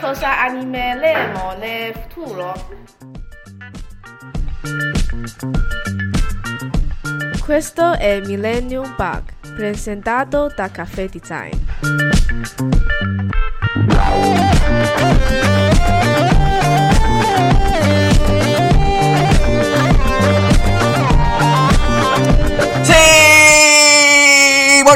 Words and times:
Cosa 0.00 0.40
animeremo 0.42 1.54
nel 1.58 1.94
futuro? 1.94 2.54
Questo 7.44 7.92
è 7.92 8.20
Millennium 8.20 8.94
Bug, 8.96 9.54
presentato 9.54 10.52
da 10.54 10.70
Caffè 10.70 11.08
Design. 11.08 11.54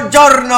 Buongiorno! 0.00 0.56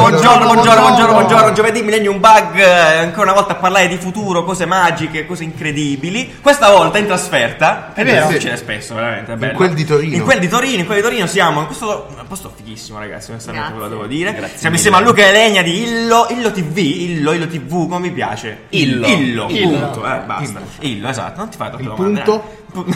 Buongiorno, 0.00 0.44
Buongiorno, 0.44 0.80
buongiorno, 0.82 1.12
buongiorno. 1.12 1.52
Giovedì 1.54 1.82
Millennium 1.82 2.20
Bug, 2.20 2.56
eh, 2.58 2.98
ancora 2.98 3.22
una 3.30 3.32
volta 3.40 3.54
a 3.54 3.56
parlare 3.56 3.88
di 3.88 3.96
futuro, 3.96 4.44
cose 4.44 4.66
magiche, 4.66 5.24
cose 5.24 5.44
incredibili. 5.44 6.36
Questa 6.42 6.68
volta 6.70 6.98
in 6.98 7.06
trasferta. 7.06 7.92
È 7.94 8.04
vero? 8.04 8.28
Succede 8.28 8.56
spesso, 8.58 8.94
veramente, 8.94 9.32
è 9.32 9.36
bello. 9.36 9.54
quel 9.56 9.72
di 9.72 9.84
Torino. 9.86 10.14
In 10.16 10.22
quel 10.22 10.38
di 10.40 10.48
Torino, 10.48 10.80
in 10.80 10.84
quel 10.84 10.98
di 10.98 11.02
Torino 11.04 11.26
siamo 11.26 11.60
in 11.60 11.66
questo 11.66 12.06
un 12.18 12.26
posto 12.28 12.52
fighissimo, 12.54 12.98
ragazzi, 12.98 13.30
onestamente 13.30 13.72
ve 13.72 13.78
lo 13.78 13.88
devo 13.88 14.06
dire. 14.06 14.34
Grazie 14.34 14.58
siamo 14.58 14.76
mille. 14.76 14.88
insieme 14.88 14.96
a 14.98 15.00
Luca 15.00 15.26
e 15.26 15.32
Legna 15.32 15.62
di 15.62 15.82
Illo, 15.82 16.26
Illo 16.28 16.52
TV, 16.52 16.76
Illo, 16.76 17.32
Illo 17.32 17.46
TV, 17.46 17.88
come 17.88 17.98
mi 17.98 18.10
piace? 18.10 18.64
Illo. 18.70 19.06
Illo, 19.06 19.46
Illo. 19.48 19.78
punto, 19.78 20.06
eh, 20.06 20.18
basta. 20.26 20.60
Illo, 20.80 21.08
esatto, 21.08 21.38
non 21.38 21.48
ti 21.48 21.56
fai 21.56 21.68
troppe 21.68 21.82
Il 21.82 21.88
domande. 21.88 22.20
punto? 22.20 22.44
eh. 22.90 22.94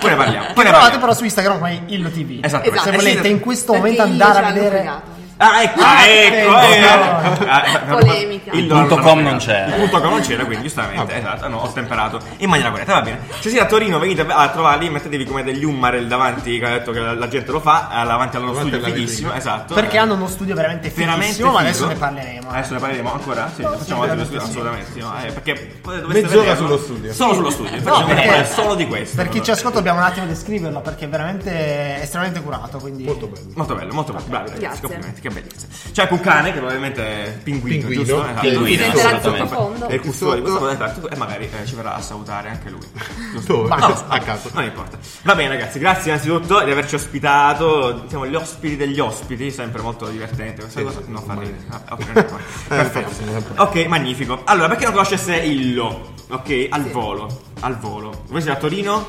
Poi 0.00 0.10
ne 0.10 0.16
parliamo. 0.16 0.46
Poi 0.54 0.64
ne 0.64 0.70
parliamo. 0.70 0.98
però 1.00 1.12
su 1.12 1.24
Instagram 1.24 1.58
come 1.58 1.82
Illo 1.88 2.08
TV. 2.08 2.38
Esatto. 2.42 2.72
Se 2.78 2.88
Eh, 2.88 2.96
volete 2.96 3.28
in 3.28 3.40
questo 3.40 3.74
momento 3.74 4.00
andare 4.02 4.46
a 4.46 4.52
vedere. 4.52 5.16
Ah, 5.40 5.62
ecco, 5.62 5.80
ah, 5.80 6.04
ecco, 6.04 6.58
ecco, 6.58 6.74
eh. 6.74 6.80
no. 6.80 7.46
Ah, 7.48 7.62
Polemica. 7.88 8.50
Il 8.52 8.66
punto 8.66 8.96
com 8.98 9.20
non 9.20 9.38
c'era. 9.38 9.66
Il 9.66 9.74
punto 9.74 10.00
com 10.00 10.10
non 10.10 10.20
c'era, 10.20 10.44
quindi 10.44 10.64
giustamente, 10.64 11.16
esatto, 11.16 11.48
no, 11.48 11.58
ho 11.58 11.72
temperato 11.72 12.18
in 12.38 12.48
maniera 12.48 12.70
corretta, 12.70 12.94
va 12.94 13.02
bene. 13.02 13.20
Se 13.38 13.48
siete 13.48 13.60
a 13.60 13.66
Torino 13.66 13.98
venite 14.00 14.26
a 14.28 14.48
trovarli, 14.48 14.90
mettetevi 14.90 15.24
come 15.24 15.44
degli 15.44 15.64
Ummarel 15.64 16.08
davanti, 16.08 16.58
che 16.58 16.66
ha 16.66 16.70
detto 16.70 16.90
che 16.90 16.98
la, 16.98 17.14
la 17.14 17.28
gente 17.28 17.52
lo 17.52 17.60
fa, 17.60 17.88
eh, 18.02 18.06
davanti 18.06 18.36
al 18.36 18.42
loro 18.42 18.54
Davanti 18.54 18.76
studio 18.76 18.94
fighissimo, 18.94 19.32
esatto. 19.32 19.74
Perché 19.74 19.96
eh. 19.96 19.98
hanno 20.00 20.14
uno 20.14 20.26
studio 20.26 20.54
veramente 20.54 20.90
fighissimo, 20.90 21.52
ma 21.52 21.60
adesso 21.60 21.86
ne 21.86 21.94
parleremo. 21.94 22.50
Adesso 22.50 22.72
ne 22.72 22.80
parleremo 22.80 23.12
ancora? 23.12 23.50
Sì, 23.54 23.62
facciamo 23.62 24.04
sì, 24.04 24.10
altri 24.10 24.18
sì, 24.18 24.24
studio, 24.24 24.40
sì. 24.40 24.48
assolutamente. 24.48 24.92
Sì, 24.92 24.98
no, 24.98 25.14
eh, 25.22 25.32
perché 25.32 25.80
Mezz'ora 26.06 26.56
sullo 26.56 26.78
studio. 26.78 27.12
Solo 27.12 27.34
sullo 27.34 27.50
studio. 27.50 27.76
No, 27.76 27.82
Facciamo 27.82 28.06
perché- 28.14 28.46
solo 28.46 28.74
di 28.74 28.86
questo. 28.86 29.16
Per 29.16 29.28
chi 29.28 29.42
ci 29.42 29.50
ascolta 29.52 29.76
dobbiamo 29.76 29.98
un 29.98 30.04
attimo 30.04 30.26
descriverlo 30.26 30.80
perché 30.80 31.04
è 31.04 31.08
veramente 31.08 32.02
estremamente 32.02 32.42
curato. 32.42 32.78
Quindi... 32.78 33.04
Molto 33.04 33.26
bello. 33.28 33.46
Molto 33.54 33.74
bello, 33.74 33.92
molto 33.92 34.12
bello. 34.12 34.24
Bravi 34.26 34.50
ragazzi, 34.50 34.80
complimenti, 34.80 35.20
che 35.28 35.34
bellezza. 35.40 35.66
C'è 35.92 36.08
un 36.10 36.20
cane 36.20 36.52
che 36.52 36.58
probabilmente 36.58 37.02
è 37.24 37.38
pinguino, 37.42 37.86
Pinguino, 37.88 38.02
giusto? 38.04 38.22
che- 38.22 38.28
Esatto. 38.30 38.48
Pinguino, 38.48 38.84
il 38.86 39.48
profondo. 39.48 39.86
È 39.88 39.94
il 39.94 40.00
custode 40.00 40.34
di 40.36 40.40
questa 40.42 40.58
cosa, 40.60 40.72
esatto, 40.72 41.08
e 41.10 41.16
magari 41.16 41.44
eh, 41.50 41.66
ci 41.66 41.74
verrà 41.74 41.94
a 41.94 42.00
salutare 42.00 42.48
anche 42.50 42.70
lui. 42.70 42.80
Giusto? 43.32 43.62
Lo 43.66 43.68
so, 43.96 44.04
A 44.08 44.18
caso. 44.20 44.50
Non 44.52 44.64
importa. 44.64 44.98
Va 45.22 45.34
bene 45.34 45.48
ragazzi, 45.50 45.78
grazie 45.78 46.10
innanzitutto 46.12 46.62
di 46.64 46.70
averci 46.70 46.94
ospitato. 46.94 48.04
Siamo 48.08 48.26
gli 48.26 48.34
ospiti 48.34 48.76
degli 48.76 49.00
ospiti, 49.00 49.50
sempre 49.50 49.82
molto 49.82 50.06
divertente 50.06 50.62
questa 50.62 50.78
Sì, 50.80 50.84
cosa. 50.84 51.00
sì, 51.04 51.10
Non 51.10 51.22
fa 51.22 51.34
ridere. 51.34 51.58
Ah, 51.70 51.82
importa. 51.98 52.36
Perfetto. 52.68 53.62
Ok, 53.62 53.86
magnifico. 53.86 54.40
Allora, 54.44 54.68
perché 54.68 54.84
non 54.84 54.92
conoscesse 54.92 55.36
Illo? 55.36 56.14
Ok, 56.28 56.66
al 56.70 56.84
volo. 56.90 57.42
Al 57.60 57.76
volo. 57.78 58.24
Voi 58.28 58.40
siete 58.42 58.56
a 58.56 58.60
Torino? 58.60 59.06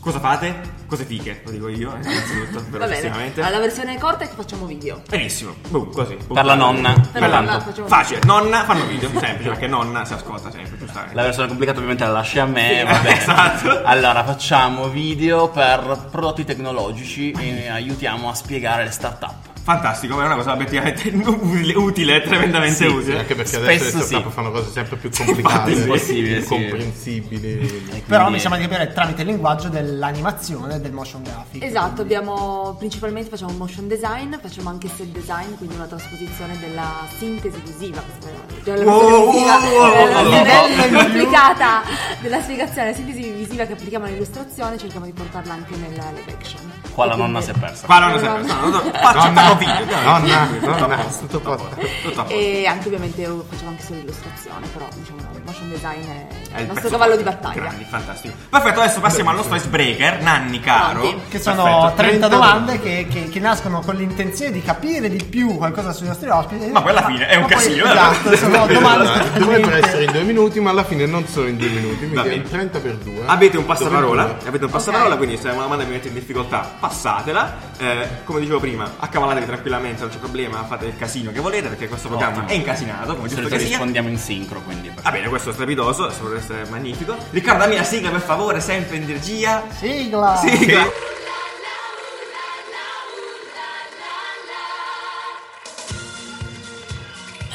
Cosa 0.00 0.18
fate? 0.20 0.75
Cose 0.86 1.04
fiche, 1.04 1.40
lo 1.44 1.50
dico 1.50 1.68
io, 1.68 1.92
eh, 1.94 2.08
innanzitutto, 2.08 2.52
Va 2.52 2.60
bene. 2.60 2.78
velocissimamente. 2.78 3.40
Allora, 3.40 3.56
la 3.56 3.62
versione 3.62 3.98
corta 3.98 4.24
è 4.24 4.28
che 4.28 4.34
facciamo 4.36 4.66
video. 4.66 5.02
Benissimo, 5.08 5.54
boom, 5.68 5.92
così. 5.92 6.14
boom. 6.14 6.34
Per 6.34 6.44
la 6.44 6.54
nonna. 6.54 7.08
Per 7.12 7.20
la 7.22 7.40
nonna 7.40 7.60
facciamo 7.60 7.88
Facile, 7.88 8.20
nonna 8.24 8.64
fanno 8.64 8.86
video, 8.86 9.08
semplice, 9.18 9.48
perché 9.50 9.66
nonna 9.66 10.04
si 10.04 10.12
ascolta 10.12 10.50
sempre, 10.50 10.78
giustamente. 10.78 11.14
La 11.16 11.22
versione 11.22 11.48
complicata 11.48 11.78
ovviamente 11.78 12.04
la 12.04 12.12
lasci 12.12 12.38
a 12.38 12.44
me, 12.46 12.84
va 12.84 12.98
bene. 13.00 13.18
Esatto. 13.18 13.82
Allora 13.84 14.22
facciamo 14.24 14.88
video 14.88 15.48
per 15.48 16.06
prodotti 16.10 16.44
tecnologici 16.44 17.32
e 17.32 17.68
aiutiamo 17.68 18.28
a 18.30 18.34
spiegare 18.34 18.84
le 18.84 18.90
start-up. 18.92 19.54
Fantastico, 19.66 20.20
è 20.22 20.24
una 20.24 20.36
cosa 20.36 20.52
obiettivamente 20.52 21.08
utile, 21.08 21.74
utile 21.74 22.22
tremendamente 22.22 22.76
Sì, 22.76 22.84
utile. 22.86 23.18
Anche 23.18 23.34
perché 23.34 23.56
adesso 23.56 23.82
Spesso 23.82 23.98
le 23.98 24.04
startup 24.04 24.28
sì. 24.28 24.34
fanno 24.36 24.50
cose 24.52 24.70
sempre 24.70 24.96
più 24.96 25.10
complicate, 25.16 25.74
sì. 25.74 25.86
Possibile, 25.86 26.40
sì. 26.40 26.48
comprensibili. 26.48 27.56
Però 28.06 28.20
quindi- 28.20 28.32
mi 28.34 28.38
sembra 28.38 28.60
di 28.60 28.68
capire 28.68 28.92
tramite 28.92 29.22
il 29.22 29.26
linguaggio 29.26 29.68
dell'animazione 29.68 30.80
del 30.80 30.92
motion 30.92 31.24
graphic. 31.24 31.64
Esatto, 31.64 32.02
abbiamo 32.02 32.76
principalmente 32.78 33.28
facciamo 33.28 33.50
motion 33.54 33.88
design, 33.88 34.36
facciamo 34.40 34.68
anche 34.68 34.86
set 34.88 35.06
design, 35.08 35.54
quindi 35.56 35.74
una 35.74 35.86
trasposizione 35.86 36.56
della 36.60 37.04
sintesi 37.18 37.60
visiva. 37.64 38.00
questa 38.02 38.28
è 38.28 38.76
la 38.76 38.84
Wow, 38.84 39.30
visiva, 39.32 39.56
wow, 39.58 39.70
wow, 39.72 39.94
eh, 39.96 39.98
wow, 39.98 40.12
la 40.12 40.22
wow, 40.22 40.44
versione 40.44 40.94
wow. 40.94 41.02
complicata 41.02 41.82
della 42.20 42.40
spiegazione, 42.40 42.94
sintesi 42.94 43.32
visiva 43.56 43.64
che 43.66 43.72
applichiamo 43.72 44.04
all'illustrazione, 44.04 44.76
cerchiamo 44.76 45.06
di 45.06 45.12
portarla 45.12 45.54
anche 45.54 45.74
nella 45.76 46.10
live 46.14 46.30
action. 46.30 46.60
Qua 46.92 47.06
la 47.06 47.16
nonna 47.16 47.40
si 47.40 47.50
è 47.50 47.54
persa. 47.58 47.86
Qua 47.86 47.98
non 48.00 48.12
lo 48.12 48.18
so, 48.18 48.24
no, 48.26 48.36
no, 48.38 48.68
no, 48.68 48.90
faccia 48.92 49.28
Nonna, 49.28 49.54
video. 49.54 50.00
nonna, 50.02 50.48
Tutto 50.60 50.70
a 50.70 50.78
nonna, 50.78 51.04
tutto 51.28 51.36
a 51.52 51.56
posto. 51.56 51.68
Tutto. 52.02 52.26
E 52.28 52.66
anche 52.66 52.86
ovviamente 52.86 53.22
facciamo 53.48 53.70
anche 53.70 53.82
solo 53.82 53.98
illustrazione, 54.00 54.66
però 54.72 54.86
diciamo 54.94 55.18
il 55.34 55.42
motion 55.44 55.68
design 55.68 56.00
è, 56.00 56.26
È 56.56 56.60
il 56.62 56.66
nostro 56.68 56.88
cavallo 56.88 57.16
di 57.16 57.22
battaglia. 57.22 57.54
Grandi, 57.60 57.84
fantastico. 57.84 58.34
Perfetto, 58.48 58.80
adesso 58.80 59.00
passiamo 59.00 59.30
al 59.30 59.36
nostro 59.36 59.56
icebreaker, 59.56 60.22
Nanni 60.22 60.60
caro. 60.60 61.20
Che 61.28 61.38
sono 61.38 61.64
Perfetto. 61.64 61.94
30 61.96 62.28
domande 62.28 62.80
che, 62.80 63.06
che- 63.10 63.28
che 63.28 63.40
nascono 63.40 63.80
con 63.80 63.94
l'intenzione 63.96 64.52
di 64.52 64.62
capire 64.62 65.08
di 65.10 65.22
più 65.22 65.56
qualcosa 65.56 65.92
sui 65.92 66.06
nostri 66.06 66.28
ospiti. 66.30 66.66
Ma 66.70 66.80
poi 66.80 66.90
alla 66.92 67.04
fine 67.04 67.26
è 67.28 67.36
un 67.36 67.44
casino, 67.46 67.84
eh. 67.84 67.90
Esatto, 67.90 68.36
sono 68.36 68.66
domande 68.72 69.38
dovrebbero 69.38 69.76
essere 69.76 70.04
in 70.04 70.12
due 70.12 70.22
minuti, 70.22 70.60
ma 70.60 70.70
alla 70.70 70.84
fine 70.84 71.04
non 71.04 71.26
sono 71.26 71.48
in 71.48 71.56
due 71.58 71.68
minuti, 71.68 71.96
quindi 72.08 72.14
bene. 72.14 72.34
è 72.36 72.42
30 72.42 72.78
per 72.80 72.94
2. 72.96 73.22
Avete 73.46 73.58
un 73.58 73.66
passaparola, 73.66 74.38
avete 74.44 74.64
un 74.64 74.70
passaparola, 74.72 75.16
quindi 75.16 75.36
se 75.36 75.50
una 75.50 75.62
domanda 75.62 75.84
vi 75.84 75.92
mette 75.92 76.08
in 76.08 76.14
difficoltà, 76.14 76.68
passatela. 76.80 77.56
Eh, 77.78 78.08
come 78.24 78.40
dicevo 78.40 78.58
prima, 78.58 78.94
accavalatevi 78.98 79.46
tranquillamente, 79.46 80.00
non 80.00 80.10
c'è 80.10 80.18
problema, 80.18 80.64
fate 80.64 80.86
il 80.86 80.96
casino 80.96 81.30
che 81.30 81.38
volete, 81.38 81.68
perché 81.68 81.86
questo 81.86 82.08
programma 82.08 82.38
Ottimo. 82.38 82.48
è 82.50 82.54
incasinato, 82.54 83.14
come 83.14 83.28
giusto 83.28 83.46
che 83.46 83.56
rispondiamo 83.56 84.08
in 84.08 84.18
sincro, 84.18 84.60
quindi. 84.62 84.90
Va 85.00 85.10
bene, 85.12 85.28
questo 85.28 85.50
è 85.50 85.52
strepitoso, 85.52 86.08
dovrebbe 86.08 86.38
essere 86.40 86.64
magnifico. 86.68 87.16
Riccardo, 87.30 87.62
dammi 87.62 87.76
la 87.76 87.84
sigla 87.84 88.10
per 88.10 88.20
favore, 88.20 88.58
sempre 88.58 88.96
in 88.96 89.06
regia. 89.06 89.62
Sigla! 89.78 90.36
Sigla. 90.44 90.84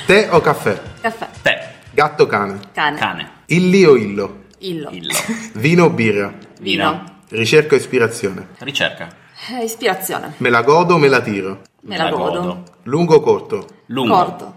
Tè 0.06 0.28
o 0.32 0.40
caffè? 0.40 0.82
Caffè, 1.02 1.28
Te, 1.42 1.68
Gatto 1.92 2.24
o 2.24 2.28
cane? 2.28 2.60
cane, 2.74 2.98
cane, 2.98 3.30
Illi 3.48 3.84
o 3.84 3.98
illo? 3.98 4.41
Illo, 4.62 4.90
illo, 4.92 5.14
Vino 5.54 5.86
o 5.86 5.90
birra? 5.90 6.34
vino, 6.60 7.04
Ricerca 7.30 7.76
o 7.76 7.78
ispirazione? 7.78 8.48
ricerca, 8.60 9.08
Eh, 9.50 9.64
ispirazione, 9.64 10.34
Me 10.38 10.50
la 10.50 10.62
godo 10.62 10.96
o 10.96 10.98
me 10.98 11.08
la 11.08 11.22
tiro? 11.22 11.62
me 11.84 11.98
la 11.98 12.10
godo, 12.12 12.64
Lungo 12.84 13.16
o 13.16 13.22
corto? 13.22 13.66
lungo, 13.88 14.16
corto, 14.16 14.54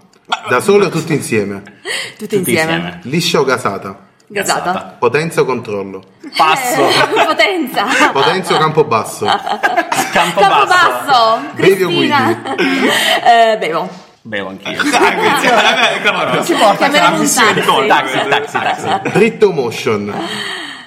Da 0.49 0.61
solo 0.61 0.87
o 0.87 0.89
tutti 0.91 1.13
insieme? 1.15 1.63
tutti, 2.19 2.37
tutti 2.37 2.37
insieme. 2.37 2.61
insieme, 2.73 3.01
Liscia 3.05 3.41
o 3.41 3.45
gasata? 3.45 3.99
gasata, 4.27 4.97
Potenza 4.99 5.41
o 5.43 5.45
controllo? 5.45 6.03
passo, 6.37 6.81
Eh, 6.83 7.25
potenza, 7.27 7.87
Potenza 8.13 8.55
o 8.55 8.59
campo 8.59 8.85
basso? 8.85 9.25
campo 10.13 10.41
campo 10.41 10.41
basso, 10.41 10.67
basso, 10.67 11.41
Bevi 11.55 11.83
o 11.85 11.89
Cristina, 11.89 12.55
eh, 13.25 13.57
bevo, 13.59 13.89
bevo 14.27 14.49
anch'io, 14.51 14.83
Dai, 14.83 15.15
grazie. 15.17 15.51
Vabbè, 15.51 16.01
cavolo. 16.03 16.43
Si 16.43 16.55
porta 16.55 16.89
chiameremo 16.89 17.15
un 17.15 17.21
missione 17.21 17.53
di 17.55 17.61
taxi, 17.87 18.19
taxi, 18.29 18.59
taxi, 18.59 18.87
taxi, 18.89 19.11
Dritto 19.19 19.53
motion? 19.53 20.15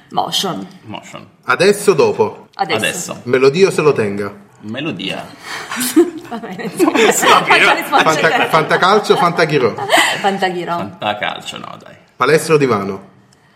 motion, 0.10 0.68
motion, 0.86 1.28
Adesso 1.44 1.92
o 1.92 1.94
dopo? 1.94 2.48
adesso, 2.56 2.78
adesso, 2.78 3.22
Melodia 3.24 3.68
o 3.68 3.72
se 3.72 3.82
lo 3.82 3.94
tenga? 3.94 4.46
melodia, 4.62 5.24
va 6.30 6.38
bene. 6.40 6.68
Fanta, 6.78 8.48
fantacalcio 8.48 9.14
o 9.14 9.18
fantaghiro? 9.18 9.76
Fantaghiro, 10.20 10.76
fantacalcio, 10.78 11.58
no 11.58 11.78
dai, 11.84 11.96
Palestra 12.16 12.56
o 12.56 12.58
divano? 12.58 13.02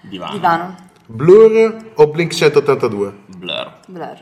divano, 0.02 0.32
divano, 0.34 0.76
Blur 1.08 1.76
o 1.96 2.08
Blink 2.08 2.32
182? 2.34 3.14
blur, 3.28 3.74
blur, 3.88 4.18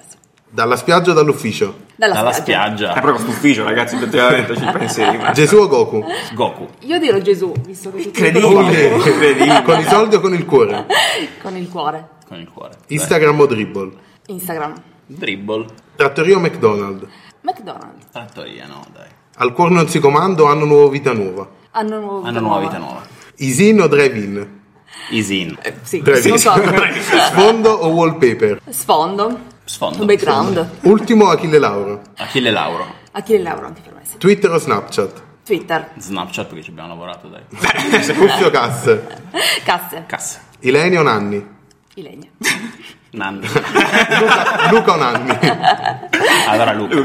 Dalla 0.52 0.76
spiaggia 0.76 1.12
o 1.12 1.14
dall'ufficio? 1.14 1.88
dalla, 1.96 2.16
dalla 2.16 2.32
spiaggia. 2.32 2.94
È 2.94 3.02
proprio 3.02 3.24
stufficio, 3.24 3.64
ragazzi, 3.64 3.96
effettivamente 3.96 4.56
ci 4.58 4.66
pensi. 4.72 5.04
Gesù 5.34 5.58
o 5.58 5.68
Goku? 5.68 6.04
Goku, 6.34 6.68
Io 6.82 6.98
dirò 6.98 7.20
Gesù, 7.20 7.52
visto 7.66 7.92
che 7.92 8.02
Incredibile. 8.04 8.88
Incredibile. 8.96 9.62
Con 9.64 9.80
i 9.80 9.84
soldi 9.84 10.16
o 10.16 10.20
con 10.20 10.34
il 10.34 10.46
cuore? 10.46 10.86
con 11.44 11.56
il 11.56 11.70
cuore, 11.70 12.08
con 12.28 12.40
il 12.40 12.50
cuore, 12.52 12.74
Instagram 12.88 13.40
o 13.40 13.46
dribble? 13.46 13.92
Instagram, 14.28 14.74
dribble, 15.06 15.66
Trattoria 15.96 16.38
o 16.38 16.40
McDonald's? 16.40 17.06
McDonald's, 17.42 18.06
trattoria, 18.12 18.66
no 18.68 18.84
dai, 18.94 19.08
Al 19.38 19.54
cuore 19.54 19.74
non 19.74 19.88
si 19.88 20.00
comanda 20.00 20.42
o 20.44 20.46
hanno 20.48 20.66
nuova 20.66 20.90
vita 20.90 21.14
nuova? 21.14 21.48
hanno 21.72 22.00
nuova 22.00 22.28
hanno 22.28 22.40
nuova 22.40 22.60
vita 22.60 22.78
nuova, 22.80 23.02
Isin 23.38 23.82
o 23.82 23.88
drive-in? 23.88 24.58
Isin, 25.12 25.58
Sì, 25.84 26.02
Drive-in. 26.02 26.30
non 26.30 26.38
so, 26.40 26.52
Sfondo 27.30 27.70
o 27.72 27.88
wallpaper? 27.90 28.62
sfondo, 28.70 29.40
sfondo, 29.70 30.00
un 30.02 30.06
background, 30.08 30.68
Ultimo 30.82 31.26
o 31.26 31.30
Achille 31.30 31.60
Lauro? 31.60 32.02
Achille 32.18 32.50
Lauro, 32.52 32.86
Achille 33.12 33.44
Lauro 33.44 33.68
anche 33.68 33.82
per 33.82 33.94
me, 33.94 34.02
sì. 34.04 34.18
Twitter 34.18 34.50
o 34.52 34.58
Snapchat? 34.58 35.22
Twitter, 35.46 35.92
Snapchat 35.98 36.48
perché 36.48 36.64
ci 36.64 36.70
abbiamo 36.72 36.90
lavorato, 36.90 37.28
dai. 37.28 37.42
Cuffio 37.50 38.50
casse. 38.52 39.08
casse, 39.64 40.04
Cassa. 40.08 40.40
Ilenio 40.62 41.02
Nanni. 41.04 41.48
i 41.96 42.02
legni. 42.02 42.30
Nanni. 43.12 43.42
Luca, 43.50 44.70
Luca 44.70 44.94
o 44.94 44.96
Nanni? 44.98 45.40
Allora 46.48 46.74
Luca. 46.74 47.02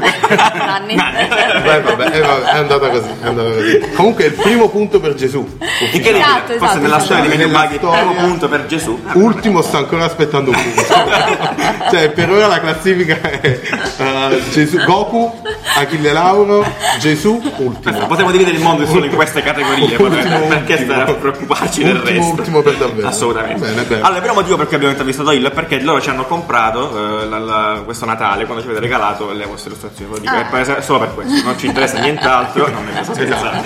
Nanni. 0.55 0.95
Beh, 0.95 1.81
vabbè, 1.81 2.15
eh, 2.15 2.19
vabbè, 2.19 2.43
è 2.43 2.57
andata 2.57 2.89
così, 2.89 3.07
è 3.23 3.27
andata 3.27 3.49
così. 3.49 3.79
Comunque 3.95 4.25
è 4.25 4.27
il 4.27 4.33
primo 4.33 4.69
punto 4.69 4.99
per 4.99 5.15
Gesù. 5.15 5.39
Incredibile. 5.79 6.19
Esatto, 6.19 6.53
Forse 6.53 6.63
esatto, 6.63 6.79
nella 6.79 6.97
esatto. 6.97 7.05
storia 7.05 7.23
di 7.23 7.37
Menu 7.37 7.59
il 7.59 7.79
primo 7.79 8.13
punto 8.13 8.47
per 8.49 8.65
Gesù. 8.67 9.01
Ultimo 9.13 9.61
sta 9.63 9.79
ancora 9.79 10.05
aspettando 10.05 10.51
un 10.51 10.57
punto. 10.61 10.93
cioè, 11.89 12.09
per 12.11 12.29
ora 12.29 12.45
la 12.47 12.59
classifica 12.59 13.19
è 13.21 13.59
eh, 13.97 14.43
Gesù, 14.51 14.77
Goku, 14.83 15.41
Achille 15.75 16.11
Lauro, 16.11 16.63
Gesù, 16.99 17.33
ultimo. 17.33 17.79
Perfetto, 17.81 18.05
Potremmo 18.05 18.29
dividere 18.29 18.57
il 18.57 18.61
mondo 18.61 18.85
solo 18.85 19.05
in 19.05 19.15
queste 19.15 19.41
categorie, 19.41 19.95
Ultimo, 19.97 20.09
perché 20.47 20.73
ultimo. 20.73 20.93
stare 20.93 21.11
a 21.11 21.13
preoccuparci 21.15 21.83
del 21.83 21.95
Ultimo, 21.95 22.09
resto? 22.19 22.31
ultimo 22.35 22.61
per 22.61 22.75
davvero. 22.75 23.07
Assolutamente. 23.07 23.59
Bene, 23.59 23.81
bene. 23.81 24.01
Allora, 24.01 24.15
il 24.17 24.21
primo 24.21 24.35
motivo 24.35 24.55
per 24.55 24.67
cui 24.67 24.75
abbiamo 24.75 24.93
intervistato 24.93 25.31
il 25.31 25.43
è 25.45 25.51
perché 25.51 25.81
loro 25.81 25.94
ci 26.01 26.09
hanno 26.09 26.25
comprato 26.25 27.21
eh, 27.21 27.25
la- 27.27 27.37
la- 27.39 27.81
questo 27.83 28.05
Natale, 28.05 28.45
quando 28.45 28.61
ci 28.63 28.67
avete 28.69 28.81
regalato 28.83 29.31
le 29.31 29.45
vostre 29.45 29.69
illustrazioni. 29.69 30.09
Ve 30.11 30.15
Lo 30.17 30.21
dico, 30.21 30.35
Ah. 30.35 30.47
è 30.61 30.63
per- 30.65 30.83
solo 30.83 30.99
per 30.99 31.13
questo, 31.13 31.43
non 31.45 31.57
ci 31.57 31.65
interessa 31.67 31.99
nient'altro. 31.99 32.67
non 32.69 32.85
ne 32.93 33.03
sto 33.03 33.13
scherzando. 33.13 33.61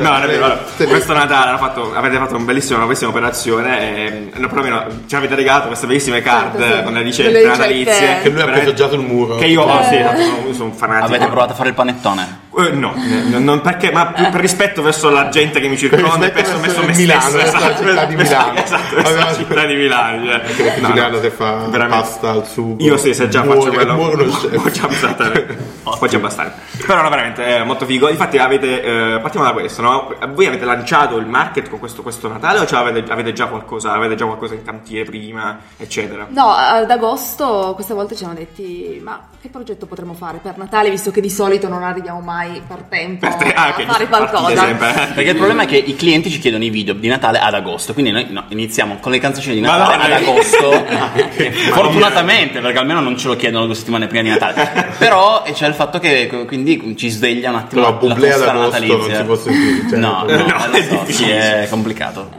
no, 0.00 0.10
non 0.10 0.22
è 0.22 0.26
vero. 0.26 0.58
questo 0.88 1.12
Natale 1.12 1.58
fatto- 1.58 1.92
avete 1.94 2.16
fatto 2.16 2.36
un 2.36 2.44
bellissimo- 2.44 2.76
una 2.78 2.86
bellissima 2.86 3.10
operazione. 3.10 3.78
E, 4.06 4.30
no, 4.34 4.48
perlomeno 4.48 4.84
ci 5.06 5.14
avete 5.16 5.34
regalato 5.34 5.66
queste 5.68 5.86
bellissime 5.86 6.20
card 6.22 6.58
Certo, 6.58 6.76
sì. 6.76 6.82
con 6.84 6.92
le 6.92 7.02
ricette 7.02 7.46
natalizie. 7.46 8.18
Che 8.22 8.28
lui 8.30 8.40
ha 8.42 8.72
già 8.74 8.88
sul 8.88 9.00
muro. 9.00 9.36
Che 9.36 9.46
io, 9.46 9.62
oh, 9.62 9.82
sì, 9.84 9.96
esatto, 9.96 10.20
sono, 10.22 10.52
sono 10.52 10.64
un 10.66 10.72
fanatico. 10.74 11.06
Avete 11.06 11.26
provato 11.26 11.52
a 11.52 11.54
fare 11.54 11.68
il 11.70 11.74
panettone? 11.74 12.38
Eh, 12.58 12.70
no, 12.72 12.94
eh, 12.96 13.38
non 13.38 13.60
perché, 13.60 13.92
ma 13.92 14.06
più 14.08 14.28
per 14.28 14.40
rispetto 14.40 14.82
verso 14.82 15.08
la 15.08 15.28
gente 15.28 15.60
che 15.60 15.68
mi 15.68 15.76
circonda 15.76 16.28
Per 16.30 16.32
penso 16.32 16.58
messo 16.58 16.80
me 16.80 16.86
verso 16.86 17.00
Milano, 17.00 17.20
stesso. 17.20 17.36
verso 17.36 17.58
la 17.58 17.76
città 17.76 18.04
di 18.06 18.16
Milano. 18.16 18.54
Esatto, 18.58 18.94
verso 18.96 19.14
la 19.14 19.20
Aveva- 19.22 19.34
città 19.34 19.66
di 19.66 19.74
Milano. 19.76 20.24
cioè. 20.26 20.40
Perché 20.40 20.80
No, 20.80 20.86
Giuliano 20.88 21.16
no, 21.16 21.20
se 21.22 21.30
fa 21.30 21.52
veramente. 21.68 22.02
pasta 22.02 22.30
al 22.30 22.46
sugo. 22.46 22.82
Io 22.84 22.96
sì, 22.96 23.14
se 23.14 23.28
già 23.28 23.42
muore, 23.44 23.60
faccio 23.60 23.72
quello. 23.72 23.94
muore. 23.94 24.24
Può 24.58 24.68
già 24.70 24.86
bastare. 24.88 25.58
Può 25.82 26.06
già 26.08 26.18
bastare. 26.18 26.52
Però 26.84 27.02
no, 27.02 27.08
veramente 27.08 27.44
è 27.44 27.62
molto 27.62 27.86
figo. 27.86 28.08
Infatti 28.08 28.38
avete, 28.38 28.82
eh, 29.14 29.18
partiamo 29.20 29.46
da 29.46 29.52
questo, 29.52 29.82
no? 29.82 30.14
Voi 30.34 30.46
avete 30.46 30.64
lanciato 30.64 31.16
il 31.18 31.26
market 31.26 31.68
con 31.68 31.78
questo, 31.78 32.02
questo 32.02 32.26
Natale 32.28 32.58
o 32.58 32.66
cioè 32.66 32.80
avete, 32.80 33.10
avete 33.12 33.32
già 33.32 33.46
qualcosa, 33.46 33.92
avete 33.92 34.16
già 34.16 34.24
qualcosa 34.24 34.54
in 34.54 34.64
cantiere 34.64 35.04
prima, 35.08 35.58
eccetera? 35.76 36.26
No, 36.30 36.50
ad 36.50 36.90
agosto 36.90 37.72
questa 37.74 37.94
volta 37.94 38.14
ci 38.14 38.24
hanno 38.24 38.34
detti 38.34 39.00
ma 39.02 39.20
che 39.40 39.48
progetto 39.48 39.86
potremmo 39.86 40.12
fare 40.14 40.38
per 40.42 40.56
Natale 40.58 40.90
visto 40.90 41.10
che 41.10 41.20
di 41.20 41.30
solito 41.30 41.68
non 41.68 41.82
arriviamo 41.82 42.20
mai 42.20 42.39
per 42.66 42.78
tempo 42.88 43.26
Per 43.26 43.34
te- 43.36 43.52
ah, 43.52 43.68
ok, 43.68 43.84
a 43.88 43.92
fare 43.92 44.06
qualcosa. 44.08 44.56
sempre. 44.64 44.92
Perché 45.14 45.30
il 45.30 45.36
problema 45.36 45.62
è 45.62 45.66
che 45.66 45.76
i 45.76 45.94
clienti 45.96 46.30
ci 46.30 46.38
chiedono 46.38 46.64
i 46.64 46.70
video 46.70 46.94
di 46.94 47.08
Natale 47.08 47.38
ad 47.38 47.54
agosto, 47.54 47.92
quindi 47.92 48.10
noi 48.10 48.26
no, 48.30 48.44
iniziamo 48.48 48.96
con 49.00 49.12
le 49.12 49.18
canzoncine 49.18 49.54
di 49.54 49.60
Natale 49.60 49.96
Madonna, 49.96 50.04
ad 50.04 50.22
eh. 50.22 50.26
agosto. 50.26 50.84
fortunatamente, 51.72 52.60
perché 52.60 52.78
almeno 52.78 53.00
non 53.00 53.16
ce 53.16 53.28
lo 53.28 53.36
chiedono 53.36 53.66
due 53.66 53.74
settimane 53.74 54.06
prima 54.06 54.22
di 54.22 54.28
Natale. 54.30 54.88
Però 54.98 55.44
e 55.44 55.52
c'è 55.52 55.66
il 55.66 55.74
fatto 55.74 55.98
che 55.98 56.44
quindi 56.46 56.96
ci 56.96 57.08
sveglia 57.08 57.50
un 57.50 57.56
attimo 57.56 57.82
la 57.82 57.88
ad 57.88 58.02
l'atmosfera 58.02 58.34
agosto 58.34 58.52
non 58.52 58.62
natalizia. 58.70 59.16
si 59.16 59.22
può 59.24 59.36
sentire. 59.36 59.88
Cioè, 59.88 59.98
no, 59.98 60.26
Eh, 60.26 60.36
no, 60.36 60.44
no, 60.46 60.70
è 60.76 60.82
so, 60.82 61.04
sì, 61.12 61.28
è 61.30 61.66
complicato. 61.70 62.30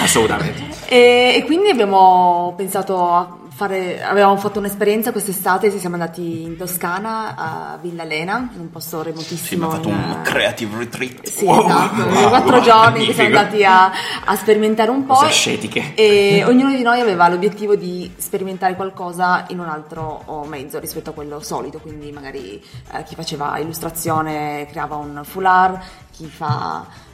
Assolutamente. 0.00 0.62
E, 0.86 1.34
e 1.36 1.44
quindi 1.44 1.68
abbiamo 1.70 2.54
pensato 2.56 3.12
a 3.12 3.36
fare, 3.60 4.02
avevamo 4.02 4.36
fatto 4.38 4.58
un'esperienza 4.58 5.12
quest'estate, 5.12 5.70
siamo 5.78 5.96
andati 5.96 6.42
in 6.44 6.56
Toscana 6.56 7.34
a 7.36 7.78
Villa 7.78 8.04
Lena, 8.04 8.48
in 8.54 8.60
un 8.60 8.70
posto 8.70 9.00
Sì, 9.02 9.08
remotissimo. 9.08 9.66
mi 9.66 9.72
ha 9.72 9.76
fatto 9.76 9.88
in- 9.90 9.94
un 9.94 10.20
creative 10.22 10.78
retreat. 10.78 11.26
Sì, 11.26 11.44
Wow. 11.44 11.66
esatto, 11.66 12.02
Wow, 12.04 12.28
quattro 12.30 12.56
wow, 12.56 12.62
giorni 12.62 13.04
che 13.06 13.12
siamo 13.12 13.36
andati 13.36 13.62
a, 13.64 13.90
a 14.24 14.36
sperimentare 14.36 14.90
un 14.90 15.04
po'. 15.04 15.12
Cose 15.14 15.26
ascetiche. 15.26 15.92
E 15.94 16.42
ognuno 16.46 16.74
di 16.74 16.82
noi 16.82 17.00
aveva 17.00 17.28
l'obiettivo 17.28 17.74
di 17.76 18.10
sperimentare 18.16 18.74
qualcosa 18.76 19.44
in 19.48 19.58
un 19.60 19.68
altro 19.68 20.44
mezzo 20.48 20.78
rispetto 20.78 21.10
a 21.10 21.12
quello 21.12 21.40
solito, 21.40 21.78
quindi 21.80 22.10
magari 22.12 22.62
eh, 22.92 23.02
chi 23.04 23.14
faceva 23.14 23.58
illustrazione 23.58 24.66
creava 24.70 24.96
un 24.96 25.20
foulard, 25.22 25.78
chi 26.12 26.26
fa... 26.26 27.08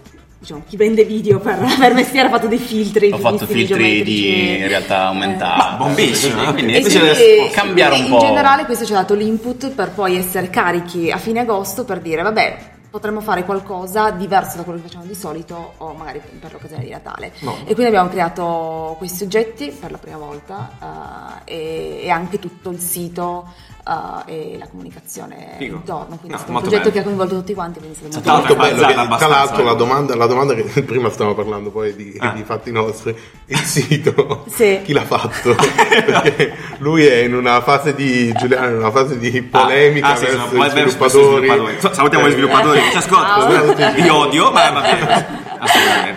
Diciamo, 0.47 0.63
chi 0.69 0.77
vende 0.77 1.05
video 1.05 1.41
per, 1.41 1.59
per 1.77 1.93
mestiere 1.93 2.29
ha 2.29 2.31
fatto 2.31 2.47
dei 2.47 2.59
filtri. 2.59 3.11
Ho 3.11 3.19
fatto 3.19 3.47
filtri 3.47 4.05
di 4.05 4.65
realtà 4.69 5.03
Eh, 5.03 5.07
aumentata. 5.07 5.75
bombissimo, 5.75 6.37
Così, 6.37 6.53
quindi 6.53 6.75
e 6.77 6.81
quindi, 6.83 6.99
deve 7.01 7.51
cambiare 7.51 7.97
un 7.97 8.05
in 8.05 8.11
po'. 8.11 8.19
generale 8.21 8.65
questo 8.65 8.85
ci 8.85 8.93
ha 8.93 8.97
dato 8.97 9.15
l'input 9.15 9.71
per 9.71 9.91
poi 9.91 10.17
essere 10.17 10.49
carichi 10.49 11.11
a 11.11 11.17
fine 11.19 11.41
agosto 11.41 11.85
per 11.85 11.99
dire 12.01 12.23
vabbè 12.23 12.75
potremmo 12.89 13.21
fare 13.21 13.45
qualcosa 13.45 14.11
diverso 14.11 14.57
da 14.59 14.63
quello 14.63 14.79
che 14.81 14.87
facciamo 14.87 15.05
di 15.05 15.15
solito 15.17 15.75
o 15.79 15.93
magari 15.95 16.21
per 16.41 16.53
l'occasione 16.53 16.85
di 16.85 16.91
Natale 16.91 17.33
e 17.65 17.75
quindi 17.75 17.87
abbiamo 17.87 18.09
creato 18.09 18.95
questi 18.99 19.25
oggetti 19.25 19.71
per 19.79 19.91
la 19.91 19.99
prima 19.99 20.17
volta 20.17 21.43
eh, 21.45 21.53
e, 21.55 22.01
e 22.05 22.09
anche 22.11 22.39
tutto 22.39 22.71
il 22.71 22.79
sito 22.79 23.49
eh, 24.27 24.55
e 24.55 24.59
la 24.59 24.67
comunicazione 24.69 25.55
Figo. 25.59 25.77
intorno 25.77 26.17
quindi 26.17 26.29
No, 26.31 26.35
è 26.35 26.39
stato 26.39 26.53
un 26.53 26.59
progetto 26.61 26.79
bello. 26.83 26.93
che 26.93 26.99
ha 26.99 27.03
coinvolto 27.03 27.35
tutti 27.37 27.55
quanti 27.55 27.79
quindi 27.79 27.97
è 27.97 28.11
stato 28.11 28.31
molto 28.31 28.57
bello, 28.57 28.87
che- 28.87 29.17
tra 29.19 29.27
l'altro 29.29 29.63
la 29.65 29.73
eh. 29.73 29.77
domanda, 29.77 30.17
la 30.17 30.27
domanda 30.27 30.55
che 30.55 30.63
prima 30.83 31.09
stavamo 31.11 31.35
parlando 31.37 31.71
poi 31.71 31.95
di, 31.95 32.15
Ah. 32.19 32.31
di 32.31 32.43
fatti 32.43 32.73
nostri, 32.73 33.17
il 33.47 33.59
sito, 33.65 34.45
Sì. 34.49 34.81
chi 34.85 34.93
l'ha 34.93 35.05
fatto? 35.05 35.55
Perché 35.57 36.55
lui 36.79 37.05
è 37.07 37.19
in 37.19 37.35
una 37.35 37.61
fase 37.63 37.95
di, 37.95 38.33
Giuliano, 38.33 38.69
in 38.69 38.77
una 38.77 38.91
fase 38.91 39.19
di 39.19 39.43
polemica 39.43 40.09
Ah, 40.09 40.13
ah, 40.13 40.17
sì, 40.17 40.25
verso 40.25 40.47
sono- 40.49 40.65
i 40.65 40.71
verso 40.71 41.09
sviluppatori. 41.09 41.77
Salutiamo 41.95 42.29
gli 42.29 42.33
sviluppatori 42.33 42.81
che 42.81 42.91
ci 42.91 42.97
ascoltano. 42.97 43.93
Vi 43.95 44.09
odio, 44.09 44.51
ma. 44.51 45.45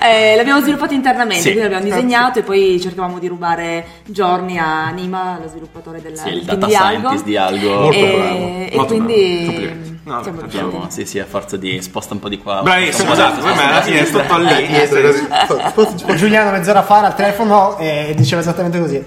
Eh, 0.02 0.36
l'abbiamo 0.36 0.62
sviluppato 0.62 0.94
internamente, 0.94 1.42
Sì. 1.42 1.52
quindi 1.54 1.70
l'abbiamo 1.70 1.84
disegnato 1.94 2.40
e 2.40 2.44
poi 2.44 2.80
cercavamo 2.82 3.20
di 3.20 3.28
rubare 3.28 3.86
giorni 4.06 4.58
a 4.58 4.90
Nima, 4.90 5.38
lo 5.42 5.48
sviluppatore 5.48 6.02
del, 6.02 6.18
Sì, 6.18 6.30
il 6.30 6.44
data 6.44 6.66
di 6.66 6.76
Algo. 6.76 7.16
di 7.24 7.36
Algo. 7.38 7.74
Molto 7.82 7.98
e, 7.98 8.16
bravo, 8.16 8.38
e 8.38 8.72
molto 8.76 8.94
quindi. 8.94 9.98
No, 10.04 10.24
siamo 10.24 10.42
abbiamo- 10.42 10.70
riusciti. 10.72 10.92
Sì, 10.94 11.06
sì, 11.06 11.20
a 11.20 11.26
forza 11.26 11.58
di 11.58 11.82
sposta 11.82 12.14
un 12.14 12.20
po' 12.20 12.30
di 12.30 12.38
qua. 12.40 12.62
Bravissimo, 12.64 13.12
esatto. 13.14 13.40
po' 13.40 13.46
Per 13.46 13.56
me 13.56 13.64
alla 13.64 13.82
fine 13.82 14.00
è 14.02 14.10
tutto 14.10 14.38
lì. 14.38 16.16
Giuliano 16.18 16.52
mezz'ora 16.52 16.82
fa 16.84 16.98
era 17.00 17.08
al 17.08 17.16
telefono 17.16 17.78
e 17.78 18.14
diceva 18.16 18.42
esattamente 18.42 18.80
così. 18.80 19.04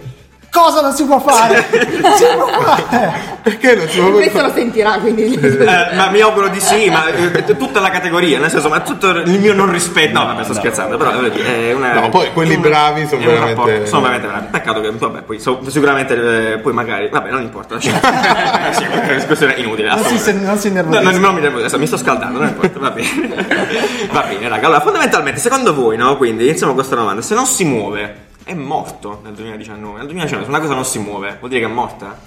Cosa 0.52 0.82
non 0.82 0.92
si 0.92 1.04
può 1.06 1.18
fare? 1.18 1.66
Non 2.02 2.12
si 2.14 2.24
può 2.34 2.46
fare. 2.46 3.12
Perché 3.42 3.74
non 3.74 3.88
si 3.88 3.98
può 4.00 4.10
Questo 4.10 4.42
lo 4.42 4.52
sentirà, 4.52 4.98
quindi 4.98 5.32
Eh, 5.32 5.94
ma 5.94 6.10
mi 6.10 6.20
auguro 6.20 6.48
di 6.48 6.60
sì, 6.60 6.90
ma 6.90 7.06
eh, 7.08 7.56
tutta 7.56 7.80
la 7.80 7.88
categoria, 7.88 8.38
nel 8.38 8.50
senso, 8.50 8.68
ma 8.68 8.80
tutto 8.80 9.08
il 9.08 9.40
mio 9.40 9.54
non 9.54 9.72
rispetto. 9.72 10.18
No, 10.18 10.26
vabbè, 10.26 10.44
sto 10.44 10.52
scherzando, 10.52 10.98
però 10.98 11.10
è 11.22 11.72
una. 11.72 11.94
No, 12.00 12.08
poi 12.10 12.30
quelli 12.34 12.56
un- 12.56 12.60
bravi 12.60 13.06
sono 13.06 13.24
veramente- 13.24 13.54
rapporto- 13.54 13.86
Sono 13.86 14.02
veramente 14.02 14.26
bravi. 14.28 14.46
Peccato 14.50 14.80
che, 14.82 14.90
vabbè, 14.90 15.22
poi 15.22 15.40
so- 15.40 15.60
sicuramente, 15.68 16.52
eh, 16.52 16.58
poi 16.58 16.72
magari. 16.74 17.08
Vabbè, 17.08 17.30
non 17.30 17.40
importa. 17.40 17.74
lasciamo. 17.76 17.98
sì, 18.76 19.14
discussione 19.14 19.54
è 19.54 19.58
inutile. 19.58 19.88
Non 19.88 20.04
si- 20.04 20.14
assolutamente. 20.16 20.46
non 20.46 20.58
si 20.58 20.66
No, 20.70 20.80
innervosisca. 20.80 21.10
no, 21.12 21.18
non 21.18 21.34
mi 21.34 21.40
nervosisco, 21.40 21.78
mi 21.78 21.86
sto 21.86 21.96
scaldando, 21.96 22.38
non 22.38 22.48
importa, 22.48 22.78
va 22.78 22.90
bene. 22.90 23.46
va 24.12 24.20
bene, 24.28 24.48
raga. 24.50 24.66
Allora, 24.66 24.80
fondamentalmente, 24.82 25.40
secondo 25.40 25.72
voi, 25.74 25.96
no? 25.96 26.18
Quindi 26.18 26.44
iniziamo 26.44 26.74
con 26.74 26.82
questa 26.82 26.94
domanda. 27.00 27.22
Se 27.22 27.34
non 27.34 27.46
si 27.46 27.64
muove, 27.64 28.21
è 28.44 28.54
morto 28.54 29.20
nel 29.22 29.34
2019. 29.34 29.98
Nel 29.98 30.06
2019, 30.06 30.44
se 30.44 30.50
una 30.50 30.60
cosa 30.60 30.74
non 30.74 30.84
si 30.84 30.98
muove, 30.98 31.36
vuol 31.38 31.50
dire 31.50 31.62
che 31.64 31.70
è 31.70 31.72
morta? 31.72 32.18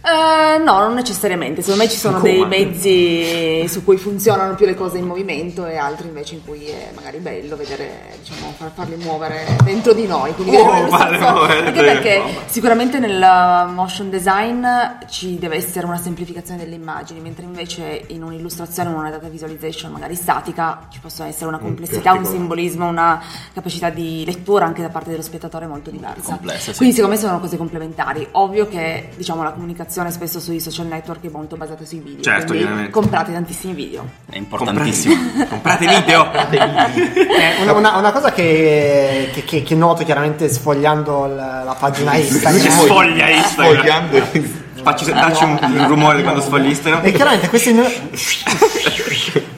Eh, 0.00 0.58
no, 0.62 0.78
non 0.78 0.94
necessariamente. 0.94 1.60
Secondo 1.60 1.82
me 1.84 1.90
ci 1.90 1.98
sono 1.98 2.18
Come? 2.20 2.30
dei 2.32 2.46
mezzi 2.46 3.68
su 3.68 3.84
cui 3.84 3.96
funzionano 3.98 4.54
più 4.54 4.64
le 4.64 4.74
cose 4.74 4.98
in 4.98 5.06
movimento 5.06 5.66
e 5.66 5.76
altri 5.76 6.06
invece 6.06 6.34
in 6.36 6.44
cui 6.44 6.66
è 6.66 6.92
magari 6.94 7.18
bello 7.18 7.56
vedere, 7.56 8.16
diciamo, 8.22 8.52
far- 8.56 8.72
farli 8.72 8.96
muovere 8.96 9.56
dentro 9.64 9.92
di 9.92 10.06
noi. 10.06 10.32
Quindi 10.34 10.56
Oh, 10.56 10.86
si- 10.86 11.18
muovere 11.18 11.66
anche 11.66 11.82
perché 11.82 12.22
sicuramente 12.46 12.98
nel 13.00 13.68
motion 13.74 14.08
design 14.08 14.64
ci 15.08 15.36
deve 15.38 15.56
essere 15.56 15.84
una 15.84 15.98
semplificazione 15.98 16.60
delle 16.62 16.76
immagini, 16.76 17.20
mentre 17.20 17.44
invece 17.44 18.04
in 18.08 18.22
un'illustrazione, 18.22 18.90
in 18.90 18.96
una 18.96 19.10
data 19.10 19.28
visualization 19.28 19.90
magari 19.92 20.14
statica, 20.14 20.86
ci 20.90 21.00
possono 21.00 21.28
essere 21.28 21.46
una 21.46 21.58
complessità, 21.58 22.12
un 22.12 22.18
particolare. 22.22 22.36
simbolismo, 22.38 22.86
una 22.86 23.20
capacità 23.52 23.90
di 23.90 24.24
lettura 24.24 24.64
anche 24.64 24.80
da 24.80 24.88
parte 24.90 25.10
dello 25.10 25.22
spettatore 25.22 25.66
molto 25.66 25.90
diversa. 25.90 26.36
complessa, 26.36 26.70
sì. 26.70 26.76
Quindi 26.78 26.94
secondo 26.94 27.16
me 27.16 27.20
sono 27.20 27.40
cose 27.40 27.56
complementari. 27.56 28.26
Ovvio 28.32 28.68
che 28.68 29.10
diciamo 29.16 29.42
la 29.42 29.50
comunicazione 29.50 29.86
spesso 30.10 30.40
sui 30.40 30.60
social 30.60 30.86
network 30.86 31.24
è 31.24 31.28
molto 31.30 31.56
basata 31.56 31.84
sui 31.84 31.98
video. 31.98 32.22
Certo, 32.22 32.46
quindi 32.46 32.64
ovviamente. 32.64 32.90
comprate 32.90 33.32
tantissimi 33.32 33.72
video. 33.74 34.06
È 34.30 34.36
importantissimo. 34.36 35.14
Comprate 35.48 35.86
video. 35.88 36.30
Eh, 36.32 37.62
una, 37.62 37.72
una- 37.72 37.96
una 37.96 38.12
cosa 38.12 38.32
che, 38.32 39.30
che- 39.32 39.44
che- 39.44 39.62
che 39.62 39.74
noto 39.74 40.04
chiaramente 40.04 40.48
sfogliando 40.48 41.26
la, 41.26 41.62
la 41.64 41.76
pagina 41.78 42.12
Si 42.14 42.20
Instagram 42.26 42.68
sfoglia 42.70 43.28
Instagram. 43.28 43.74
Sfogliando 43.76 44.56
Facci, 44.80 45.10
dacci 45.10 45.42
un, 45.44 45.58
un 45.60 45.88
rumore 45.88 46.22
quando 46.22 46.40
sfogli 46.40 46.66
Instagram. 46.68 47.04
e 47.04 47.12
chiaramente 47.12 47.48
questi 47.48 47.72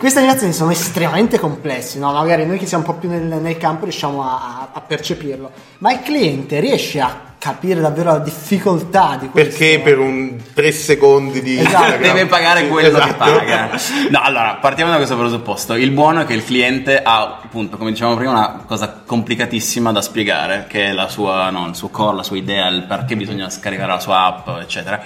Queste 0.00 0.20
animazioni 0.20 0.54
sono 0.54 0.70
estremamente 0.70 1.38
complesse, 1.38 1.98
no? 1.98 2.10
magari 2.10 2.46
noi 2.46 2.56
che 2.56 2.64
siamo 2.64 2.86
un 2.86 2.94
po' 2.94 2.98
più 2.98 3.10
nel, 3.10 3.20
nel 3.20 3.58
campo 3.58 3.84
riusciamo 3.84 4.22
a, 4.22 4.70
a 4.72 4.80
percepirlo, 4.80 5.50
ma 5.80 5.92
il 5.92 6.00
cliente 6.00 6.58
riesce 6.58 7.00
a 7.00 7.28
capire 7.36 7.80
davvero 7.80 8.12
la 8.12 8.18
difficoltà 8.18 9.18
di 9.20 9.28
questo. 9.28 9.58
Perché 9.58 9.80
per 9.80 9.98
un 9.98 10.38
3 10.54 10.72
secondi 10.72 11.42
di 11.42 11.58
Esatto. 11.58 11.98
Deve 11.98 12.24
pagare 12.24 12.66
quello 12.68 12.98
che 12.98 13.04
esatto. 13.04 13.16
paga. 13.16 13.70
No, 14.08 14.20
allora, 14.22 14.54
partiamo 14.58 14.90
da 14.90 14.96
questo 14.96 15.18
presupposto. 15.18 15.74
Il 15.74 15.90
buono 15.90 16.20
è 16.20 16.24
che 16.24 16.32
il 16.32 16.44
cliente 16.44 17.02
ha, 17.02 17.40
appunto, 17.42 17.76
come 17.76 17.90
dicevamo 17.90 18.16
prima, 18.16 18.30
una 18.30 18.62
cosa 18.66 19.02
complicatissima 19.04 19.92
da 19.92 20.00
spiegare, 20.00 20.66
che 20.66 20.86
è 20.86 20.92
la 20.92 21.08
sua, 21.08 21.50
no, 21.50 21.66
il 21.66 21.74
suo 21.74 21.88
core, 21.90 22.16
la 22.16 22.22
sua 22.22 22.36
idea, 22.36 22.68
il 22.68 22.84
perché 22.84 23.16
bisogna 23.16 23.50
scaricare 23.50 23.92
la 23.92 24.00
sua 24.00 24.24
app, 24.24 24.48
eccetera. 24.60 25.02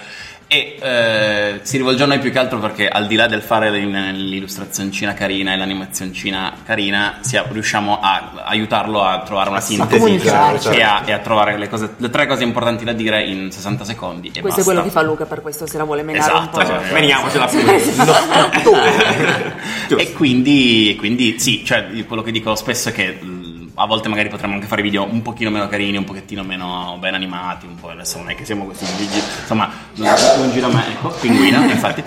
E 0.47 0.77
eh, 0.79 1.59
si 1.63 1.77
rivolge 1.77 2.03
a 2.03 2.05
noi 2.05 2.19
più 2.19 2.31
che 2.31 2.37
altro 2.37 2.59
perché 2.59 2.87
al 2.87 3.07
di 3.07 3.15
là 3.15 3.25
del 3.25 3.41
fare 3.41 3.71
l'illustrazioncina 3.71 5.13
carina 5.15 5.53
e 5.53 5.57
l'animazioncina 5.57 6.53
carina, 6.63 7.17
sia- 7.21 7.45
riusciamo 7.49 7.99
a 7.99 8.43
aiutarlo 8.45 9.01
a 9.03 9.23
trovare 9.23 9.49
una 9.49 9.59
sintesi 9.59 10.15
e, 10.17 10.29
a, 10.83 11.01
e 11.03 11.11
a 11.11 11.17
trovare 11.17 11.57
le, 11.57 11.67
cose- 11.67 11.95
le 11.97 12.09
tre 12.11 12.27
cose 12.27 12.43
importanti 12.43 12.83
da 12.85 12.93
dire 12.93 13.23
in 13.23 13.51
60 13.51 13.83
secondi. 13.85 14.27
E 14.33 14.41
Questo 14.41 14.61
è 14.61 14.63
basta. 14.63 14.63
quello 14.63 14.83
che 14.83 14.89
fa 14.91 15.01
Luca, 15.01 15.25
per 15.25 15.41
questo 15.41 15.65
se 15.65 15.77
la 15.79 15.83
vuole 15.83 16.03
menare 16.03 16.31
un 16.31 16.37
Esatto, 16.37 16.57
po'. 16.57 16.61
esatto. 16.63 16.93
Veniamocela 16.93 17.45
pure. 17.47 17.81
Giusto. 19.87 19.97
e 19.97 20.13
quindi, 20.13 20.95
quindi 20.97 21.39
sì, 21.39 21.63
cioè 21.65 21.87
quello 22.07 22.21
che 22.21 22.31
dico 22.31 22.53
spesso 22.55 22.89
è 22.89 22.91
che 22.91 23.17
a 23.77 23.85
volte 23.85 24.07
magari 24.07 24.29
potremmo 24.29 24.53
anche 24.53 24.67
fare 24.67 24.81
video 24.81 25.03
un 25.03 25.21
pochino 25.21 25.49
meno 25.49 25.67
carini, 25.67 25.97
un 25.97 26.05
pochettino 26.05 26.43
meno 26.43 26.95
ben 26.99 27.13
animati, 27.13 27.65
un 27.65 27.75
po' 27.75 27.89
adesso 27.89 28.17
non 28.17 28.29
è 28.29 28.35
che 28.35 28.45
siamo 28.45 28.63
questi 28.65 28.85
gigi, 28.97 29.21
insomma, 29.41 29.69
non, 29.95 30.13
non 30.37 30.51
gira 30.51 30.67
me, 30.67 30.87
ecco, 30.87 31.09
pinguino, 31.09 31.61
infatti. 31.69 32.03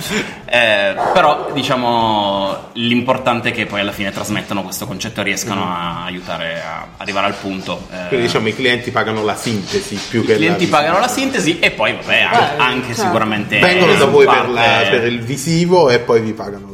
Eh, 0.46 0.94
però 1.12 1.50
diciamo 1.52 2.70
l'importante 2.72 3.50
è 3.50 3.52
che 3.52 3.66
poi 3.66 3.80
alla 3.80 3.92
fine 3.92 4.10
trasmettano 4.12 4.62
questo 4.62 4.86
concetto 4.86 5.20
e 5.20 5.24
riescano 5.24 5.64
a 5.64 6.04
aiutare 6.04 6.62
a 6.62 6.86
arrivare 6.96 7.26
al 7.26 7.34
punto. 7.34 7.86
Eh, 7.92 8.08
Quindi 8.08 8.26
diciamo 8.26 8.48
i 8.48 8.54
clienti 8.54 8.90
pagano 8.90 9.22
la 9.22 9.36
sintesi 9.36 9.96
più 10.08 10.24
che 10.24 10.32
i 10.32 10.36
clienti 10.36 10.68
la 10.68 10.76
pagano 10.76 10.98
la 11.00 11.08
sintesi 11.08 11.58
e 11.58 11.70
poi 11.72 11.92
vabbè 11.92 12.20
anche, 12.20 12.62
anche 12.62 12.86
certo. 12.86 13.02
sicuramente 13.02 13.58
vengono 13.58 13.94
da 13.94 14.06
voi 14.06 14.24
per, 14.26 14.48
la- 14.48 14.86
per 14.88 15.04
il 15.06 15.20
visivo 15.20 15.90
e 15.90 15.98
poi 16.00 16.20
vi 16.22 16.32
pagano. 16.32 16.67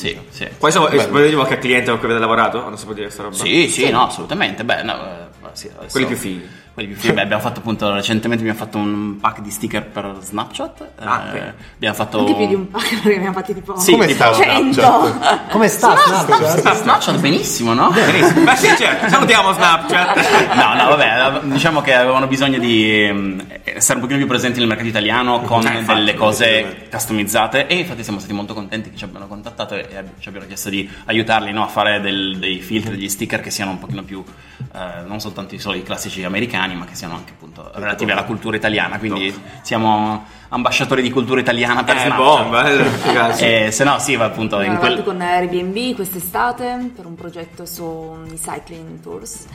Sì, 0.00 0.18
sì. 0.30 0.48
Poi 0.58 0.72
volete 0.72 1.22
dire 1.24 1.34
qualche 1.34 1.58
cliente 1.58 1.90
con 1.90 1.98
cui 1.98 2.06
avete 2.08 2.20
lavorato? 2.20 2.62
Non 2.62 2.78
si 2.78 2.84
può 2.84 2.94
dire 2.94 3.06
questa 3.06 3.22
roba? 3.24 3.34
Sì, 3.36 3.68
sì, 3.68 3.90
no, 3.90 4.06
assolutamente. 4.06 4.64
Beh, 4.64 4.82
no, 4.82 4.94
eh, 4.94 5.48
sì, 5.52 5.66
adesso- 5.76 5.90
Quelli 5.90 6.06
più 6.06 6.16
fighi. 6.16 6.48
Quelli 6.80 6.94
più 6.94 7.02
fighi. 7.02 7.20
Abbiamo 7.20 7.42
fatto 7.42 7.60
appunto 7.60 7.92
recentemente 7.92 8.42
abbiamo 8.42 8.58
fatto 8.64 8.78
un 8.78 9.18
pack 9.20 9.40
di 9.42 9.50
sticker 9.50 9.84
per 9.86 10.16
Snapchat. 10.20 10.88
Ah, 11.00 11.24
eh, 11.26 11.28
ok. 11.38 11.52
abbiamo 11.74 11.94
fatto 11.94 12.18
Anche 12.20 12.34
più 12.34 12.46
di 12.46 12.54
un 12.54 12.70
paio 12.70 12.88
perché 12.88 13.08
ne 13.08 13.14
abbiamo 13.16 13.32
fatti 13.34 13.52
tipo 13.54 13.78
Sì, 13.78 13.92
Come 13.92 14.06
tipo- 14.06 14.32
sta 14.32 14.42
cento. 14.42 14.80
Snapchat? 14.80 15.50
Come 15.50 15.68
sta? 15.68 15.96
Snapchat? 15.96 16.58
Sta 16.58 16.74
Snapchat 16.74 17.18
benissimo, 17.18 17.74
no? 17.74 17.90
Benissimo. 17.90 18.44
Beh, 18.44 18.56
sì, 18.56 18.68
certo. 18.78 19.08
Salutiamo 19.10 19.52
Snapchat. 19.52 20.54
No, 20.54 20.74
no, 20.74 20.96
vabbè, 20.96 21.40
diciamo 21.52 21.82
che 21.82 21.92
avevano 21.94 22.26
bisogno 22.26 22.58
di 22.58 23.04
ehm, 23.04 23.44
essere 23.62 23.94
un 23.96 24.00
pochino 24.00 24.16
più 24.18 24.26
presenti 24.26 24.58
nel 24.58 24.68
mercato 24.68 24.88
italiano 24.88 25.42
con 25.42 25.66
Eh, 25.66 25.78
infatti, 25.80 25.98
delle 25.98 26.14
cose 26.14 26.86
customizzate 26.90 27.66
e 27.66 27.74
infatti 27.76 28.02
siamo 28.02 28.18
stati 28.20 28.32
molto 28.32 28.54
contenti 28.54 28.88
che 28.90 28.96
ci 28.96 29.04
abbiano 29.04 29.26
contattato 29.26 29.74
e, 29.74 29.86
ci 30.18 30.28
abbiano 30.28 30.46
chiesto 30.46 30.70
di 30.70 30.88
aiutarli 31.04 31.52
no, 31.52 31.62
a 31.62 31.68
fare 31.68 32.00
del- 32.00 32.38
dei 32.38 32.58
filtri, 32.60 32.92
degli 32.96 33.08
sticker 33.10 33.40
che 33.42 33.50
siano 33.50 33.72
un 33.72 33.78
pochino 33.78 34.02
più, 34.02 34.24
eh, 34.74 35.02
non 35.06 35.20
soltanto 35.20 35.54
i 35.54 35.58
soliti 35.58 35.84
classici 35.84 36.24
americani, 36.24 36.69
ma 36.74 36.84
che 36.84 36.94
siano 36.94 37.14
anche 37.14 37.32
appunto 37.32 37.70
relativi 37.74 38.10
alla 38.10 38.24
cultura 38.24 38.56
italiana, 38.56 38.98
quindi 38.98 39.34
siamo 39.62 40.24
ambasciatori 40.48 41.02
di 41.02 41.10
cultura 41.10 41.40
italiana 41.40 41.84
per 41.84 41.96
Eh, 41.96 42.00
Snapchat. 42.00 42.18
bomba, 42.18 42.68
eh. 42.68 43.66
Eh, 43.66 43.70
se 43.70 43.84
no, 43.84 43.98
sì, 43.98 44.16
va 44.16 44.24
appunto 44.26 44.56
in 44.60 44.72
Abbiamo 44.72 44.78
quel... 44.94 45.02
con 45.04 45.20
Airbnb 45.20 45.94
quest'estate 45.94 46.90
per 46.94 47.06
un 47.06 47.14
progetto 47.14 47.64
sui 47.66 48.38
cycling 48.40 49.00
tours. 49.00 49.46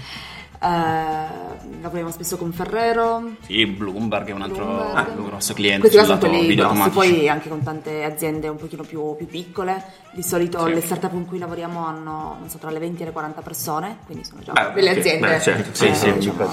Eh, 0.66 1.82
lavoriamo 1.82 2.10
spesso 2.12 2.38
con 2.38 2.52
Ferrero. 2.52 3.36
Sì, 3.42 3.66
Bloomberg 3.68 4.28
è 4.30 4.32
un 4.32 4.42
altro 4.42 4.66
Bloomberg. 4.66 5.20
un 5.20 5.26
grosso 5.28 5.54
cliente 5.54 5.82
Questi 5.90 6.04
sono 6.04 6.18
quelli 6.18 6.56
grossi, 6.56 6.90
poi 6.90 7.30
anche 7.30 7.50
con 7.50 7.62
tante 7.62 8.04
aziende 8.04 8.48
un 8.48 8.58
pochino 8.58 8.82
più, 8.84 9.16
più 9.16 9.28
piccole. 9.28 9.84
Di 10.12 10.24
solito 10.24 10.66
Sì. 10.66 10.74
le 10.74 10.82
startup 10.82 11.12
con 11.12 11.26
cui 11.26 11.38
lavoriamo 11.38 11.86
hanno 11.86 12.38
non 12.40 12.50
so, 12.50 12.58
tra 12.58 12.72
le 12.72 12.80
20 12.80 13.04
e 13.04 13.06
le 13.06 13.12
40 13.12 13.42
persone, 13.42 13.98
quindi 14.06 14.24
sono 14.24 14.42
già 14.42 14.54
Beh, 14.54 14.72
delle 14.74 14.90
aziende. 14.98 15.28
beh, 15.28 15.40
certo, 15.42 15.70
sì, 15.76 15.86
eh, 15.88 15.94
sì, 15.94 16.14
diciamo, 16.14 16.50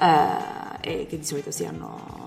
eh, 0.00 0.80
e 0.80 1.06
che 1.06 1.18
di 1.18 1.24
solito 1.24 1.50
si 1.50 1.64
hanno 1.64 2.23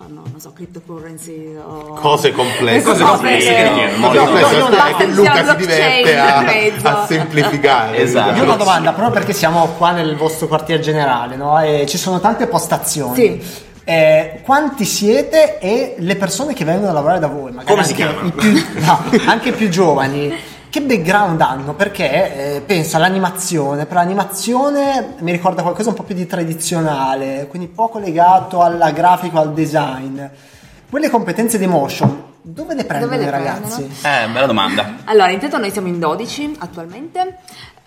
fanno, 0.00 0.22
non 0.30 0.40
so, 0.40 0.52
cryptocurrency 0.54 1.56
o 1.56 1.92
Cose 2.00 2.32
complesse. 2.32 2.88
Cose 2.88 3.04
complesse 3.04 3.54
che 3.54 3.68
richiedono. 3.68 4.08
Cose 4.08 4.30
molto- 4.30 4.56
no, 4.56 4.64
aspetta 4.64 4.88
no, 4.88 4.96
che 4.96 5.06
Luca 5.08 5.44
si 5.50 5.56
diverte 5.56 6.18
a, 6.18 6.38
a 6.82 7.06
semplificare. 7.06 7.96
Esatto. 7.98 8.34
Io 8.36 8.40
ho 8.40 8.44
una 8.44 8.56
domanda, 8.56 8.92
proprio 8.92 9.12
perché 9.12 9.34
siamo 9.34 9.66
qua 9.76 9.90
nel 9.90 10.16
vostro 10.16 10.46
quartier 10.48 10.80
generale, 10.80 11.36
no? 11.36 11.60
E 11.60 11.84
ci 11.86 11.98
sono 11.98 12.18
tante 12.18 12.46
postazioni. 12.46 13.14
Sì. 13.14 13.68
Eh, 13.84 14.40
quanti 14.42 14.84
siete 14.84 15.58
e 15.58 15.96
le 15.98 16.16
persone 16.16 16.54
che 16.54 16.64
vengono 16.64 16.90
a 16.90 16.92
lavorare 16.94 17.18
da 17.18 17.26
voi? 17.26 17.50
Magari 17.52 17.66
Come 17.66 17.84
si 17.84 17.90
anche 17.92 18.04
chiamano? 18.04 18.30
più, 18.30 18.64
no, 18.78 19.04
anche 19.26 19.48
i 19.50 19.52
più 19.52 19.68
giovani. 19.68 20.32
Che 20.70 20.80
background 20.82 21.40
hanno? 21.40 21.74
Perché 21.74 22.54
eh, 22.54 22.60
penso 22.60 22.96
all'animazione, 22.96 23.86
però 23.86 23.98
l'animazione 24.02 25.16
mi 25.18 25.32
ricorda 25.32 25.62
qualcosa 25.62 25.88
un 25.88 25.96
po' 25.96 26.04
più 26.04 26.14
di 26.14 26.28
tradizionale, 26.28 27.48
quindi 27.50 27.66
poco 27.66 27.98
legato 27.98 28.62
alla 28.62 28.92
grafica, 28.92 29.40
al 29.40 29.52
design. 29.52 30.22
Quelle 30.88 31.10
competenze 31.10 31.58
di 31.58 31.66
motion, 31.66 32.22
dove 32.40 32.74
le 32.74 32.84
prendono 32.84 33.16
le 33.16 33.24
i 33.24 33.30
ragazzi? 33.30 33.82
prendono? 33.82 34.22
Eh, 34.22 34.28
bella 34.28 34.46
domanda. 34.46 34.94
Allora, 35.06 35.32
intanto 35.32 35.58
noi 35.58 35.72
siamo 35.72 35.88
in 35.88 35.98
12 35.98 36.58
attualmente, 36.60 37.38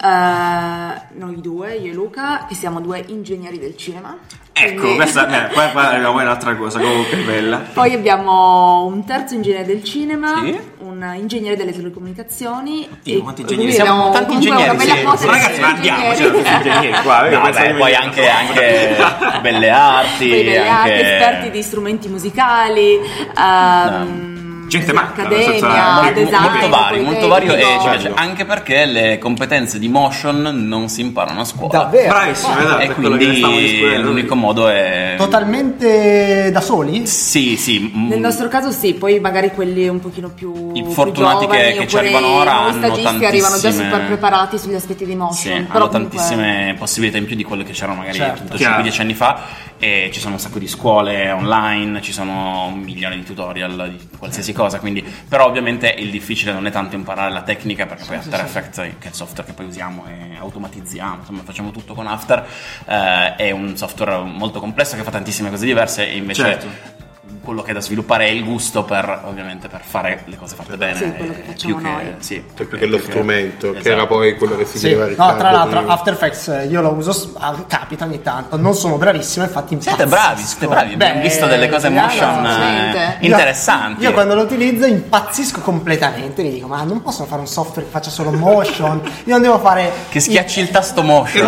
Eh, 0.03 1.01
noi 1.17 1.39
due, 1.39 1.75
io 1.75 1.91
e 1.91 1.93
Luca, 1.93 2.45
che 2.45 2.55
siamo 2.55 2.81
due 2.81 3.01
ingegneri 3.07 3.57
del 3.57 3.77
cinema. 3.77 4.17
Ecco, 4.51 4.81
Quindi- 4.81 4.95
questa 4.98 5.48
eh, 5.50 5.51
qua, 5.55 5.67
qua 5.69 5.91
a 5.91 6.10
un'altra 6.10 6.55
cosa, 6.57 6.79
comunque 6.79 7.17
bella. 7.19 7.57
Poi 7.74 7.93
abbiamo 7.93 8.83
un 8.86 9.05
terzo 9.05 9.33
ingegnere 9.33 9.65
del 9.65 9.81
cinema, 9.83 10.41
Sì. 10.43 10.60
un 10.79 11.13
ingegnere 11.17 11.55
delle 11.55 11.72
telecomunicazioni. 11.72 12.88
Dio, 13.01 13.19
e 13.19 13.22
quanti 13.22 13.41
ingegneri 13.41 13.72
siamo? 13.72 14.07
abbiamo 14.07 14.13
Tanti 14.13 14.33
ingegneri, 14.33 14.69
una 14.69 14.74
bella 14.75 15.15
sì. 15.15 15.24
di 15.24 15.31
Ragazzi, 15.31 15.60
ma 15.62 15.67
andiamoci 15.69 16.24
a 16.24 16.27
ingegneri. 16.27 17.01
qua. 17.01 17.22
No, 17.33 17.50
beh, 17.50 17.74
poi 17.75 17.95
anche, 17.95 18.27
anche 18.29 18.95
belle 19.41 19.69
arti, 19.69 20.27
Poi 20.27 20.43
belle 20.43 20.67
arti, 20.67 20.89
anche... 20.91 21.13
esperti 21.13 21.51
di 21.51 21.62
strumenti 21.63 22.07
musicali, 22.10 23.00
ehm, 23.38 24.32
Gente 24.79 24.93
matta, 24.93 25.21
accademia, 25.21 26.01
molto- 26.01 26.13
design, 26.19 26.41
molto 26.41 26.69
vario, 26.69 27.03
molto 27.03 27.27
vario 27.27 27.53
e 27.55 27.61
ci 27.61 27.77
piace 27.89 28.11
anche 28.15 28.45
perché 28.45 28.85
le 28.85 29.17
competenze 29.19 29.77
di 29.79 29.87
motion 29.87 30.41
non 30.67 30.89
si 30.89 31.01
imparano 31.01 31.41
a 31.41 31.43
scuola. 31.45 31.77
Davvero? 31.77 32.07
Bravissimo, 32.09 32.57
esatto. 32.59 32.79
E 32.79 32.83
è 32.85 32.93
quello 32.93 33.17
che 33.17 33.35
stavamo 33.35 33.53
quindi 33.59 33.97
l'unico 34.01 34.35
modo 34.35 34.67
è... 34.67 35.15
Totalmente 35.17 36.49
da 36.51 36.61
soli? 36.61 37.05
Sì, 37.07 37.55
sì. 37.57 37.91
Nel 37.93 38.19
nostro 38.19 38.47
caso 38.47 38.71
sì, 38.71 38.93
poi 38.93 39.19
magari 39.19 39.51
quelli 39.51 39.87
un 39.87 39.99
pochino 39.99 40.29
più 40.29 40.71
I 40.73 40.81
più 40.83 40.91
fortunati 40.91 41.45
che- 41.47 41.51
giovani, 41.57 41.73
che 41.73 41.87
ci 41.87 41.95
oppure 41.95 41.99
arrivano 41.99 42.27
ora 42.27 42.53
hanno 42.53 42.71
stagisti 42.87 43.25
arrivano 43.25 43.55
già 43.55 43.61
tantissime- 43.61 43.89
super 43.91 44.05
preparati 44.07 44.57
sugli 44.57 44.73
aspetti 44.75 45.05
di 45.05 45.11
Sì, 45.11 45.17
motion. 45.17 45.53
hanno 45.57 45.67
però 45.71 45.87
comunque- 45.87 46.17
tantissime 46.17 46.75
possibilità 46.77 47.17
in 47.17 47.25
più 47.25 47.35
di 47.35 47.43
quelle 47.43 47.63
che 47.63 47.73
c'erano 47.73 47.95
magari 47.99 48.17
Certo. 48.17 48.33
appunto 48.33 48.55
Chiaro. 48.57 48.81
5-10 48.83 49.01
anni 49.01 49.13
fa 49.13 49.39
e 49.83 50.11
ci 50.13 50.21
sono 50.21 50.35
un 50.35 50.39
sacco 50.39 50.59
di 50.59 50.67
scuole 50.69 51.29
online, 51.29 52.01
ci 52.01 52.13
sono 52.13 52.67
un 52.67 52.79
milione 52.79 53.17
di 53.17 53.23
tutorial 53.23 53.89
di 53.97 54.07
qualsiasi 54.17 54.53
cosa, 54.53 54.79
quindi 54.79 55.03
però 55.27 55.45
ovviamente 55.45 55.93
il 55.97 56.09
difficile 56.09 56.53
non 56.53 56.65
è 56.65 56.71
tanto 56.71 56.95
imparare 56.95 57.33
la 57.33 57.41
tecnica 57.41 57.85
perché 57.85 58.05
poi 58.05 58.15
After 58.15 58.39
Effects, 58.39 58.77
che 58.77 58.95
è 58.99 59.07
il 59.07 59.13
software 59.13 59.45
che 59.45 59.53
poi 59.53 59.65
usiamo 59.65 60.05
e 60.07 60.37
automatizziamo, 60.37 61.17
insomma 61.19 61.41
facciamo 61.43 61.71
tutto 61.71 61.93
con 61.93 62.07
After, 62.07 62.47
eh, 62.85 63.35
è 63.35 63.51
un 63.51 63.75
software 63.75 64.23
molto 64.23 64.61
complesso 64.61 64.95
che 64.95 65.03
fa 65.03 65.11
tantissime 65.11 65.49
cose 65.49 65.65
diverse 65.65 66.07
e 66.07 66.15
invece 66.15 66.43
Certo. 66.43 66.67
Quello 67.43 67.62
che 67.62 67.71
è 67.71 67.73
da 67.73 67.81
sviluppare 67.81 68.25
è 68.27 68.29
il 68.29 68.43
gusto 68.43 68.83
per 68.83 69.21
ovviamente 69.25 69.67
per 69.67 69.81
fare 69.83 70.21
le 70.25 70.38
cose 70.38 70.55
fatte 70.55 70.77
bene. 70.77 70.95
Sì, 70.95 71.12
quello 71.13 71.33
che 71.33 71.43
facciamo 71.45 71.75
più 71.75 71.83
che- 71.85 71.91
noi. 71.91 72.13
sì, 72.19 72.43
Cioè, 72.55 72.65
più 72.65 72.77
che 72.77 72.85
lo 72.85 72.97
più 72.97 73.05
strumento, 73.07 73.71
che 73.71 73.79
esatto. 73.79 73.95
era 73.95 74.07
poi 74.07 74.38
quello 74.38 74.55
che 74.55 74.65
si 74.65 74.77
Sì. 74.77 74.88
chiedeva 74.88 75.23
a 75.25 75.31
No, 75.31 75.38
tra 75.38 75.51
l'altro 75.51 75.79
prima. 75.79 75.93
After 75.93 76.13
Effects 76.13 76.47
eh, 76.47 76.65
io 76.67 76.81
lo 76.81 76.91
uso, 76.91 77.33
capita 77.67 78.05
ogni 78.05 78.21
tanto, 78.21 78.57
non 78.57 78.73
sono 78.73 78.97
bravissimo, 78.97 79.45
infatti 79.45 79.77
Siete 79.81 80.03
impazzisco. 80.03 80.09
bravi, 80.09 80.41
siete 80.41 80.67
bravi, 80.67 80.93
abbiamo 80.93 81.21
visto 81.21 81.45
delle 81.47 81.69
cose 81.69 81.89
motion 81.89 82.45
eh, 82.45 82.57
niente. 82.71 83.17
Io- 83.19 83.29
interessanti. 83.31 84.01
Io, 84.03 84.13
quando 84.13 84.35
lo 84.35 84.41
utilizzo 84.43 84.85
impazzisco 84.85 85.59
completamente, 85.62 86.41
mi 86.43 86.51
dico 86.51 86.67
ma 86.67 86.81
non 86.83 87.01
posso 87.01 87.25
fare 87.25 87.41
un 87.41 87.47
software 87.47 87.83
che 87.85 87.91
faccia 87.91 88.09
solo 88.09 88.31
motion, 88.31 89.01
io 89.25 89.33
non 89.33 89.41
devo 89.41 89.59
fare... 89.59 89.91
Che 90.09 90.19
schiacci 90.19 90.62
il 90.62 90.69
tasto 90.71 91.01
motion. 91.03 91.47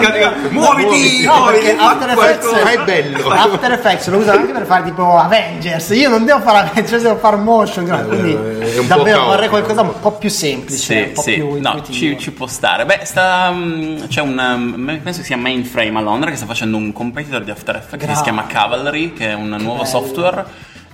Muoviti! 0.50 1.24
No, 1.24 1.36
muoviti, 1.38 1.64
perché 1.66 1.76
fa 1.76 1.90
After 1.92 2.10
Effects, 2.10 2.52
è 2.54 2.84
bello. 2.84 3.30
After 3.30 3.72
Effects 3.72 4.08
lo 4.10 4.18
uso 4.18 4.32
anche 4.32 4.52
per 4.52 4.66
fare 4.66 4.84
tipo 4.84 5.18
Avengers. 5.18 5.85
Io 5.94 6.10
non 6.10 6.26
devo 6.26 6.40
fare 6.42 6.70
Avengers, 6.70 7.02
devo 7.04 7.18
fare 7.18 7.36
motion. 7.38 7.86
quindi 8.08 8.32
è 8.34 8.78
un 8.80 8.88
po' 8.88 8.96
davvero 8.96 9.04
caotico. 9.04 9.26
vorrei 9.26 9.50
qualcosa 9.50 9.82
un 9.82 10.00
po' 10.00 10.12
più 10.14 10.30
semplice, 10.30 10.94
un 10.96 11.06
Sì, 11.08 11.12
po' 11.14 11.22
sì, 11.22 11.34
più 11.34 11.62
no, 11.62 11.82
ci, 11.90 12.18
ci 12.20 12.32
può 12.32 12.48
stare. 12.48 12.86
Beh, 12.86 13.02
sta, 13.04 13.52
mm, 13.52 14.06
c'è 14.08 14.22
un, 14.22 14.38
um, 14.38 15.00
penso 15.04 15.20
che 15.20 15.26
sia 15.26 15.38
Mainframe 15.38 15.98
a 15.98 16.02
Londra 16.02 16.30
che 16.30 16.36
sta 16.36 16.46
facendo 16.46 16.78
un 16.78 16.92
competitor 16.94 17.44
di 17.44 17.52
After 17.52 17.76
Effects 17.76 18.06
che 18.08 18.16
si 18.16 18.22
chiama 18.24 18.46
Cavalry, 18.48 19.14
che 19.14 19.30
è 19.30 19.34
un 19.34 19.50
nuovo 19.50 19.84
bello. 19.84 19.86
software 19.86 20.46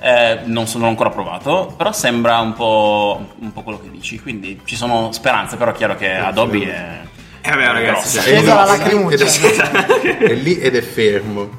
Eh, 0.03 0.39
non 0.45 0.65
sono 0.65 0.88
ancora 0.88 1.12
provato, 1.12 1.75
però 1.77 1.91
sembra 1.91 2.39
un 2.39 2.53
po', 2.53 3.33
un 3.39 3.53
po' 3.53 3.62
quello 3.62 3.79
che 3.79 3.91
dici, 3.91 4.19
quindi 4.19 4.60
ci 4.65 4.75
sono 4.75 5.12
speranze, 5.12 5.57
però 5.57 5.69
è 5.71 5.74
chiaro 5.75 5.95
che 5.95 6.12
Adobe 6.12 6.63
è... 6.74 7.00
Eh 7.43 7.50
vabbè 7.51 7.65
ragazzi, 7.71 8.17
grossa. 8.17 8.21
cioè, 8.21 8.38
Scesa 8.38 8.53
la 8.55 8.63
Ed 8.63 8.67
è- 8.67 8.77
lacrimuccia. 8.77 9.25
È 10.17 10.33
lì 10.33 10.57
ed 10.60 10.75
è 10.75 10.81
fermo. 10.81 11.50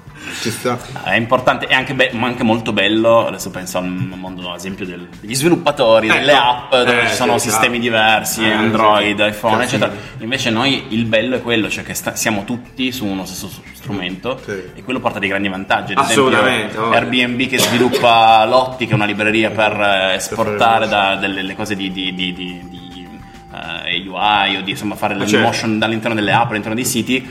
Ci 0.40 0.50
sta. 0.50 0.78
È 1.04 1.14
importante 1.14 1.66
e 1.66 1.74
anche, 1.74 1.94
be- 1.94 2.10
ma 2.12 2.26
anche 2.26 2.42
molto 2.42 2.72
bello. 2.72 3.26
Adesso 3.26 3.50
penso 3.50 3.78
al 3.78 3.86
mondo, 3.86 4.50
ad 4.50 4.56
esempio, 4.56 4.84
del- 4.86 5.08
degli 5.20 5.34
sviluppatori, 5.34 6.08
Ecco. 6.08 6.16
delle 6.18 6.32
app 6.32 6.70
dove 6.70 7.02
Eh, 7.02 7.08
ci 7.08 7.14
sono 7.14 7.38
sì, 7.38 7.48
sistemi 7.48 7.78
diversi, 7.78 8.42
Eh, 8.44 8.52
Android, 8.52 9.20
sì. 9.22 9.28
iPhone, 9.28 9.56
Sì. 9.66 9.74
eccetera. 9.76 9.92
Invece, 10.18 10.50
noi 10.50 10.86
il 10.90 11.04
bello 11.04 11.36
è 11.36 11.42
quello, 11.42 11.68
cioè 11.68 11.84
che 11.84 11.94
sta- 11.94 12.14
siamo 12.14 12.44
tutti 12.44 12.90
su 12.92 13.06
uno 13.06 13.24
stesso 13.24 13.50
strumento 13.74 14.40
Sì. 14.44 14.50
e 14.74 14.82
quello 14.82 15.00
porta 15.00 15.18
dei 15.18 15.28
grandi 15.28 15.48
vantaggi. 15.48 15.92
Ad 15.92 15.98
Assolutamente, 15.98 16.66
esempio, 16.76 16.84
ovvio. 16.86 16.98
Airbnb 16.98 17.46
che 17.48 17.58
sviluppa 17.58 18.44
Lotti, 18.46 18.86
che 18.86 18.92
è 18.92 18.94
una 18.94 19.04
libreria 19.06 19.50
per 19.50 19.72
eh, 19.80 20.14
esportare 20.14 20.88
da- 20.88 21.16
delle 21.16 21.42
le 21.42 21.54
cose 21.54 21.74
di. 21.76 21.90
di- 21.92 22.14
di- 22.14 22.32
di- 22.32 22.60
di, 22.68 23.08
eh, 23.54 24.08
UI 24.08 24.56
o 24.56 24.62
di 24.62 24.70
insomma 24.70 24.94
fare 24.94 25.14
il 25.14 25.26
certo. 25.26 25.46
motion 25.46 25.78
dall'interno 25.78 26.14
delle 26.14 26.32
app, 26.32 26.50
all'interno 26.50 26.74
dei 26.74 26.84
siti, 26.84 27.26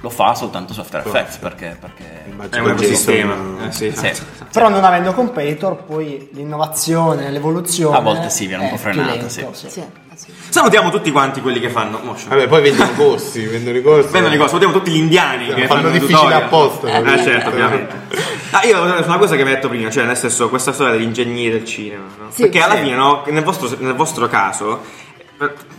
lo 0.00 0.10
fa 0.10 0.34
soltanto 0.34 0.72
su 0.72 0.80
After 0.80 1.02
Effects 1.06 1.36
perché, 1.38 1.76
perché 1.80 2.24
è 2.50 2.60
un 2.60 2.70
ecosistema. 2.70 3.34
Eh, 3.66 3.72
sì, 3.72 3.90
Sì. 3.90 4.12
Però 4.52 4.68
non 4.68 4.82
avendo 4.84 5.12
competitor, 5.12 5.84
poi 5.84 6.28
l'innovazione, 6.32 7.30
l'evoluzione. 7.30 7.96
A 7.96 8.00
volte 8.00 8.30
sì, 8.30 8.46
viene 8.46 8.64
un 8.64 8.70
po' 8.70 8.76
frenata, 8.76 9.10
lento, 9.10 9.28
sì. 9.28 9.40
Sì, 9.52 9.66
assolutamente. 9.68 10.06
Salutiamo 10.48 10.90
tutti 10.90 11.12
quanti 11.12 11.40
quelli 11.40 11.60
che 11.60 11.68
fanno 11.68 12.00
motion. 12.02 12.30
Vabbè, 12.30 12.48
poi 12.48 12.62
vendono 12.62 12.90
i 12.90 12.94
corsi, 12.94 13.44
vendono 13.46 13.76
i 13.76 13.82
corsi. 13.82 14.10
Vendono 14.10 14.34
i 14.34 14.36
cosi, 14.38 14.48
salutiamo 14.48 14.74
tutti 14.74 14.90
gli 14.90 14.96
indiani 14.96 15.46
che 15.46 15.66
Fanno 15.66 15.82
fanno 15.82 15.88
i 15.88 15.92
difficile 15.92 16.16
tutorial. 16.18 16.42
apposta, 16.42 16.88
Eh 16.88 17.02
capito? 17.02 17.22
certo, 17.22 17.48
ovviamente. 17.50 17.96
Ah, 18.50 18.64
io 18.64 18.82
una 18.82 19.18
cosa 19.18 19.36
che 19.36 19.42
mi 19.42 19.50
hai 19.50 19.56
detto 19.56 19.68
prima, 19.68 19.90
cioè 19.90 20.04
nel 20.04 20.16
senso 20.16 20.48
questa 20.48 20.72
storia 20.72 20.94
degli 20.94 21.02
ingegneri 21.02 21.50
del 21.50 21.66
cinema, 21.66 22.04
no? 22.18 22.30
Sì, 22.30 22.40
Perché 22.42 22.62
alla 22.62 22.76
sì. 22.76 22.80
fine, 22.84 22.96
no, 22.96 23.22
nel 23.26 23.42
vostro, 23.44 23.68
nel 23.78 23.92
vostro 23.94 24.26
caso, 24.26 24.80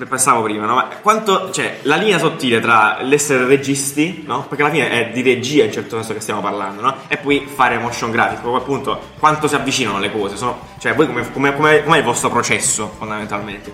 pensavo 0.07 0.43
prima, 0.43 0.65
no? 0.65 0.75
Ma 0.75 0.87
quanto, 1.01 1.51
cioè, 1.51 1.79
la 1.83 1.97
linea 1.97 2.17
sottile 2.17 2.61
tra 2.61 2.99
l'essere 3.01 3.45
registi, 3.45 4.23
no? 4.25 4.45
Perché 4.47 4.63
alla 4.63 4.71
fine 4.71 4.89
è 4.89 5.11
di 5.11 5.21
regia 5.21 5.65
in 5.65 5.71
certo 5.71 5.97
senso 5.97 6.13
che 6.13 6.21
stiamo 6.21 6.41
parlando, 6.41 6.81
no? 6.81 6.95
E 7.07 7.17
poi 7.17 7.45
fare 7.53 7.77
motion 7.77 8.11
graphic, 8.11 8.39
proprio 8.39 8.61
appunto, 8.61 8.99
quanto 9.19 9.47
si 9.47 9.55
avvicinano 9.55 9.99
le 9.99 10.11
cose, 10.11 10.37
sono, 10.37 10.68
cioè, 10.79 10.95
voi 10.95 11.07
come, 11.07 11.29
come, 11.31 11.53
come, 11.55 11.83
com'è 11.83 11.97
il 11.97 12.03
vostro 12.03 12.29
processo 12.29 12.91
fondamentalmente? 12.97 13.71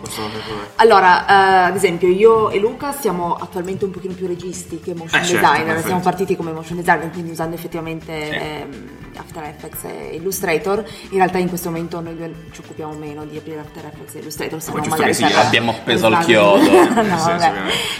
Allora, 0.77 1.25
eh, 1.27 1.67
ad 1.69 1.75
esempio, 1.75 2.07
io 2.07 2.49
e 2.49 2.59
Luca 2.59 2.91
siamo 2.91 3.35
attualmente 3.39 3.85
un 3.85 3.91
pochino 3.91 4.13
più 4.13 4.25
registi 4.27 4.79
che 4.81 4.93
motion 4.95 5.21
Eh, 5.21 5.23
certo, 5.25 5.41
designer. 5.45 5.65
perfetto. 5.65 5.85
Siamo 5.87 6.01
partiti 6.01 6.35
come 6.35 6.51
motion 6.51 6.77
designer, 6.77 7.11
quindi 7.11 7.31
usando 7.31 7.55
effettivamente 7.55 8.11
ehm, 8.11 8.89
After 9.17 9.43
Effects 9.43 9.83
e 9.83 10.15
Illustrator. 10.15 10.83
In 11.11 11.17
realtà 11.17 11.37
in 11.37 11.47
questo 11.47 11.69
momento 11.69 11.99
noi 12.01 12.15
due 12.15 12.33
ci 12.51 12.61
occupiamo 12.61 12.93
meno 12.93 13.23
di 13.25 13.37
aprire 13.37 13.59
After 13.59 13.85
Effects 13.85 14.15
e 14.15 14.19
Illustrator, 14.19 14.59
se 14.61 14.71
Ma 14.71 14.77
no 14.77 14.83
giusto 14.83 14.99
magari 15.01 15.17
che 15.17 15.25
sia. 15.27 15.35
per- 15.37 15.45
Abbiamo 15.45 15.71
appeso 15.71 16.05
al 16.07 16.19
chiodo. 16.25 16.71
no, 17.03 17.17
vabbè. 17.17 17.51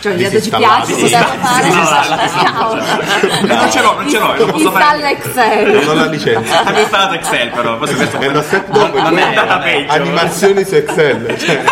Cioè, 0.02 0.14
ogni 0.14 0.22
tanto 0.24 0.42
ci 0.42 0.50
piace 0.50 0.94
poterlo 0.96 1.36
fare. 1.42 2.84
Non 3.46 3.70
ce 3.72 3.82
l'ho, 3.82 3.94
non 3.96 4.10
ce 4.10 4.20
l'ho, 4.20 4.36
non 4.36 4.50
posso 4.52 4.64
Installa 4.66 4.80
fare. 4.80 5.12
Excel. 5.12 5.86
Non 5.86 5.96
la 5.96 6.06
licenza. 6.08 6.60
Abbiamo 6.60 6.80
installato 6.80 7.14
Excel 7.16 7.50
però, 7.52 7.78
forse 7.78 7.96
questo 7.96 8.18
lo 8.32 8.42
step 8.42 8.68
dopo 8.70 8.95
Non 9.02 9.18
è 9.18 9.22
andata 9.22 9.58
peggio. 9.60 9.92
animazioni 9.92 10.64
su 10.66 10.76
Excel. 10.76 11.36
Cioè, 11.38 11.64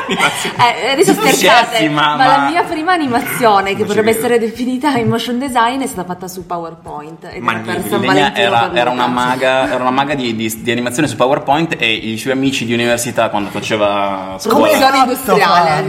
Eh, 0.84 0.92
adesso 0.92 1.13
scherzate, 1.13 1.36
Scherzi, 1.36 1.89
ma, 1.89 2.15
ma- 2.15 2.25
la 2.27 2.50
mia 2.50 2.63
prima 2.63 2.94
animazione, 2.94 3.72
che 3.72 3.77
Non 3.80 3.88
potrebbe 3.88 4.12
credo. 4.12 4.25
essere 4.25 4.39
definita 4.39 4.89
in 4.98 5.08
motion 5.08 5.39
design, 5.39 5.82
è 5.82 5.88
stata 5.88 6.08
fatta 6.08 6.27
su 6.27 6.46
PowerPoint. 6.46 7.25
Ed 7.32 7.88
San 7.89 8.01
Legna 8.01 8.36
era, 8.36 8.72
era 8.74 8.89
una 8.89 9.08
maga, 9.08 9.65
era 9.68 9.82
una 9.82 9.92
maga 9.92 10.13
di, 10.15 10.36
di- 10.36 10.62
di 10.62 10.72
animazione 10.72 11.08
su 11.08 11.15
PowerPoint 11.15 11.75
e 11.77 11.92
i 11.92 12.18
suoi 12.18 12.34
amici 12.34 12.65
di 12.65 12.74
università 12.74 13.30
quando 13.30 13.50
faceva 13.50 14.36
scuola. 14.39 14.58
Produzione 14.68 14.92
Come 14.92 15.03
industriale 15.03 15.86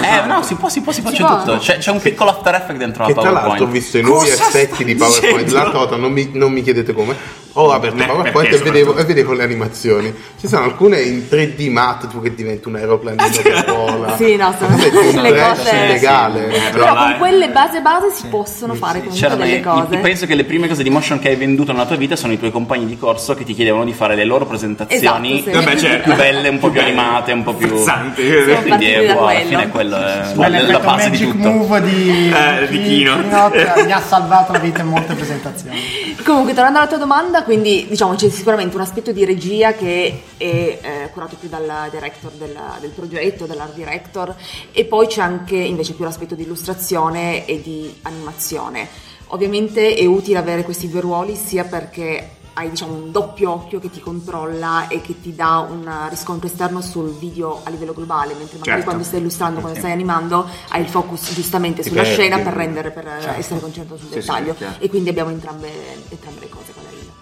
la. 0.00 0.22
Eh 0.22 0.26
no, 0.26 0.42
si 0.42 0.54
può, 0.54 0.68
si 0.68 0.80
può, 0.82 0.92
si 0.92 1.00
può, 1.02 1.10
Si 1.10 1.16
c'è 1.16 1.24
può? 1.24 1.38
tutto. 1.38 1.58
C'è, 1.58 1.78
c'è 1.78 1.90
un 1.90 2.00
piccolo 2.00 2.30
After 2.30 2.54
Effect 2.54 2.78
dentro 2.78 3.06
che 3.06 3.14
la 3.14 3.20
tra 3.20 3.30
l'altro 3.30 3.48
ho 3.48 3.54
PowerPoint. 3.54 3.72
visto 3.72 3.98
i 3.98 4.02
nuovi 4.02 4.28
Cosa 4.30 4.46
effetti 4.48 4.84
di 4.84 4.94
PowerPoint. 4.94 5.44
dicendo? 5.44 5.96
Non 5.96 6.12
mi, 6.12 6.30
non 6.34 6.52
mi 6.52 6.62
chiedete 6.62 6.92
come. 6.92 7.16
Ho 7.54 7.72
aperto 7.72 8.02
Eh, 8.02 8.06
PowerPoint 8.06 8.48
perché 8.50 8.68
e 8.68 8.70
vedevo, 8.70 8.96
e 8.96 9.04
vedevo 9.04 9.32
le 9.32 9.42
animazioni. 9.42 10.14
Ci 10.38 10.46
sono 10.46 10.64
alcune 10.64 11.00
in 11.00 11.26
3D 11.28 11.70
matte, 11.70 12.06
tipo 12.06 12.20
che 12.20 12.34
diventa 12.34 12.68
un 12.68 12.76
aeroplanino 12.76 13.22
che 13.42 13.64
vola. 13.66 14.16
Sì, 14.16 14.36
no, 14.36 14.54
sono 14.58 14.76
Questo 14.76 15.00
è 15.00 15.08
un 15.16 15.22
le 15.22 15.32
trash 15.32 15.58
cose- 15.58 15.76
illegale. 15.76 16.52
Sì, 16.52 16.60
Cioè, 16.60 16.70
Però 16.70 16.94
con 16.94 17.14
quelle 17.18 17.48
base 17.48 17.80
base 17.80 18.10
si 18.12 18.26
possono 18.26 18.74
fare 18.74 18.98
comunque 18.98 19.18
C'erano 19.20 19.44
delle 19.44 19.60
cose. 19.60 19.94
i- 19.94 19.98
penso 19.98 20.26
che 20.26 20.34
le 20.34 20.44
prime 20.44 20.68
cose 20.68 20.82
di 20.82 20.90
motion 20.90 21.18
che 21.18 21.28
hai 21.30 21.36
venduto 21.36 21.72
nella 21.72 21.86
tua 21.86 21.96
vita 21.96 22.14
sono 22.16 22.32
i 22.32 22.38
tuoi 22.38 22.50
compagni 22.52 22.86
di 22.86 22.96
corso 22.96 23.34
che 23.34 23.44
ti 23.44 23.54
chiedevano 23.54 23.84
di 23.84 23.92
fare 23.92 24.14
le 24.14 24.24
loro 24.24 24.46
presentazioni 24.46 25.38
Esatto, 25.40 25.50
sì. 25.58 25.64
Vabbè, 25.64 25.76
certo. 25.78 26.02
più 26.04 26.14
belle, 26.14 26.48
un 26.48 26.58
po' 26.58 26.70
più 26.70 26.80
animate, 26.80 27.32
un 27.32 27.42
po' 27.42 27.54
più. 27.54 27.76
Siamo 27.78 28.12
Quindi 28.14 28.86
è 28.92 29.12
buono, 29.12 29.26
alla 29.26 29.32
quello. 29.34 29.48
fine 29.48 29.68
quello 29.68 29.96
è 29.96 30.34
la, 30.48 30.62
la 30.70 30.78
base 30.78 31.10
di 31.10 31.18
tutto. 31.18 31.48
move 31.50 31.80
di, 31.82 32.32
Eh, 32.32 32.66
di 32.68 32.82
Kino. 32.82 33.16
Keynote 33.16 33.72
mi 33.84 33.92
ha 33.92 34.00
salvato 34.00 34.52
la 34.52 34.58
vita 34.58 34.82
in 34.82 34.88
molte 34.88 35.14
presentazioni. 35.14 36.16
Comunque, 36.24 36.52
tornando 36.54 36.78
alla 36.78 36.88
tua 36.88 36.98
domanda, 37.38 37.42
quindi 37.44 37.86
diciamo 37.88 38.14
c'è 38.14 38.28
sicuramente 38.28 38.74
un 38.76 38.82
aspetto 38.82 39.12
di 39.12 39.24
regia 39.24 39.72
che 39.72 40.22
è 40.36 40.44
eh, 40.82 41.10
curato 41.12 41.36
più 41.36 41.48
dal 41.48 41.88
director 41.90 42.30
della- 42.32 42.76
del 42.80 42.90
progetto, 42.90 43.46
dall'art 43.46 43.74
director, 43.74 44.34
e 44.72 44.84
poi 44.84 45.06
c'è 45.06 45.20
anche 45.20 45.56
invece 45.56 45.94
più 45.94 46.04
l'aspetto 46.04 46.34
di 46.34 46.42
illustrazione 46.42 47.46
e 47.46 47.60
di 47.62 47.94
animazione. 48.02 48.88
Ovviamente 49.28 49.94
è 49.94 50.04
utile 50.06 50.38
avere 50.38 50.62
questi 50.64 50.88
due 50.88 51.00
ruoli 51.00 51.36
sia 51.36 51.64
perché 51.64 52.30
hai 52.54 52.70
diciamo 52.70 52.92
un 52.94 53.12
doppio 53.12 53.52
occhio 53.52 53.78
che 53.78 53.88
ti 53.88 54.00
controlla 54.00 54.88
e 54.88 55.00
che 55.00 55.20
ti 55.20 55.32
dà 55.32 55.58
un 55.58 55.88
riscontro 56.08 56.48
esterno 56.48 56.80
sul 56.80 57.10
video 57.16 57.60
a 57.62 57.70
livello 57.70 57.92
globale, 57.92 58.30
mentre 58.34 58.58
magari 58.58 58.78
Certo. 58.78 58.84
quando 58.84 59.04
stai 59.04 59.20
illustrando, 59.20 59.60
quando 59.60 59.78
stai 59.78 59.92
animando, 59.92 60.44
hai 60.70 60.80
il 60.80 60.88
focus 60.88 61.34
giustamente 61.34 61.84
sulla 61.84 62.02
scena 62.02 62.38
per 62.40 62.54
rendere, 62.54 62.90
per 62.90 63.06
essere 63.36 63.60
concentrato 63.60 64.00
sul 64.00 64.08
Sì, 64.10 64.14
sì, 64.14 64.20
dettaglio 64.26 64.54
chiaro. 64.54 64.74
e 64.80 64.88
quindi 64.88 65.10
abbiamo 65.10 65.30
entrambe, 65.30 65.68
entrambe 66.08 66.40
le 66.40 66.48
cose 66.48 66.72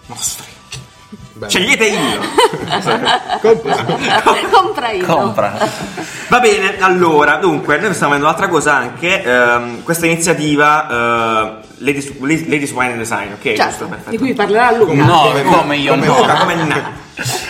Mostri. 0.07 0.45
Bene. 1.33 1.49
Scegliete 1.51 1.85
io. 1.85 2.19
Compra 4.51 4.89
io. 4.91 5.05
Compra. 5.05 5.57
Va 6.29 6.39
bene, 6.39 6.77
allora, 6.79 7.35
dunque, 7.35 7.77
noi 7.77 7.93
stiamo 7.93 8.13
vedendo 8.13 8.25
un'altra 8.29 8.47
cosa 8.49 8.75
anche, 8.75 9.23
ehm, 9.23 9.83
questa 9.83 10.05
iniziativa 10.07 10.87
eh, 10.89 11.65
Ladies, 11.77 12.19
Ladies 12.19 12.71
Wine 12.71 12.91
and 12.91 12.97
Design, 12.97 13.31
ok? 13.33 13.41
Giusto, 13.43 13.55
Certo, 13.63 13.85
perfetto. 13.85 14.09
di 14.09 14.17
cui 14.17 14.33
parlerà 14.33 14.71
Luca. 14.71 14.93
No, 14.93 15.21
Come- 15.31 15.43
come 15.43 15.77
io 15.77 15.91
come- 15.91 16.05
no. 16.05 16.21
Ora, 16.21 16.33
come 16.33 16.53
è 16.53 16.63
nata? 16.63 16.91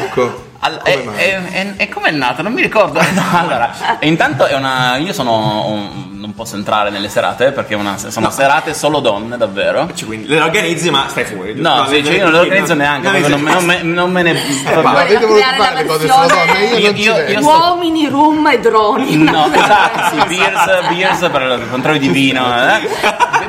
Ecco, 0.04 0.46
All- 0.60 0.80
come 0.82 1.18
e, 1.18 1.30
e- 1.30 1.60
e- 1.60 1.74
e 1.78 1.90
com'è 1.90 2.12
nata? 2.12 2.42
Non 2.44 2.54
mi 2.54 2.62
ricordo. 2.62 3.00
No, 3.14 3.24
allora, 3.32 3.72
intanto 4.02 4.46
è 4.46 4.56
una. 4.56 4.98
Io 4.98 5.14
sono. 5.14 5.66
un- 5.68 6.17
non 6.28 6.36
posso 6.36 6.58
entrare 6.58 6.90
nelle 6.90 7.08
serate 7.08 7.52
perché 7.54 7.74
una- 7.74 7.98
sono 7.98 8.30
serate 8.32 8.74
solo 8.74 9.00
donne, 9.00 9.38
davvero. 9.38 9.90
Cioè, 9.94 10.06
quindi 10.06 10.28
le 10.28 10.42
organizzi 10.42 10.90
ma 10.90 11.06
stai 11.08 11.24
fuori. 11.24 11.56
giusto? 11.56 11.70
No, 11.74 11.86
sì, 11.88 12.04
cioè 12.04 12.16
io 12.16 12.24
non 12.24 12.34
le 12.34 12.40
organizzo 12.40 12.74
neanche, 12.74 13.08
proprio 13.10 13.28
non, 13.30 13.42
me- 13.42 13.52
non 13.54 13.64
me, 13.66 13.82
non 13.82 14.12
me 14.12 14.22
ne. 14.24 14.34
Ma 14.34 14.72
Voleva 14.74 15.00
avete 15.00 15.26
voluto 15.26 15.46
fare 15.58 15.76
le 15.76 15.86
cose 15.86 16.08
solo 16.10 16.28
donne, 16.28 16.60
io 16.66 16.78
Io- 16.78 16.86
non 16.92 16.96
ci 16.96 17.02
io- 17.02 17.18
io 17.30 17.42
sto- 17.42 17.50
Uomini, 17.50 18.08
rum 18.10 18.48
e 18.48 18.60
droni. 18.60 19.16
No, 19.38 19.50
esatto, 19.54 20.18
sì, 20.20 20.36
beers, 20.36 20.88
beers 20.90 21.30
per 21.32 21.42
il 21.62 21.70
controllo 21.70 21.98
di 21.98 22.10
vino, 22.10 22.46
eh? 22.46 22.90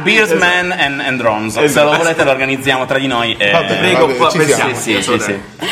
Beersman 0.03 0.71
and, 0.71 1.01
and 1.01 1.19
drones. 1.19 1.55
Se 1.55 1.59
lo 1.61 1.65
Esatto. 1.67 1.97
volete 1.97 2.23
lo 2.25 2.31
organizziamo 2.31 2.87
tra 2.87 2.99
di 2.99 3.07
noi. 3.09 3.35
e- 3.39 3.51
Va 3.51 3.63
bene, 3.63 3.79
Prego, 3.79 3.99
va 4.01 4.07
bene, 4.07 4.19
qua 4.19 4.31
ci 4.31 4.39
pensiamo. 4.39 4.75
Sì, 4.75 5.03
siamo. 5.03 5.19
sì, 5.19 5.19
sì, 5.19 5.21
sì. 5.21 5.67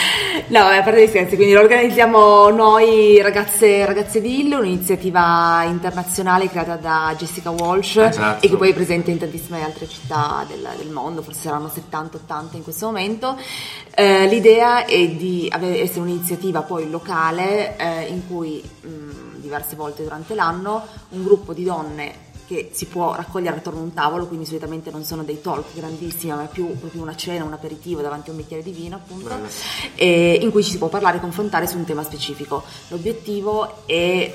No, 0.48 0.62
vabbè, 0.62 0.76
a 0.76 0.82
parte 0.82 1.02
gli 1.04 1.08
scherzi, 1.08 1.34
quindi 1.36 1.54
lo 1.54 1.60
organizziamo 1.60 2.50
noi 2.50 3.20
ragazze, 3.20 3.84
ragazze 3.84 4.18
Hill, 4.18 4.52
un'iniziativa 4.52 5.64
internazionale 5.66 6.48
creata 6.48 6.76
da 6.76 6.95
Jessica 7.16 7.50
Walsh 7.50 7.96
Esatto. 7.96 8.44
e 8.44 8.48
che 8.48 8.56
poi 8.56 8.70
è 8.70 8.74
presente 8.74 9.10
in 9.10 9.18
tantissime 9.18 9.62
altre 9.62 9.88
città 9.88 10.44
del, 10.48 10.68
del 10.76 10.90
mondo, 10.90 11.22
forse 11.22 11.42
saranno 11.42 11.70
70-80 11.72 12.56
in 12.56 12.62
questo 12.62 12.86
momento. 12.86 13.36
Eh, 13.94 14.26
l'idea 14.26 14.84
è 14.84 15.08
di 15.08 15.48
avere- 15.50 15.80
essere 15.80 16.00
un'iniziativa 16.00 16.62
poi 16.62 16.88
locale 16.90 17.76
eh, 17.76 18.06
in 18.08 18.26
cui 18.26 18.62
mh, 18.80 19.40
diverse 19.40 19.76
volte 19.76 20.02
durante 20.02 20.34
l'anno 20.34 20.84
un 21.10 21.22
gruppo 21.24 21.52
di 21.52 21.64
donne 21.64 22.24
che 22.46 22.70
si 22.72 22.86
può 22.86 23.14
raccogliere 23.14 23.56
attorno 23.56 23.80
a 23.80 23.82
un 23.82 23.92
tavolo, 23.94 24.26
quindi 24.26 24.46
solitamente 24.46 24.90
non 24.90 25.04
sono 25.04 25.22
dei 25.22 25.40
talk 25.40 25.74
grandissimi, 25.74 26.32
ma 26.32 26.44
è 26.44 26.48
più 26.48 26.78
proprio 26.78 27.02
una 27.02 27.14
cena, 27.16 27.44
un 27.44 27.52
aperitivo 27.52 28.00
davanti 28.00 28.28
a 28.30 28.32
un 28.32 28.38
bicchiere 28.38 28.62
di 28.62 28.70
vino, 28.70 28.96
appunto, 28.96 29.30
e 29.94 30.38
in 30.40 30.50
cui 30.50 30.62
ci 30.64 30.70
si 30.70 30.78
può 30.78 30.88
parlare 30.88 31.16
e 31.18 31.20
confrontare 31.20 31.66
su 31.66 31.76
un 31.76 31.84
tema 31.84 32.02
specifico. 32.02 32.62
L'obiettivo 32.88 33.82
è 33.86 33.92
eh, 33.94 34.34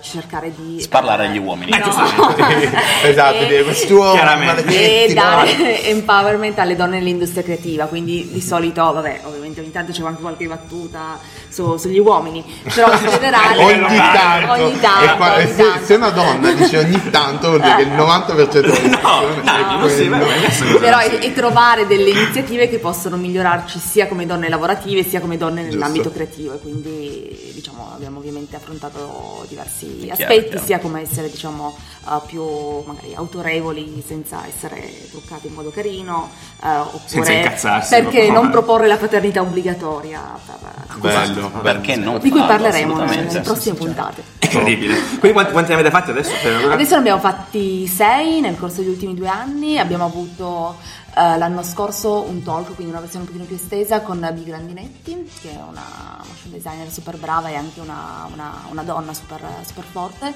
cercare 0.00 0.52
di 0.54 0.80
Sparlare 0.80 1.26
agli 1.26 1.38
uomini. 1.38 1.70
Eh, 1.72 1.80
No. 1.82 2.34
Esatto, 3.04 3.38
E- 3.38 3.46
dire 3.46 3.64
quest'uomo 3.64 4.12
Chiaramente. 4.12 5.06
e 5.08 5.12
dare 5.12 5.84
empowerment 5.90 6.58
alle 6.58 6.76
donne 6.76 6.98
nell'industria 6.98 7.42
creativa, 7.42 7.86
quindi 7.86 8.28
di 8.30 8.40
solito, 8.40 8.82
vabbè, 8.92 9.20
ovviamente 9.24 9.41
ovviamente 9.52 9.60
ogni 9.60 9.70
tanto 9.70 9.92
c'è 9.92 10.02
anche 10.06 10.20
qualche 10.20 10.46
battuta 10.46 11.18
su- 11.48 11.76
sugli 11.76 11.98
uomini, 11.98 12.44
però 12.74 12.92
in 12.92 13.08
generale 13.08 13.62
ogni 13.62 13.96
tanto, 13.96 14.52
ogni 14.52 14.80
tanto, 14.80 15.12
E 15.12 15.16
qua- 15.16 15.34
ogni 15.36 15.46
se, 15.46 15.56
tanto. 15.56 15.84
se 15.84 15.94
una 15.94 16.10
donna 16.10 16.52
dice 16.52 16.78
ogni 16.78 17.10
tanto 17.10 17.48
vuol 17.48 17.60
dire 17.60 17.76
che 17.76 17.82
il 17.82 17.88
90% 17.92 18.50
della 18.50 18.72
discussione 18.78 19.42
dai, 19.42 19.62
è 19.62 19.78
non 19.78 19.88
si- 19.90 20.08
quello. 20.08 20.24
adesso 20.24 20.64
cosa- 20.64 20.78
però 20.78 21.00
e, 21.00 21.18
e 21.22 21.32
trovare 21.32 21.86
delle 21.86 22.10
iniziative 22.10 22.68
che 22.68 22.78
possono 22.78 23.16
migliorarci 23.16 23.78
sia 23.78 24.06
come 24.08 24.26
donne 24.26 24.48
lavorative 24.48 25.04
sia 25.04 25.20
come 25.20 25.36
donne 25.36 25.62
nell'ambito 25.62 26.10
creativo 26.10 26.54
e 26.54 26.58
quindi 26.58 27.50
diciamo 27.54 27.90
abbiamo 27.94 28.18
ovviamente 28.18 28.56
affrontato 28.56 29.44
diversi 29.48 29.98
Chiaro, 30.02 30.22
aspetti 30.22 30.48
chiaro. 30.50 30.64
sia 30.64 30.78
come 30.78 31.00
essere 31.02 31.30
diciamo 31.30 31.76
eh, 32.08 32.20
più 32.26 32.42
magari 32.86 33.14
autorevoli 33.14 34.02
senza 34.06 34.44
essere 34.46 35.08
truccati 35.10 35.46
in 35.48 35.54
modo 35.54 35.70
carino 35.70 36.30
eh, 36.62 36.68
oppure 36.78 37.00
Senza 37.06 37.32
incazzarsi, 37.32 37.88
perché 37.90 38.20
proprio. 38.22 38.32
non 38.32 38.50
proporre 38.50 38.86
la 38.86 38.96
paternità 38.96 39.41
obbligatoria 39.42 40.20
per, 40.46 40.70
Bello, 40.98 41.50
Perché 41.62 41.96
non 41.96 42.18
di 42.20 42.30
cui 42.30 42.38
farlo, 42.40 42.54
parleremo 42.54 43.04
nelle 43.04 43.40
prossime 43.40 43.76
puntate. 43.76 44.22
È 44.38 44.44
incredibile. 44.46 44.94
Quindi 45.18 45.32
quanti, 45.32 45.52
quanti 45.52 45.68
ne 45.70 45.74
avete 45.74 45.90
fatti 45.90 46.10
adesso? 46.10 46.30
Adesso 46.70 46.92
ne 46.94 46.98
abbiamo 46.98 47.20
fatti 47.20 47.86
sei 47.86 48.40
nel 48.40 48.56
corso 48.58 48.80
degli 48.80 48.90
ultimi 48.90 49.14
due 49.14 49.28
anni, 49.28 49.78
abbiamo 49.78 50.04
avuto 50.04 50.76
eh, 51.16 51.38
l'anno 51.38 51.62
scorso 51.62 52.22
un 52.28 52.42
talk, 52.42 52.74
quindi 52.74 52.92
una 52.92 53.00
versione 53.00 53.24
un 53.24 53.30
pochino 53.30 53.44
più 53.46 53.56
estesa 53.56 54.00
con 54.00 54.26
Bi 54.32 54.44
Grandinetti, 54.44 55.30
che 55.40 55.50
è 55.50 55.60
una 55.68 55.82
motion 56.18 56.50
designer 56.52 56.90
super 56.90 57.16
brava 57.16 57.48
e 57.48 57.54
anche 57.56 57.80
una, 57.80 58.28
una- 58.32 58.64
una 58.70 58.82
donna 58.82 59.12
super, 59.14 59.40
super 59.66 59.84
forte, 59.90 60.32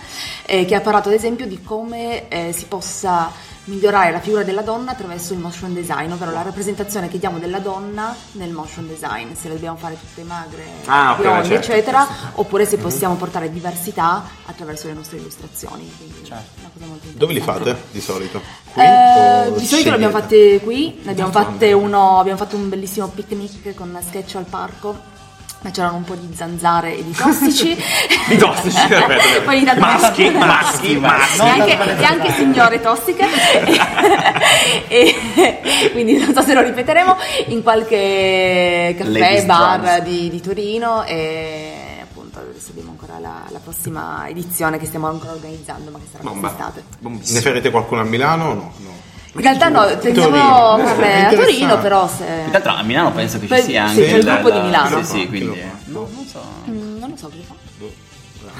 eh, 0.47 0.65
che 0.65 0.75
ha 0.75 0.81
parlato 0.81 1.09
ad 1.09 1.15
esempio 1.15 1.47
di 1.47 1.63
come 1.63 2.29
eh, 2.29 2.53
si 2.53 2.65
possa 2.67 3.31
migliorare 3.67 4.11
la 4.11 4.21
figura 4.21 4.43
della 4.43 4.63
donna 4.63 4.93
attraverso 4.93 5.33
il 5.33 5.39
motion 5.39 5.73
design, 5.75 6.11
ovvero 6.11 6.31
la 6.33 6.43
rappresentazione 6.43 7.09
che 7.09 7.19
diamo 7.19 7.39
della 7.39 7.59
donna 7.59 8.15
nel 8.33 8.51
motion 8.51 8.87
design, 8.87 9.33
se 9.35 9.49
le 9.49 9.55
dobbiamo 9.55 9.77
fare 9.77 9.97
tutte 9.99 10.23
magre, 10.23 10.65
Ah, 10.87 11.13
ok, 11.13 11.21
bionde, 11.21 11.49
certo, 11.49 11.73
eccetera, 11.73 12.07
oppure 12.35 12.65
se 12.67 12.77
possiamo 12.79 13.15
portare 13.17 13.51
diversità 13.51 14.25
attraverso 14.47 14.87
le 14.87 14.95
nostre 14.95 15.19
illustrazioni. 15.19 15.91
Una 16.27 16.41
molto 16.87 17.07
Dove 17.13 17.33
li 17.33 17.41
fate 17.41 17.77
di 17.91 18.01
solito? 18.01 18.41
Qui 18.73 18.83
Eh, 18.83 19.53
di 19.57 19.67
solito 19.67 19.89
le 19.91 19.95
abbiamo 19.97 20.13
fatte 20.13 20.61
qui, 20.61 21.01
ne 21.03 21.11
abbiamo, 21.11 21.33
fatte 21.33 21.73
uno, 21.73 22.19
abbiamo 22.19 22.39
fatto 22.39 22.57
un 22.57 22.69
bellissimo 22.69 23.09
picnic 23.09 23.75
con 23.75 23.99
sketch 24.07 24.37
al 24.37 24.45
parco. 24.45 25.15
Ma 25.63 25.71
c'erano 25.71 25.97
un 25.97 26.05
po' 26.05 26.15
di 26.15 26.33
zanzare 26.35 26.97
e 26.97 27.03
di 27.05 27.13
tossici. 27.13 27.75
Di 28.29 28.37
tossici, 28.37 28.77
aspetta. 28.77 29.17
Poi 29.45 29.65
tanto- 29.65 29.81
Maschi, 29.81 30.31
maschi, 30.31 30.97
maschi. 30.97 31.41
E 31.41 31.49
anche, 31.49 31.99
e 31.99 32.05
anche 32.05 32.33
signore 32.33 32.81
tossiche. 32.81 33.25
e, 34.89 35.91
quindi 35.93 36.19
non 36.19 36.35
so 36.35 36.43
se 36.43 36.55
lo 36.55 36.63
ripeteremo 36.63 37.17
in 37.49 37.63
qualche 37.63 38.95
caffè, 38.99 39.11
Ladies 39.11 39.45
bar 39.45 40.03
di, 40.03 40.29
di 40.29 40.41
Torino 40.41 41.05
e 41.05 41.99
appunto 42.03 42.39
adesso 42.41 42.71
abbiamo 42.71 42.91
ancora 42.91 43.19
la, 43.19 43.43
la 43.49 43.59
prossima 43.59 44.29
edizione 44.29 44.79
che 44.79 44.87
stiamo 44.87 45.09
ancora 45.09 45.33
organizzando 45.33 45.91
ma 45.91 45.99
che 45.99 46.07
sarà 46.11 46.23
Bomba. 46.23 46.49
quest'estate. 46.49 46.85
Ne 47.33 47.41
farete 47.41 47.71
qualcuno 47.71 48.01
a 48.03 48.05
Milano 48.05 48.45
o 48.45 48.55
no? 48.55 48.73
no. 48.79 48.95
In 49.37 49.43
realtà 49.43 49.69
no, 49.69 49.99
tendiamo 49.99 50.77
Torino. 50.77 51.27
a. 51.27 51.35
Torino 51.35 51.79
però 51.79 52.09
se... 52.09 52.25
Tra 52.25 52.53
l'altro 52.53 52.73
a 52.73 52.83
Milano 52.83 53.13
penso 53.13 53.39
che 53.39 53.47
ci 53.47 53.63
sia 53.63 53.87
sì, 53.89 54.01
anche 54.01 54.07
c'è 54.07 54.17
il 54.17 54.25
gruppo 54.25 54.51
di 54.51 54.61
Milano. 54.61 55.03
Sì, 55.03 55.19
sì, 55.19 55.29
quindi 55.29 55.61
no, 55.87 56.09
non 56.15 56.27
so. 56.27 56.41
Mm, 56.71 56.99
non 56.99 57.11
lo 57.11 57.17
so 57.17 57.29
chi 57.29 57.45
fa. 57.47 57.55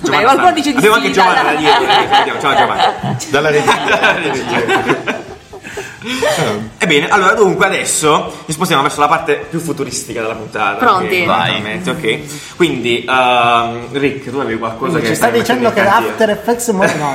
Giovanna 0.03 0.19
Beh, 0.19 0.25
qualcuno 0.25 0.53
dice 0.53 0.71
di 0.73 0.77
Abbiamo 0.77 0.97
sì, 0.97 1.01
anche 1.01 1.13
Giovanna 1.13 1.43
dai, 1.43 1.55
da 1.55 1.61
dietro. 1.61 1.87
dai. 1.87 2.05
eh, 2.05 2.07
vediamo. 2.07 2.41
Ciao 2.41 2.57
Giovanna. 2.57 3.17
Dalla 3.31 3.51
regia. 3.51 5.16
Ebbene, 6.79 7.09
allora 7.09 7.33
dunque 7.35 7.67
adesso 7.67 8.33
ci 8.47 8.53
spostiamo 8.53 8.83
verso 8.83 9.01
la 9.01 9.09
parte 9.09 9.47
più 9.49 9.61
futuristica 9.61 10.21
della 10.23 10.35
puntata. 10.35 10.77
Pronti? 10.77 11.25
Vai. 11.25 11.83
ok. 11.87 12.55
Quindi, 12.57 13.05
ehm, 13.09 13.93
Rick, 13.93 14.31
tu 14.31 14.39
avevi 14.39 14.59
qualcosa 14.59 14.99
che 14.99 15.07
Ci 15.09 15.15
stai 15.15 15.31
stai 15.31 15.41
dicendo 15.41 15.73
che 15.73 15.81
After 15.81 16.31
Effects 16.31 16.69
è 16.69 16.73
molto... 16.73 16.95
No, 17.07 17.15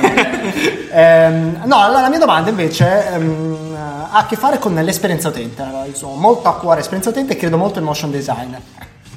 Ehm, 0.94 1.62
no, 1.64 1.78
allora 1.78 2.02
la 2.02 2.10
mia 2.10 2.18
domanda 2.18 2.50
invece 2.50 3.14
ehm, 3.14 3.74
ha 4.10 4.18
a 4.18 4.26
che 4.26 4.36
fare 4.36 4.58
con 4.58 4.74
l'esperienza 4.74 5.28
utente. 5.28 5.62
Allora, 5.62 5.86
io 5.86 5.94
sono 5.94 6.14
molto 6.14 6.48
a 6.48 6.56
cuore 6.56 6.80
esperienza 6.80 7.08
utente 7.08 7.32
e 7.32 7.36
credo 7.36 7.56
molto 7.56 7.78
in 7.78 7.86
motion 7.86 8.10
design. 8.10 8.54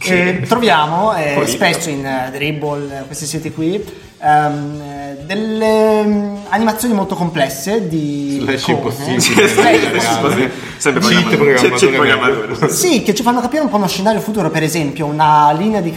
E 0.03 0.41
troviamo 0.47 1.15
eh, 1.15 1.41
spesso 1.47 1.89
in 1.89 2.05
eh, 2.05 2.29
Dribble, 2.31 2.99
eh, 2.99 3.05
questi 3.05 3.25
siti 3.25 3.51
qui, 3.51 3.75
eh, 3.75 5.17
delle 5.25 6.03
mm, 6.03 6.35
animazioni 6.49 6.93
molto 6.93 7.15
complesse 7.15 7.87
di 7.87 8.37
Slash 8.41 8.67
impossibile. 8.67 9.47
Sempre 10.77 11.01
Cheat 11.07 11.35
programmatore. 11.35 12.69
Sì, 12.69 13.01
che 13.01 13.15
ci 13.15 13.23
fanno 13.23 13.41
capire 13.41 13.63
un 13.63 13.69
po' 13.69 13.77
uno 13.77 13.87
scenario 13.87 14.19
futuro, 14.19 14.51
per 14.51 14.61
esempio 14.61 15.05
una 15.07 15.51
linea 15.53 15.81
di, 15.81 15.91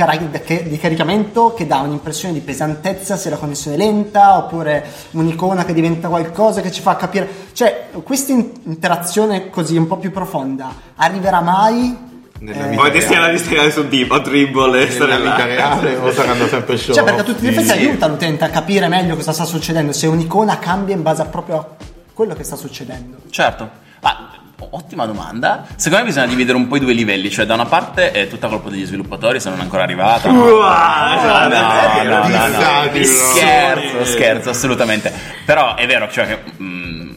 che- 0.44 0.64
di 0.66 0.78
caricamento 0.78 1.52
che 1.52 1.66
dà 1.66 1.80
un'impressione 1.80 2.32
di 2.32 2.40
pesantezza 2.40 3.16
se 3.16 3.28
la 3.28 3.36
connessione 3.36 3.76
è 3.76 3.78
lenta, 3.78 4.38
oppure 4.38 4.86
un'icona 5.10 5.64
che 5.66 5.74
diventa 5.74 6.08
qualcosa 6.08 6.62
che 6.62 6.70
ci 6.72 6.80
fa 6.80 6.96
capire... 6.96 7.28
Cioè, 7.52 7.88
questa 8.02 8.32
in- 8.32 8.50
interazione 8.64 9.50
così 9.50 9.76
un 9.76 9.86
po' 9.86 9.96
più 9.98 10.12
profonda 10.12 10.72
arriverà 10.96 11.40
mai? 11.42 12.06
Nella 12.40 12.86
Eh, 12.86 12.90
destinare 12.90 13.08
reale. 13.08 13.26
a 13.26 13.30
destinare 13.32 13.70
su 13.72 13.88
Dip 13.88 14.10
o 14.12 14.18
Dribble 14.20 14.80
e 14.86 14.90
stare 14.90 15.12
Nella 15.18 15.30
vita 15.32 15.36
là. 15.38 15.44
reale 15.46 15.96
o 15.96 16.12
saranno 16.12 16.46
sempre 16.46 16.76
show? 16.76 16.94
Cioè, 16.94 17.04
perché 17.04 17.20
a 17.20 17.24
tutti 17.24 17.44
gli 17.44 17.48
effetti 17.48 17.66
Sì. 17.66 17.72
aiuta 17.72 18.06
l'utente 18.06 18.44
a 18.44 18.48
capire 18.50 18.86
meglio 18.88 19.16
cosa 19.16 19.32
sta 19.32 19.44
succedendo, 19.44 19.92
se 19.92 20.06
un'icona 20.06 20.58
cambia 20.58 20.94
in 20.94 21.02
base 21.02 21.22
a 21.22 21.24
proprio 21.26 21.56
a 21.58 21.66
quello 22.12 22.34
che 22.34 22.44
sta 22.44 22.54
succedendo. 22.56 23.16
Certo. 23.30 23.68
Ma 24.02 24.30
ottima 24.70 25.06
domanda. 25.06 25.66
Secondo 25.76 26.04
me 26.04 26.10
bisogna 26.10 26.26
dividere 26.26 26.56
un 26.56 26.66
po' 26.68 26.76
i 26.76 26.80
due 26.80 26.92
livelli, 26.92 27.30
cioè 27.30 27.46
da 27.46 27.54
una 27.54 27.64
parte 27.66 28.10
è 28.12 28.28
tutta 28.28 28.48
colpa 28.48 28.70
degli 28.70 28.84
sviluppatori 28.84 29.40
se 29.40 29.48
non 29.50 29.58
è 29.58 29.62
ancora 29.62 29.82
arrivata. 29.84 30.30
No, 30.30 30.42
Wow, 30.42 30.60
no, 30.60 31.48
no, 31.48 32.02
no, 32.04 32.28
no. 32.28 32.88
no. 32.88 33.04
Scherzo, 33.04 34.04
scherzo, 34.04 34.50
assolutamente. 34.50 35.12
Però 35.44 35.74
è 35.74 35.86
vero, 35.86 36.08
cioè 36.10 36.26
che 36.26 36.38
mm, 36.60 37.10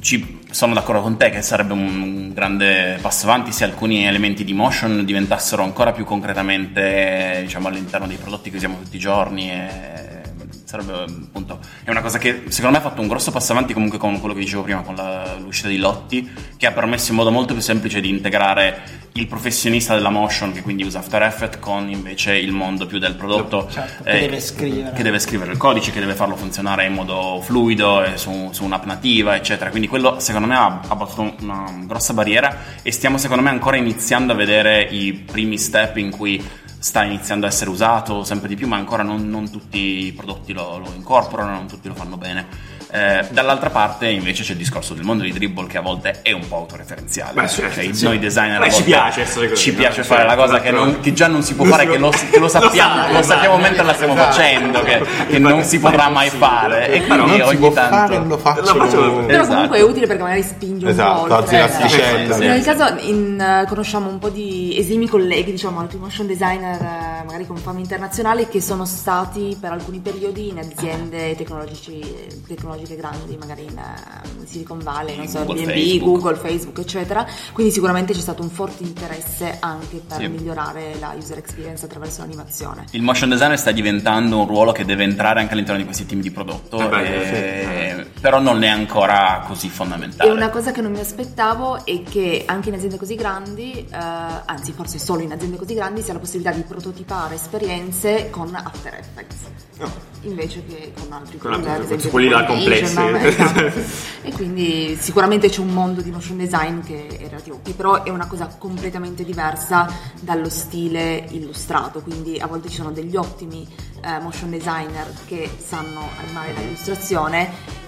ci 0.00 0.35
sono 0.56 0.72
d'accordo 0.72 1.02
con 1.02 1.18
te 1.18 1.28
che 1.28 1.42
sarebbe 1.42 1.74
un 1.74 2.32
grande 2.32 2.96
passo 3.02 3.26
avanti 3.26 3.52
se 3.52 3.64
alcuni 3.64 4.06
elementi 4.06 4.42
di 4.42 4.54
motion 4.54 5.04
diventassero 5.04 5.62
ancora 5.62 5.92
più 5.92 6.06
concretamente, 6.06 7.40
diciamo, 7.42 7.68
all'interno 7.68 8.06
dei 8.06 8.16
prodotti 8.16 8.48
che 8.48 8.56
usiamo 8.56 8.78
tutti 8.82 8.96
i 8.96 8.98
giorni 8.98 9.50
e 9.50 10.15
sarebbe 10.66 11.04
appunto 11.04 11.60
è 11.84 11.90
una 11.90 12.00
cosa 12.02 12.18
che 12.18 12.42
secondo 12.48 12.76
me 12.76 12.84
ha 12.84 12.88
fatto 12.88 13.00
un 13.00 13.06
grosso 13.06 13.30
passo 13.30 13.52
avanti 13.52 13.72
comunque 13.72 13.98
con 13.98 14.18
quello 14.18 14.34
che 14.34 14.40
dicevo 14.40 14.62
prima 14.62 14.80
con 14.82 14.96
la- 14.96 15.36
l'uscita 15.38 15.68
di 15.68 15.76
Lotti 15.78 16.28
che 16.56 16.66
ha 16.66 16.72
permesso 16.72 17.12
in 17.12 17.16
modo 17.16 17.30
molto 17.30 17.52
più 17.52 17.62
semplice 17.62 18.00
di 18.00 18.08
integrare 18.08 19.04
il 19.12 19.28
professionista 19.28 19.94
della 19.94 20.10
motion 20.10 20.52
che 20.52 20.62
quindi 20.62 20.82
usa 20.82 20.98
After 20.98 21.22
Effects 21.22 21.58
con 21.60 21.88
invece 21.88 22.36
il 22.36 22.50
mondo 22.50 22.84
più 22.86 22.98
del 22.98 23.14
prodotto 23.14 23.68
Certo, 23.70 24.02
che 24.02 24.10
eh, 24.10 24.20
deve 24.20 24.40
scrivere. 24.40 24.92
che 24.92 25.02
deve 25.04 25.18
scrivere 25.20 25.52
il 25.52 25.56
codice 25.56 25.92
che 25.92 26.00
deve 26.00 26.14
farlo 26.14 26.34
funzionare 26.34 26.84
in 26.84 26.94
modo 26.94 27.40
fluido 27.42 28.02
e 28.02 28.16
su, 28.18 28.48
su 28.50 28.64
un'app 28.64 28.84
nativa 28.86 29.36
eccetera 29.36 29.70
quindi 29.70 29.86
quello 29.86 30.18
secondo 30.18 30.48
me 30.48 30.56
ha, 30.56 30.80
ha 30.86 30.96
battuto 30.96 31.32
una 31.42 31.64
grossa 31.84 32.12
barriera 32.12 32.54
e 32.82 32.90
stiamo 32.90 33.18
secondo 33.18 33.42
me 33.44 33.50
ancora 33.50 33.76
iniziando 33.76 34.32
a 34.32 34.36
vedere 34.36 34.82
i 34.82 35.12
primi 35.12 35.56
step 35.58 35.96
in 35.98 36.10
cui 36.10 36.44
sta 36.86 37.02
iniziando 37.02 37.46
a 37.46 37.48
essere 37.48 37.68
usato 37.68 38.22
sempre 38.22 38.46
di 38.46 38.54
più, 38.54 38.68
ma 38.68 38.76
ancora 38.76 39.02
non, 39.02 39.28
non 39.28 39.50
tutti 39.50 40.06
i 40.06 40.12
prodotti 40.12 40.52
lo, 40.52 40.78
lo 40.78 40.92
incorporano, 40.94 41.50
non 41.50 41.66
tutti 41.66 41.88
lo 41.88 41.94
fanno 41.94 42.16
bene. 42.16 42.46
Eh, 42.90 43.26
dall'altra 43.30 43.70
parte 43.70 44.06
invece 44.08 44.44
c'è 44.44 44.52
il 44.52 44.58
discorso 44.58 44.94
del 44.94 45.04
mondo 45.04 45.24
di 45.24 45.32
dribble 45.32 45.66
che 45.66 45.76
a 45.78 45.80
volte 45.80 46.20
è 46.22 46.32
un 46.32 46.46
po' 46.46 46.56
autoreferenziale. 46.56 47.32
Beh, 47.32 47.48
Cioè, 47.48 47.92
sì. 47.92 48.04
noi 48.04 48.18
designer 48.18 48.60
Beh, 48.60 48.66
a 48.66 48.70
ci 48.70 48.82
volte 48.82 48.90
piace 48.90 49.24
così, 49.24 49.56
ci 49.56 49.70
no? 49.72 49.76
piace 49.78 50.04
fare 50.04 50.24
la 50.24 50.36
cosa 50.36 50.60
che, 50.60 50.70
non- 50.70 51.00
che 51.00 51.12
già 51.12 51.26
non 51.26 51.42
si 51.42 51.54
può 51.54 51.64
Non 51.64 51.72
fare, 51.72 51.84
si 51.86 51.90
che 51.92 51.98
lo, 51.98 52.10
che 52.30 52.38
lo 52.38 52.48
sappiamo, 52.48 52.94
Lo 52.96 53.02
sa, 53.02 53.12
lo 53.12 53.22
sappiamo 53.22 53.56
mentre 53.58 53.82
la 53.84 53.92
stiamo 53.94 54.12
esatto. 54.14 54.32
facendo, 54.32 54.82
che, 54.82 55.02
che 55.28 55.38
non 55.38 55.62
si 55.64 55.78
potrà 55.80 56.08
mai 56.08 56.30
fare. 56.30 56.88
E 56.92 57.00
Però 57.00 57.24
quindi 57.24 57.40
ogni 57.42 57.72
tanto... 57.72 58.22
lo 58.24 58.38
faccio. 58.38 58.60
Lo 58.60 58.84
faccio- 58.84 58.96
Però 59.26 59.40
Esatto. 59.40 59.48
comunque 59.54 59.78
è 59.78 59.82
utile 59.82 60.06
perché 60.06 60.22
magari 60.22 60.42
spinge 60.42 60.88
Esatto, 60.88 61.22
un 61.22 61.28
po' 61.28 61.34
oltre. 61.34 61.70
Sì, 61.88 62.42
In 62.44 62.50
ogni 62.50 62.62
caso 62.62 62.96
in, 63.00 63.40
eh, 63.40 63.66
conosciamo 63.68 64.08
un 64.08 64.18
po' 64.18 64.28
di 64.28 64.76
esimi 64.78 65.08
colleghi, 65.08 65.50
diciamo, 65.50 65.80
altri 65.80 65.98
motion 65.98 66.26
designer, 66.26 66.80
eh, 66.80 67.24
magari 67.24 67.46
con 67.46 67.56
fama 67.56 67.78
internazionale, 67.80 68.48
che 68.48 68.60
sono 68.60 68.84
stati 68.84 69.56
per 69.60 69.72
alcuni 69.72 69.98
periodi 69.98 70.48
in 70.48 70.58
aziende 70.58 71.34
tecnologici, 71.36 72.00
tecnologiche 72.76 72.96
grandi, 72.96 73.36
magari 73.36 73.62
in, 73.64 73.78
eh, 73.78 74.28
in 74.40 74.46
Silicon 74.46 74.78
Valley, 74.78 75.16
non 75.16 75.26
so, 75.26 75.44
Google, 75.44 75.62
B&B, 75.64 75.66
Facebook. 75.72 76.04
Google, 76.04 76.36
Facebook, 76.36 76.78
eccetera. 76.78 77.26
Quindi 77.52 77.72
sicuramente 77.72 78.12
c'è 78.12 78.20
stato 78.20 78.42
un 78.42 78.50
forte 78.50 78.82
interesse 78.82 79.56
anche 79.60 80.02
per 80.06 80.18
Sì. 80.18 80.28
migliorare 80.28 80.96
la 81.00 81.14
user 81.16 81.38
experience 81.38 81.84
attraverso 81.84 82.20
l'animazione. 82.20 82.84
Il 82.90 83.02
motion 83.02 83.28
designer 83.30 83.58
sta 83.58 83.72
diventando 83.72 84.38
un 84.40 84.46
ruolo 84.46 84.72
che 84.72 84.84
deve 84.84 85.04
entrare 85.04 85.40
anche 85.40 85.52
all'interno 85.54 85.78
di 85.80 85.84
questi 85.86 86.06
team 86.06 86.20
di 86.20 86.30
prodotto, 86.30 86.78
Eh 86.80 86.88
beh, 86.88 87.98
e- 88.00 88.06
però 88.20 88.40
non 88.40 88.62
è 88.62 88.68
ancora 88.68 89.44
così 89.46 89.68
fondamentale. 89.68 90.28
E 90.30 90.32
una 90.32 90.50
cosa 90.50 90.72
che 90.72 90.80
non 90.80 90.92
mi 90.92 91.00
aspettavo 91.00 91.84
è 91.84 92.02
che 92.02 92.42
anche 92.46 92.68
in 92.68 92.74
aziende 92.74 92.96
così 92.98 93.14
grandi, 93.14 93.72
eh, 93.72 93.86
anzi 93.96 94.72
forse 94.72 94.98
solo 94.98 95.22
in 95.22 95.32
aziende 95.32 95.56
così 95.56 95.74
grandi, 95.74 96.02
sia 96.02 96.12
la 96.12 96.18
possibilità 96.18 96.54
di 96.54 96.62
prototipare 96.62 97.34
esperienze 97.36 98.28
con 98.30 98.54
After 98.54 98.94
Effects. 98.94 99.34
Invece 100.22 100.64
che 100.66 100.92
con 100.98 101.12
altri 101.12 101.36
Con 101.38 101.52
esempio 101.52 102.08
quelli 102.10 102.28
là 102.30 102.38
animation, 102.38 102.64
complessi. 102.68 102.94
no? 102.98 103.16
Esatto. 103.16 103.80
e 104.22 104.32
quindi 104.32 104.96
sicuramente 104.98 105.48
c'è 105.48 105.60
un 105.60 105.68
mondo 105.68 106.00
di 106.00 106.10
motion 106.10 106.36
design 106.36 106.80
che 106.80 107.06
è 107.06 107.28
relativo, 107.28 107.60
che 107.62 107.72
però 107.72 108.02
è 108.02 108.10
una 108.10 108.26
cosa 108.26 108.46
completamente 108.58 109.24
diversa 109.24 109.88
dallo 110.20 110.48
stile 110.48 111.24
illustrato, 111.30 112.00
quindi 112.00 112.38
a 112.38 112.46
volte 112.46 112.68
ci 112.68 112.76
sono 112.76 112.90
degli 112.90 113.16
ottimi 113.16 113.66
eh, 114.02 114.18
motion 114.20 114.50
designer 114.50 115.12
che 115.26 115.48
sanno 115.64 116.08
animare 116.18 116.52
l'illustrazione 116.54 117.84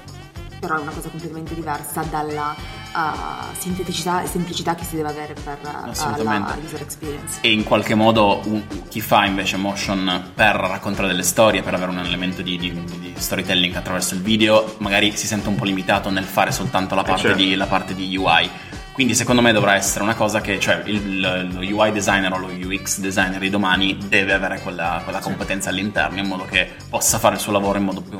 però 0.59 0.77
è 0.77 0.81
una 0.81 0.91
cosa 0.93 1.09
completamente 1.09 1.55
diversa 1.55 2.03
dalla 2.03 2.55
uh, 2.93 3.57
sinteticità 3.57 4.23
e 4.23 4.27
semplicità 4.27 4.75
che 4.75 4.85
si 4.85 4.97
deve 4.97 5.09
avere 5.09 5.35
per 5.35 5.59
uh, 5.63 6.23
la 6.23 6.57
user 6.65 6.83
experience. 6.83 7.39
E 7.41 7.53
in 7.53 7.65
qualche 7.65 7.95
modo 7.95 8.41
un- 8.45 8.63
chi 8.89 9.01
fa 9.01 9.25
invece 9.25 9.57
motion 9.57 10.31
per 10.35 10.57
raccontare 10.57 11.09
delle 11.09 11.23
storie, 11.23 11.63
per 11.63 11.75
avere 11.75 11.91
un 11.91 11.99
elemento 11.99 12.43
di, 12.43 12.57
di- 12.59 12.85
di 12.99 13.15
storytelling 13.17 13.75
attraverso 13.75 14.15
il 14.15 14.23
video, 14.23 14.77
magari 14.79 15.17
si 15.17 15.27
sente 15.27 15.49
un 15.49 15.55
po' 15.55 15.65
limitato 15.65 16.11
nel 16.11 16.25
fare 16.25 16.53
soltanto 16.53 16.95
la 16.95 17.03
parte, 17.03 17.23
certo. 17.23 17.37
di, 17.39 17.55
la 17.55 17.67
parte 17.67 17.95
di 17.95 18.17
UI. 18.17 18.51
Quindi 18.99 19.15
secondo 19.15 19.41
me 19.43 19.53
dovrà 19.53 19.77
essere 19.77 20.03
una 20.03 20.17
cosa 20.17 20.41
che, 20.41 20.59
cioè 20.59 20.83
il, 20.87 21.21
lo 21.53 21.61
UI 21.61 21.93
designer 21.93 22.33
o 22.33 22.39
lo 22.39 22.49
UX 22.49 22.99
designer 22.99 23.39
di 23.39 23.49
domani 23.49 23.97
deve 24.09 24.33
avere 24.33 24.59
quella, 24.61 25.03
quella 25.05 25.21
competenza 25.21 25.71
all'interno 25.71 26.19
in 26.19 26.27
modo 26.27 26.45
che 26.51 26.69
possa 26.91 27.21
fare 27.21 27.37
il 27.37 27.41
suo 27.41 27.53
lavoro 27.53 27.79
in 27.79 27.85
modo 27.85 28.01
più 28.01 28.19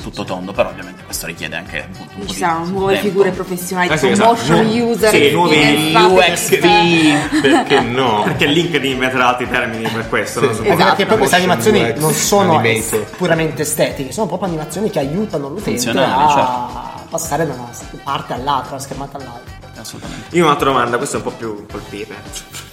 tutto 0.00 0.22
tondo, 0.22 0.52
però 0.52 0.68
ovviamente 0.68 1.02
questo 1.02 1.26
richiede 1.26 1.56
anche 1.56 1.78
appunto, 1.80 2.12
un 2.14 2.20
po' 2.20 2.26
Ci 2.28 2.34
di 2.34 2.38
saranno 2.38 2.66
nuove 2.68 2.92
tempo. 2.92 3.08
figure 3.08 3.30
professionali, 3.32 3.88
Eh 3.88 3.98
sì, 3.98 4.08
esatto. 4.10 4.28
motion 4.28 4.64
Nu- 4.64 4.90
user, 4.90 5.10
sì, 5.10 5.30
nuovi 5.32 5.54
experience, 5.56 7.24
UXP. 7.26 7.40
Perché 7.40 7.80
no? 7.80 8.22
Perché 8.26 8.46
LinkedIn 8.46 8.90
inventerà 8.92 9.26
altri 9.26 9.48
termini 9.50 9.88
per 9.88 10.08
questo, 10.08 10.40
non 10.40 10.54
so. 10.54 10.62
Anche 10.62 10.76
perché 10.84 11.06
poi 11.06 11.18
queste 11.18 11.34
animazioni 11.36 11.80
UX, 11.82 11.96
non 11.98 12.12
sono 12.12 12.58
animator. 12.58 13.00
es- 13.00 13.10
puramente 13.16 13.62
estetiche, 13.62 14.12
sono 14.12 14.28
proprio 14.28 14.46
animazioni 14.50 14.88
che 14.88 15.00
aiutano 15.00 15.48
l'utente 15.48 15.90
a 15.90 16.28
certo. 16.28 17.06
passare 17.10 17.44
da 17.44 17.54
una 17.54 17.70
parte 18.04 18.34
all'altra, 18.34 18.62
da 18.68 18.74
una 18.74 18.78
schermata 18.78 19.16
all'altra. 19.18 19.51
Assolutamente. 19.82 20.36
Io 20.36 20.44
ho 20.44 20.46
un'altra 20.46 20.70
domanda, 20.70 20.96
questa 20.96 21.16
è 21.16 21.18
un 21.18 21.24
po' 21.26 21.32
più 21.36 21.66
colpire. 21.70 22.16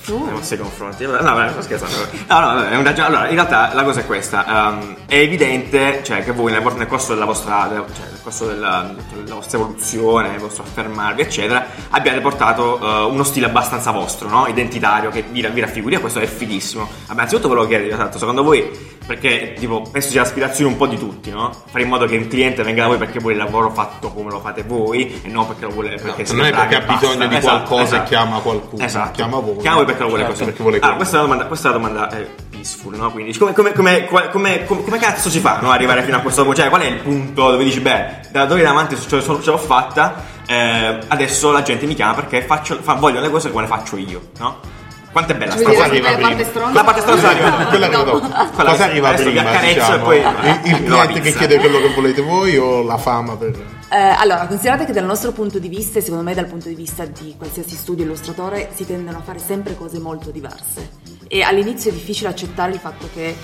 Nei 0.05 0.31
vostri 0.31 0.57
confronti. 0.57 1.05
No, 1.05 1.17
vabbè, 1.21 1.51
sto 1.51 1.61
scherzando. 1.61 1.95
No, 2.27 2.39
no, 2.39 2.63
è 2.65 2.75
un 2.75 2.83
ragion- 2.83 3.05
Allora, 3.05 3.27
in 3.27 3.35
realtà 3.35 3.73
la 3.73 3.83
cosa 3.83 3.99
è 3.99 4.05
questa. 4.05 4.69
ehm, 4.69 4.95
è 5.07 5.15
evidente, 5.15 6.01
cioè, 6.03 6.23
che 6.23 6.31
voi 6.31 6.51
nel, 6.51 6.63
nel 6.77 6.87
corso 6.87 7.13
della 7.13 7.25
vostra, 7.25 7.67
cioè, 7.69 8.05
nel 8.09 8.19
corso 8.23 8.47
della, 8.47 8.91
della 9.13 9.35
vostra 9.35 9.57
evoluzione, 9.59 10.29
nel 10.29 10.39
vostro 10.39 10.63
affermarvi, 10.63 11.21
eccetera, 11.21 11.65
abbiate 11.89 12.21
portato 12.21 12.79
eh, 12.79 13.11
uno 13.11 13.23
stile 13.23 13.45
abbastanza 13.47 13.91
vostro, 13.91 14.29
no? 14.29 14.47
Identitario, 14.47 15.09
che 15.11 15.23
vi, 15.29 15.45
vi 15.47 15.61
raffiguri, 15.61 15.95
e 15.95 15.99
questo 15.99 16.19
è 16.19 16.25
fighissimo. 16.25 16.89
Vabbè, 17.07 17.21
anzitutto 17.21 17.47
volevo 17.47 17.67
chiedere, 17.67 17.91
esatto, 17.91 18.17
secondo 18.17 18.41
voi, 18.43 18.97
perché, 19.09 19.55
tipo, 19.57 19.81
penso 19.91 20.09
sia 20.11 20.21
l'aspirazione 20.21 20.69
un 20.69 20.77
po' 20.77 20.85
di 20.85 20.95
tutti, 20.95 21.31
no? 21.31 21.51
Fare 21.65 21.81
in 21.81 21.89
modo 21.89 22.05
che 22.05 22.15
un 22.15 22.27
cliente 22.27 22.61
venga 22.61 22.83
da 22.83 22.89
voi 22.89 22.97
perché 22.99 23.17
vuole 23.17 23.35
il 23.37 23.41
lavoro 23.41 23.71
fatto 23.71 24.11
come 24.11 24.29
lo 24.29 24.39
fate 24.39 24.61
voi, 24.61 25.19
e 25.23 25.29
non 25.29 25.47
perché 25.47 25.65
lo 25.65 25.71
vuole... 25.71 25.95
Perché 25.95 26.25
si 26.25 26.35
non 26.35 26.45
è 26.45 26.51
perché 26.51 26.75
ha 26.75 26.81
bisogno 26.81 27.25
di 27.25 27.35
Esatto, 27.35 27.55
qualcosa 27.65 27.83
esatto. 27.83 28.03
e 28.03 28.07
chiama 28.07 28.39
qualcuno. 28.39 28.83
Esatto. 28.83 29.11
Chiama 29.13 29.39
voi. 29.39 29.57
Chiama 29.57 29.77
voi 29.77 29.85
perché 29.85 30.01
lo 30.03 30.07
vuole 30.09 30.23
Certo, 30.25 30.37
così. 30.37 30.45
perché 30.51 30.61
vuole 30.61 30.79
Ah, 30.79 30.93
questa 30.93 31.15
è 31.15 31.17
una 31.17 31.27
domanda, 31.27 31.45
questa 31.47 31.67
è 31.67 31.71
una 31.75 31.79
domanda 31.79 32.17
eh, 32.19 32.29
peaceful, 32.51 32.95
no? 32.97 33.11
Quindi 33.11 33.35
come, 33.35 33.53
come, 33.53 34.05
come, 34.05 34.65
come, 34.65 34.97
cazzo 34.99 35.31
si 35.31 35.39
fa 35.39 35.57
no? 35.59 35.71
arrivare 35.71 36.03
fino 36.03 36.17
a 36.17 36.19
questo 36.19 36.43
punto? 36.43 36.59
Cioè, 36.59 36.69
qual 36.69 36.81
è 36.81 36.85
il 36.85 36.97
punto 36.97 37.49
dove 37.49 37.63
dici, 37.63 37.79
beh, 37.79 38.05
da 38.29 38.45
dove 38.45 38.59
in 38.61 38.67
avanti 38.67 38.95
ce, 38.95 39.23
ce 39.23 39.25
l'ho 39.25 39.57
fatta, 39.57 40.23
eh, 40.45 40.99
adesso 41.07 41.51
la 41.51 41.63
gente 41.63 41.87
mi 41.87 41.95
chiama 41.95 42.13
perché 42.13 42.43
faccio, 42.43 42.77
fa- 42.79 42.93
voglio 42.93 43.19
le 43.21 43.31
cose 43.31 43.49
come 43.49 43.63
le 43.63 43.69
faccio 43.69 43.97
io, 43.97 44.21
no? 44.37 44.77
Quanto 45.11 45.31
è 45.31 45.35
bella 45.35 45.55
sta 45.57 45.63
cosa? 45.63 45.83
arriva 45.85 46.11
la 46.11 46.17
parte 46.17 46.35
prima? 46.35 46.49
stronza? 46.49 46.73
La 46.73 46.83
parte 46.83 47.01
stronza 47.01 47.29
arriva 47.29 47.49
dopo. 47.49 47.69
Quella 47.69 47.85
arriva 47.85 48.03
dopo. 48.03 48.19
Quella- 48.19 48.69
Cosa 48.71 48.83
arriva 48.85 49.13
prima? 49.13 49.43
diciamo? 49.59 49.95
e 49.95 49.99
poi- 49.99 50.17
il, 50.19 50.59
il 50.71 50.83
cliente 50.83 51.19
che 51.21 51.33
chiede 51.33 51.57
quello 51.59 51.79
che 51.79 51.93
volete 51.93 52.21
voi 52.21 52.57
o 52.57 52.83
la 52.83 52.97
fama 52.97 53.35
per... 53.35 53.77
Eh, 53.91 53.97
allora, 53.97 54.45
considerate 54.45 54.85
che 54.85 54.91
dal 54.93 55.05
nostro 55.05 55.31
punto 55.31 55.57
di 55.57 55.67
vista, 55.67 55.97
e 55.97 56.01
secondo 56.03 56.23
me 56.23 56.35
dal 56.35 56.45
punto 56.45 56.67
di 56.67 56.75
vista 56.75 57.05
di 57.05 57.33
qualsiasi 57.37 57.75
studio 57.75 58.05
illustratore, 58.05 58.69
si 58.75 58.85
tendono 58.85 59.17
a 59.17 59.21
fare 59.21 59.39
sempre 59.39 59.75
cose 59.75 59.97
molto 59.99 60.29
diverse. 60.29 60.91
E 61.27 61.41
all'inizio 61.41 61.89
è 61.89 61.93
difficile 61.93 62.29
accettare 62.29 62.71
il 62.71 62.79
fatto 62.79 63.09
che 63.13 63.35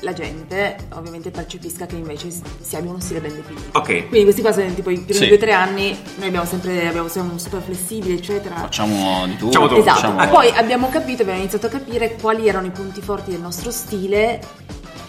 la 0.00 0.12
gente 0.12 0.76
ovviamente 0.94 1.30
percepisca 1.30 1.86
che 1.86 1.96
invece 1.96 2.30
si 2.30 2.76
abbia 2.76 2.90
uno 2.90 3.00
stile 3.00 3.20
ben 3.20 3.34
definito. 3.34 3.78
Ok. 3.78 3.86
Quindi 4.08 4.22
questi 4.22 4.40
qua 4.40 4.52
sono 4.52 4.72
tipo 4.74 4.90
i 4.90 4.98
primi 5.00 5.12
Sì. 5.20 5.26
due 5.26 5.36
o 5.36 5.38
tre 5.38 5.52
anni, 5.52 5.96
noi 6.16 6.28
abbiamo 6.28 6.46
sempre, 6.46 6.86
abbiamo, 6.88 7.08
siamo 7.08 7.36
super 7.38 7.60
flessibili, 7.62 8.14
eccetera. 8.14 8.56
Facciamo 8.56 9.26
di 9.26 9.32
tutto. 9.36 9.46
Facciamo 9.46 9.66
tutto. 9.68 9.80
Esatto, 9.80 10.00
facciamo- 10.00 10.28
poi 10.28 10.48
abbiamo 10.50 10.88
capito, 10.88 11.22
abbiamo 11.22 11.40
iniziato 11.40 11.66
a 11.66 11.70
capire 11.70 12.16
quali 12.20 12.48
erano 12.48 12.66
i 12.66 12.70
punti 12.70 13.00
forti 13.00 13.30
del 13.30 13.40
nostro 13.40 13.70
stile 13.70 14.40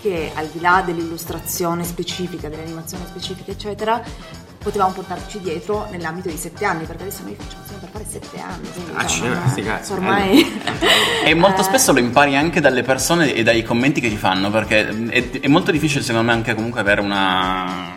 che 0.02 0.32
al 0.34 0.48
di 0.48 0.60
là 0.60 0.82
dell'illustrazione 0.86 1.84
specifica, 1.84 2.50
dell'animazione 2.50 3.06
specifica, 3.08 3.52
eccetera, 3.52 4.04
potevamo 4.62 4.92
portarci 4.94 5.40
dietro 5.40 5.88
nell'ambito 5.92 6.30
di 6.30 6.38
sette 6.38 6.66
anni, 6.66 6.86
perché 6.86 7.04
adesso 7.04 7.22
noi 7.24 7.36
facciamo 7.38 7.64
sempre 7.68 7.88
per 7.92 8.02
fare 8.02 8.06
sette 8.10 8.40
anni. 8.42 8.70
Quindi, 8.72 8.92
Ah, 8.96 9.04
diciamo, 9.04 9.34
ci- 9.44 9.50
sti 9.50 9.62
cazzi, 9.64 9.92
ormai... 9.94 10.62
E 11.26 11.34
molto 11.36 11.62
Eh, 11.62 11.64
spesso 11.64 11.92
lo 11.94 12.00
impari 12.00 12.36
anche 12.36 12.60
dalle 12.62 12.82
persone 12.84 13.34
e 13.34 13.44
dai 13.44 13.64
commenti 13.64 14.02
che 14.02 14.10
ti 14.10 14.18
fanno, 14.18 14.50
perché 14.50 14.88
è, 15.10 15.30
è 15.42 15.48
molto 15.48 15.72
difficile 15.72 16.02
secondo 16.04 16.28
me 16.28 16.34
anche 16.34 16.54
comunque 16.56 16.80
avere 16.80 17.02
una 17.02 17.94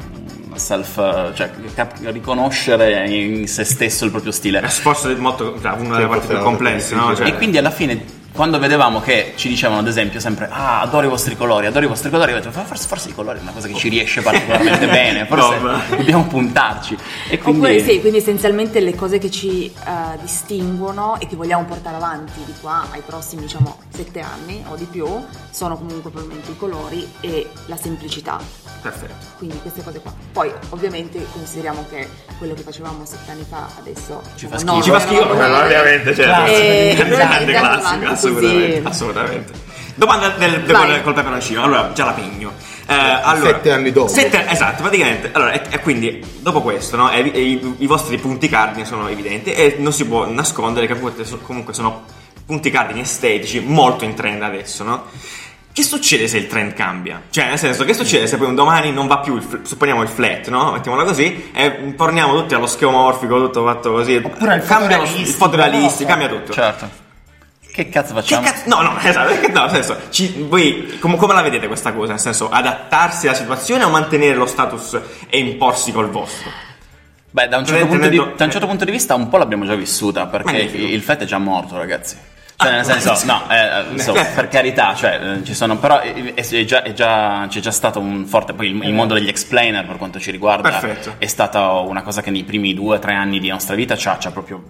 self, 0.54 1.32
cioè 1.34 1.50
cap- 1.74 1.98
riconoscere 2.04 3.08
in 3.08 3.48
se 3.48 3.64
stesso 3.64 4.04
il 4.04 4.10
proprio 4.10 4.30
stile. 4.32 4.60
È 4.60 4.68
forse 4.68 5.14
molto, 5.16 5.58
cioè, 5.60 5.72
una 5.72 5.96
delle 5.96 6.08
parti 6.08 6.26
più 6.28 6.38
complesse, 6.38 6.94
no? 6.94 7.14
Cioè, 7.16 7.26
E 7.28 7.34
quindi 7.36 7.58
alla 7.58 7.70
fine, 7.70 8.04
quando 8.34 8.58
vedevamo 8.58 9.00
che 9.00 9.34
ci 9.36 9.46
dicevano 9.48 9.78
ad 9.80 9.86
esempio 9.86 10.18
sempre 10.18 10.48
Ah, 10.50 10.80
adoro 10.80 11.06
i 11.06 11.08
vostri 11.08 11.36
colori, 11.36 11.66
adoro 11.66 11.84
i 11.84 11.88
vostri 11.88 12.10
colori, 12.10 12.32
io 12.32 12.38
ho 12.38 12.40
detto, 12.40 12.50
forse, 12.50 12.86
forse 12.88 13.08
i 13.10 13.14
colori 13.14 13.38
è 13.38 13.42
una 13.42 13.52
cosa 13.52 13.68
che 13.68 13.74
ci 13.74 13.88
riesce 13.88 14.22
particolarmente 14.22 14.86
bene, 14.88 15.24
forse 15.26 15.58
No, 15.58 15.80
dobbiamo 15.96 16.26
puntarci. 16.26 16.96
E 17.28 17.38
quindi 17.38 17.60
Oppure 17.60 17.84
sì, 17.84 18.00
quindi 18.00 18.18
essenzialmente 18.18 18.80
le 18.80 18.94
cose 18.96 19.18
che 19.18 19.30
ci 19.30 19.66
eh, 19.66 20.18
distinguono 20.20 21.18
e 21.20 21.26
che 21.28 21.36
vogliamo 21.36 21.64
portare 21.64 21.96
avanti 21.96 22.40
di 22.44 22.52
qua 22.60 22.86
ai 22.90 23.02
prossimi 23.06 23.42
diciamo 23.42 23.78
sette 23.88 24.20
anni 24.20 24.64
o 24.68 24.74
di 24.74 24.84
più 24.84 25.06
sono 25.50 25.76
comunque 25.76 26.10
probabilmente 26.10 26.50
i 26.50 26.56
colori 26.56 27.08
e 27.20 27.48
la 27.66 27.76
semplicità. 27.76 28.38
perfetto. 28.82 29.14
Quindi 29.38 29.58
queste 29.60 29.82
cose 29.82 30.00
qua. 30.00 30.12
Poi 30.32 30.52
ovviamente 30.70 31.24
consideriamo 31.32 31.86
che 31.88 32.08
quello 32.38 32.54
che 32.54 32.62
facevamo 32.62 33.04
sette 33.04 33.30
anni 33.30 33.44
fa 33.48 33.68
adesso 33.78 34.20
Ci 34.34 34.46
fa 34.48 34.58
schifo. 34.58 34.74
no, 34.74 34.82
Ci 34.82 34.90
fa 34.90 35.00
schifo, 35.00 35.34
no, 35.34 35.56
ovviamente, 35.62 36.14
cioè, 36.14 36.26
Eh, 36.48 37.04
grande 37.08 37.52
classico, 37.52 37.86
andando 37.88 38.16
assolutamente, 38.28 38.82
così. 38.82 38.86
assolutamente. 38.86 39.52
Domanda 39.96 40.28
del, 40.30 40.62
del 40.62 40.76
col, 40.76 41.02
col 41.02 41.14
peperoncino, 41.14 41.62
allora 41.62 41.92
già 41.94 42.04
la 42.04 42.12
pegno. 42.12 42.52
Eh, 42.86 42.92
allora, 42.94 43.50
Sette 43.52 43.70
anni 43.70 43.92
dopo. 43.92 44.08
Sette- 44.08 44.46
esatto, 44.50 44.82
praticamente. 44.82 45.30
Allora, 45.32 45.52
e, 45.52 45.62
e 45.70 45.80
quindi 45.80 46.22
dopo 46.40 46.60
questo, 46.62 46.96
no, 46.96 47.10
e- 47.10 47.30
e 47.32 47.40
i, 47.40 47.74
i 47.78 47.86
vostri 47.86 48.18
punti 48.18 48.48
cardine 48.48 48.84
sono 48.84 49.08
evidenti 49.08 49.52
e 49.52 49.76
non 49.78 49.92
si 49.92 50.04
può 50.06 50.28
nascondere 50.28 50.86
che 50.86 50.94
comunque 50.94 51.24
so- 51.24 51.38
comunque 51.38 51.72
sono 51.74 52.02
punti 52.44 52.70
cardine 52.70 53.00
estetici 53.02 53.60
molto 53.60 54.04
in 54.04 54.14
trend 54.14 54.42
adesso, 54.42 54.82
no? 54.84 55.04
Che 55.72 55.82
succede 55.82 56.28
se 56.28 56.38
il 56.38 56.46
trend 56.46 56.72
cambia? 56.74 57.22
Cioè, 57.30 57.46
nel 57.48 57.58
senso, 57.58 57.84
che 57.84 57.94
succede 57.94 58.26
se 58.26 58.36
poi 58.36 58.46
un 58.48 58.54
domani 58.54 58.92
non 58.92 59.06
va 59.06 59.18
più 59.18 59.34
il, 59.36 59.42
fl- 59.42 59.62
supponiamo 59.62 60.02
il 60.02 60.08
flat, 60.08 60.48
no? 60.48 60.72
Mettiamola 60.72 61.04
così, 61.04 61.50
e 61.54 61.94
torniamo 61.96 62.34
tutti 62.38 62.54
allo 62.54 62.66
schemomorfico, 62.66 63.36
tutto 63.38 63.64
fatto 63.64 63.92
così. 63.92 64.16
Oppure 64.22 64.56
il 64.56 64.62
cambia 64.64 64.98
fotorealistico, 64.98 65.28
il 65.28 65.34
fotorealistico, 65.34 66.10
no? 66.10 66.16
cambia 66.18 66.28
tutto. 66.38 66.52
Certo. 66.52 67.02
Che 67.74 67.88
cazzo 67.88 68.14
Che 68.14 68.20
facciamo? 68.20 68.46
cazzo? 68.46 68.68
No, 68.68 68.82
no, 68.82 68.96
esatto, 69.02 69.32
no, 69.52 69.62
nel 69.62 69.70
senso, 69.70 69.96
ci- 70.10 70.44
voi 70.48 70.96
come, 71.00 71.16
come 71.16 71.34
la 71.34 71.42
vedete 71.42 71.66
questa 71.66 71.92
cosa? 71.92 72.12
Nel 72.12 72.20
senso, 72.20 72.48
adattarsi 72.48 73.26
alla 73.26 73.36
situazione 73.36 73.82
o 73.82 73.90
mantenere 73.90 74.34
lo 74.36 74.46
status 74.46 74.96
e 75.28 75.38
imporsi 75.40 75.90
col 75.90 76.08
vostro? 76.08 76.50
Beh, 77.30 77.48
da 77.48 77.58
un, 77.58 77.66
certo 77.66 77.86
punto 77.86 78.08
di, 78.08 78.16
da 78.16 78.44
un 78.44 78.50
certo 78.52 78.68
punto 78.68 78.84
di 78.84 78.92
vista 78.92 79.16
un 79.16 79.28
po' 79.28 79.38
l'abbiamo 79.38 79.66
già 79.66 79.74
vissuta, 79.74 80.26
perché 80.26 80.52
Magnifico. 80.52 80.86
il 80.86 81.02
FET 81.02 81.22
è 81.22 81.24
già 81.24 81.38
morto, 81.38 81.76
ragazzi. 81.76 82.16
Cioè, 82.56 82.70
nel 82.70 82.84
senso, 82.84 83.10
Ah, 83.10 83.24
no, 83.24 83.42
eh, 83.50 83.90
insomma, 83.98 84.22
per 84.22 84.46
carità, 84.46 84.94
cioè, 84.94 85.18
eh, 85.20 85.44
ci 85.44 85.52
sono, 85.52 85.76
però 85.76 86.00
eh, 86.00 86.32
è 86.34 86.64
già, 86.64 86.84
è 86.84 86.92
già- 86.92 87.44
c'è 87.50 87.58
già 87.58 87.72
stato 87.72 87.98
un 87.98 88.24
forte, 88.26 88.52
poi 88.52 88.68
il, 88.68 88.84
il 88.84 88.92
mondo 88.92 89.14
degli 89.14 89.26
explainer 89.26 89.84
per 89.84 89.96
quanto 89.96 90.20
ci 90.20 90.30
riguarda 90.30 90.68
Perfetto. 90.70 91.14
è 91.18 91.26
stata 91.26 91.70
una 91.72 92.02
cosa 92.02 92.22
che 92.22 92.30
nei 92.30 92.44
primi 92.44 92.72
due 92.72 92.94
o 92.96 92.98
tre 93.00 93.14
anni 93.14 93.40
di 93.40 93.48
nostra 93.48 93.74
vita 93.74 93.96
ci 93.96 94.06
ha, 94.06 94.16
ci 94.20 94.28
ha 94.28 94.30
proprio 94.30 94.62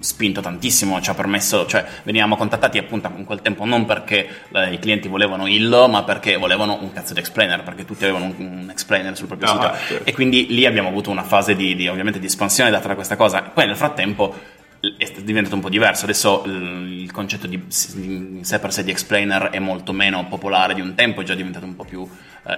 spinto 0.00 0.40
tantissimo, 0.40 1.00
ci 1.00 1.10
ha 1.10 1.14
permesso, 1.14 1.66
cioè 1.66 1.84
venivamo 2.02 2.36
contattati 2.36 2.78
appunto 2.78 3.10
in 3.16 3.24
quel 3.24 3.42
tempo 3.42 3.64
non 3.64 3.84
perché 3.84 4.28
eh, 4.52 4.72
i 4.72 4.78
clienti 4.78 5.08
volevano 5.08 5.46
il, 5.46 5.86
ma 5.88 6.02
perché 6.02 6.36
volevano 6.36 6.78
un 6.80 6.92
cazzo 6.92 7.14
di 7.14 7.20
explainer, 7.20 7.62
perché 7.62 7.84
tutti 7.84 8.04
avevano 8.04 8.26
un, 8.26 8.34
un 8.62 8.70
explainer 8.70 9.16
sul 9.16 9.26
proprio 9.26 9.48
Ah, 9.50 9.52
sito 9.52 9.86
certo. 9.88 10.08
e 10.08 10.12
quindi 10.12 10.46
lì 10.48 10.66
abbiamo 10.66 10.88
avuto 10.88 11.10
una 11.10 11.22
fase 11.24 11.54
di, 11.54 11.74
di, 11.74 11.88
ovviamente 11.88 12.18
di 12.18 12.26
espansione 12.26 12.70
data 12.70 12.88
da 12.88 12.94
questa 12.94 13.16
cosa. 13.16 13.42
Poi 13.42 13.66
nel 13.66 13.76
frattempo 13.76 14.34
è 14.80 15.12
diventato 15.22 15.54
un 15.54 15.60
po' 15.60 15.68
diverso. 15.68 16.04
Adesso 16.04 16.44
il 16.46 17.10
concetto 17.12 17.46
di 17.46 17.62
in 17.96 18.44
sé 18.44 18.58
per 18.58 18.72
sé 18.72 18.82
di 18.82 18.90
explainer 18.90 19.50
è 19.50 19.58
molto 19.58 19.92
meno 19.92 20.26
popolare 20.26 20.74
di 20.74 20.80
un 20.80 20.94
tempo, 20.94 21.20
è 21.20 21.24
già 21.24 21.34
diventato 21.34 21.66
un 21.66 21.76
po' 21.76 21.84
più 21.84 22.08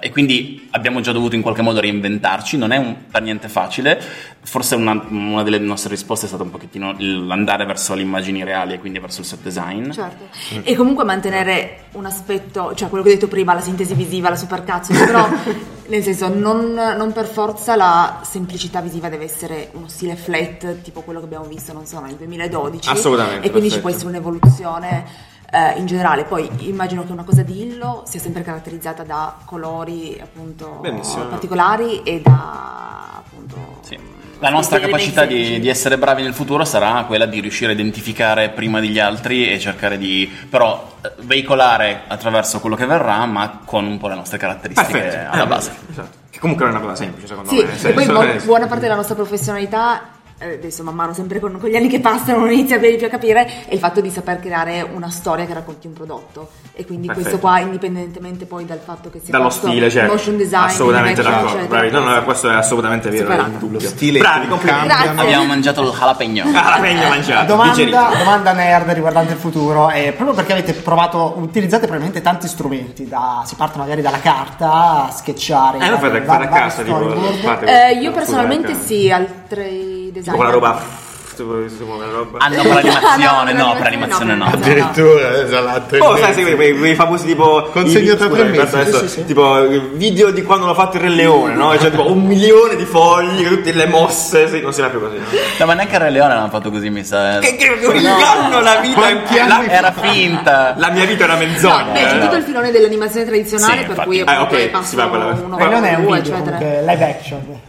e 0.00 0.10
quindi 0.10 0.68
abbiamo 0.70 1.00
già 1.00 1.12
dovuto 1.12 1.34
in 1.34 1.42
qualche 1.42 1.62
modo 1.62 1.80
reinventarci, 1.80 2.56
non 2.56 2.70
è 2.72 2.76
un- 2.76 2.96
per 3.10 3.22
niente 3.22 3.48
facile, 3.48 4.00
forse 4.42 4.74
una, 4.74 5.04
una 5.08 5.42
delle 5.42 5.58
nostre 5.58 5.90
risposte 5.90 6.24
è 6.26 6.28
stata 6.28 6.44
un 6.44 6.50
pochettino 6.50 6.94
l'andare 6.98 7.64
verso 7.66 7.94
le 7.94 8.02
immagini 8.02 8.44
reali 8.44 8.74
e 8.74 8.78
quindi 8.78 8.98
verso 9.00 9.20
il 9.20 9.26
set 9.26 9.42
design. 9.42 9.90
Certo. 9.90 10.28
E 10.62 10.74
comunque 10.76 11.04
mantenere 11.04 11.84
un 11.92 12.06
aspetto, 12.06 12.74
cioè 12.74 12.88
quello 12.88 13.02
che 13.04 13.10
ho 13.10 13.14
detto 13.14 13.28
prima, 13.28 13.54
la 13.54 13.60
sintesi 13.60 13.94
visiva, 13.94 14.28
la 14.30 14.36
supercazzo, 14.36 14.92
però 14.92 15.28
nel 15.88 16.02
senso 16.02 16.28
non, 16.28 16.72
non 16.72 17.12
per 17.12 17.26
forza 17.26 17.74
la 17.76 18.20
semplicità 18.24 18.80
visiva 18.80 19.08
deve 19.08 19.24
essere 19.24 19.70
uno 19.72 19.88
stile 19.88 20.14
flat, 20.16 20.80
tipo 20.82 21.00
quello 21.02 21.18
che 21.18 21.26
abbiamo 21.26 21.44
visto, 21.46 21.72
non 21.72 21.86
so, 21.86 22.00
nel 22.00 22.14
2012. 22.14 22.88
Assolutamente, 22.88 23.46
E 23.46 23.50
quindi 23.50 23.70
ci 23.70 23.80
perfetto. 23.80 23.80
può 23.80 23.90
essere 23.90 24.08
un'evoluzione. 24.08 25.30
Eh, 25.54 25.74
in 25.78 25.84
generale, 25.86 26.24
poi 26.24 26.48
immagino 26.60 27.04
che 27.04 27.12
una 27.12 27.24
cosa 27.24 27.42
di 27.42 27.60
Illo 27.62 28.04
sia 28.06 28.18
sempre 28.20 28.42
caratterizzata 28.42 29.02
da 29.02 29.36
colori 29.44 30.18
appunto 30.20 30.78
Benissimo. 30.80 31.26
particolari 31.26 32.02
e 32.02 32.22
da 32.22 33.22
appunto 33.24 33.56
Sì. 33.82 33.98
La 34.38 34.48
nostra 34.50 34.80
capacità 34.80 35.24
di, 35.24 35.60
di 35.60 35.68
essere 35.68 35.96
bravi 35.98 36.22
nel 36.22 36.34
futuro 36.34 36.64
sarà 36.64 37.04
quella 37.04 37.26
di 37.26 37.38
riuscire 37.38 37.70
a 37.70 37.74
identificare 37.74 38.48
prima 38.48 38.80
degli 38.80 38.98
altri 38.98 39.48
e 39.48 39.60
cercare 39.60 39.96
di 39.98 40.28
però 40.50 40.96
eh, 41.00 41.12
veicolare 41.20 42.02
attraverso 42.08 42.58
quello 42.58 42.74
che 42.74 42.86
verrà, 42.86 43.24
ma 43.26 43.60
con 43.64 43.84
un 43.86 43.98
po' 43.98 44.08
le 44.08 44.16
nostre 44.16 44.38
caratteristiche 44.38 44.98
Perfetto. 44.98 45.32
alla 45.32 45.44
Eh, 45.44 45.46
base. 45.46 45.72
Esatto. 45.90 46.18
Che 46.28 46.38
comunque 46.40 46.64
non 46.64 46.74
è 46.74 46.78
una 46.78 46.86
cosa 46.88 47.02
semplice, 47.04 47.26
secondo 47.28 47.50
Sì, 47.50 47.62
me. 47.62 47.88
e 47.88 47.92
poi 47.92 48.40
buona 48.44 48.66
parte 48.66 48.82
della 48.82 48.96
nostra 48.96 49.14
professionalità, 49.14 50.00
adesso 50.42 50.82
man 50.82 50.94
mano 50.94 51.12
sempre 51.14 51.40
con, 51.40 51.58
con 51.58 51.68
gli 51.68 51.76
anni 51.76 51.88
che 51.88 52.00
passano 52.00 52.38
uno 52.42 52.50
inizia 52.50 52.78
più 52.78 52.96
più 52.96 53.06
a 53.06 53.10
capire, 53.10 53.46
è 53.66 53.72
il 53.74 53.78
fatto 53.78 54.00
di 54.00 54.10
saper 54.10 54.40
creare 54.40 54.82
una 54.82 55.10
storia 55.10 55.46
che 55.46 55.54
racconti 55.54 55.86
un 55.86 55.92
prodotto. 55.92 56.48
E 56.74 56.86
quindi 56.86 57.06
Perfetto. 57.06 57.28
questo 57.28 57.46
qua, 57.46 57.58
indipendentemente 57.60 58.46
poi 58.46 58.64
dal 58.64 58.80
fatto 58.82 59.10
che 59.10 59.20
sia 59.22 59.32
dallo 59.36 59.50
stile, 59.50 59.90
cioè, 59.90 60.06
motion 60.06 60.36
design, 60.36 60.64
assolutamente 60.64 61.22
d'accordo. 61.22 61.46
eccetera, 61.48 61.66
Bravi. 61.68 61.90
No, 61.90 62.00
no, 62.00 62.22
questo- 62.24 62.50
è 62.50 62.54
assolutamente 62.54 63.10
vero. 63.10 63.30
È. 63.30 63.44
Lo 63.68 63.80
stile 63.80 64.18
Bravi, 64.18 64.46
complimenti. 64.48 64.92
Abbiamo 65.16 65.44
mangiato 65.44 65.82
il 65.82 65.90
jalapeno. 65.90 66.50
La 66.52 66.78
meglio 66.80 67.08
mangiata. 67.08 67.44
Domanda, 67.44 68.10
domanda 68.16 68.52
nerd 68.52 68.90
riguardante 68.90 69.32
il 69.34 69.38
futuro, 69.38 69.88
è 69.90 70.12
proprio 70.12 70.34
perché 70.34 70.52
avete 70.52 70.72
provato, 70.74 71.34
utilizzate 71.38 71.82
probabilmente 71.86 72.20
tanti 72.22 72.48
strumenti, 72.48 73.06
da- 73.06 73.42
si 73.44 73.54
parte 73.54 73.78
magari 73.78 74.00
dalla 74.02 74.20
carta 74.20 75.06
a 75.06 75.10
sketchare. 75.10 75.78
Eh, 75.78 75.90
lo 75.90 75.96
fate 75.98 76.20
vari- 76.20 76.24
fare 76.24 76.44
a 76.44 76.48
vari 76.48 76.62
casa, 76.62 76.82
tipo, 76.82 77.10
fate 77.42 77.88
Eh, 77.88 77.92
io 77.98 78.10
personalmente 78.12 78.74
sì, 78.74 79.10
altri 79.10 80.01
design. 80.12 80.32
Tipo 80.32 80.44
la 80.44 80.50
roba. 80.50 81.00
Roba. 81.34 82.38
Ah 82.38 82.48
no, 82.48 82.62
per 82.62 82.74
l'animazione, 82.84 83.52
No, 83.54 83.64
no, 83.66 83.72
per 83.72 83.82
l'animazione 83.84 84.34
no. 84.34 84.44
no. 84.44 84.50
Addirittura, 84.52 85.34
eh, 85.38 85.42
esatto. 85.44 85.96
Oh, 85.96 86.16
sai, 86.18 86.34
sì, 86.34 86.54
quei, 86.54 86.76
quei 86.78 86.94
famosi 86.94 87.24
tipo. 87.26 87.68
Consegna 87.72 88.14
tra 88.16 88.28
tre 88.28 88.44
mesi, 88.44 88.60
adesso, 88.76 88.98
sì, 88.98 89.08
sì, 89.08 89.14
sì. 89.20 89.24
Tipo 89.24 89.66
video 89.94 90.30
di 90.30 90.42
quando 90.42 90.66
l'ho 90.66 90.74
fatto 90.74 90.98
il 90.98 91.04
Re 91.04 91.08
Leone, 91.08 91.54
no? 91.54 91.76
Cioè, 91.78 91.90
tipo 91.90 92.08
un 92.12 92.22
milione 92.26 92.76
di 92.76 92.84
fogli, 92.84 93.46
tutte 93.48 93.72
le 93.72 93.86
mosse, 93.86 94.46
sì, 94.48 94.60
non 94.60 94.74
si 94.74 94.82
va 94.82 94.88
più 94.88 95.00
così. 95.00 95.16
No? 95.16 95.24
No, 95.58 95.66
ma 95.66 95.72
neanche 95.74 95.94
il 95.94 96.00
Re 96.02 96.10
Leone 96.10 96.34
l'hanno 96.34 96.48
fatto 96.50 96.70
così, 96.70 96.90
mi 96.90 97.02
sa. 97.02 97.38
Che, 97.38 97.56
che 97.56 97.66
inganno 97.82 98.60
la 98.60 98.76
vita. 98.76 99.00
La, 99.46 99.64
Era 99.64 99.92
finta. 99.92 100.74
la 100.76 100.90
mia 100.90 101.06
vita 101.06 101.22
è 101.22 101.26
una 101.28 101.34
No, 101.34 101.40
menzogna. 101.40 101.92
beh, 101.92 102.00
c'è 102.04 102.16
eh. 102.16 102.20
tutto 102.20 102.36
il 102.36 102.42
filone 102.42 102.70
dell'animazione 102.70 103.24
tradizionale, 103.26 103.72
Sì, 103.72 103.78
per 103.80 103.88
infatti. 103.88 104.06
cui 104.06 104.18
Eh, 104.18 104.24
appunto 104.26 104.54
ok, 104.54 104.68
passo 104.68 104.84
si 104.86 104.96
va 104.96 105.08
quella- 105.08 105.24
uno, 105.24 105.56
Ma 105.56 105.64
non 105.66 105.84
è 105.84 105.94
un 105.94 106.12
video, 106.12 106.36
live 106.84 107.04
action. 107.04 107.60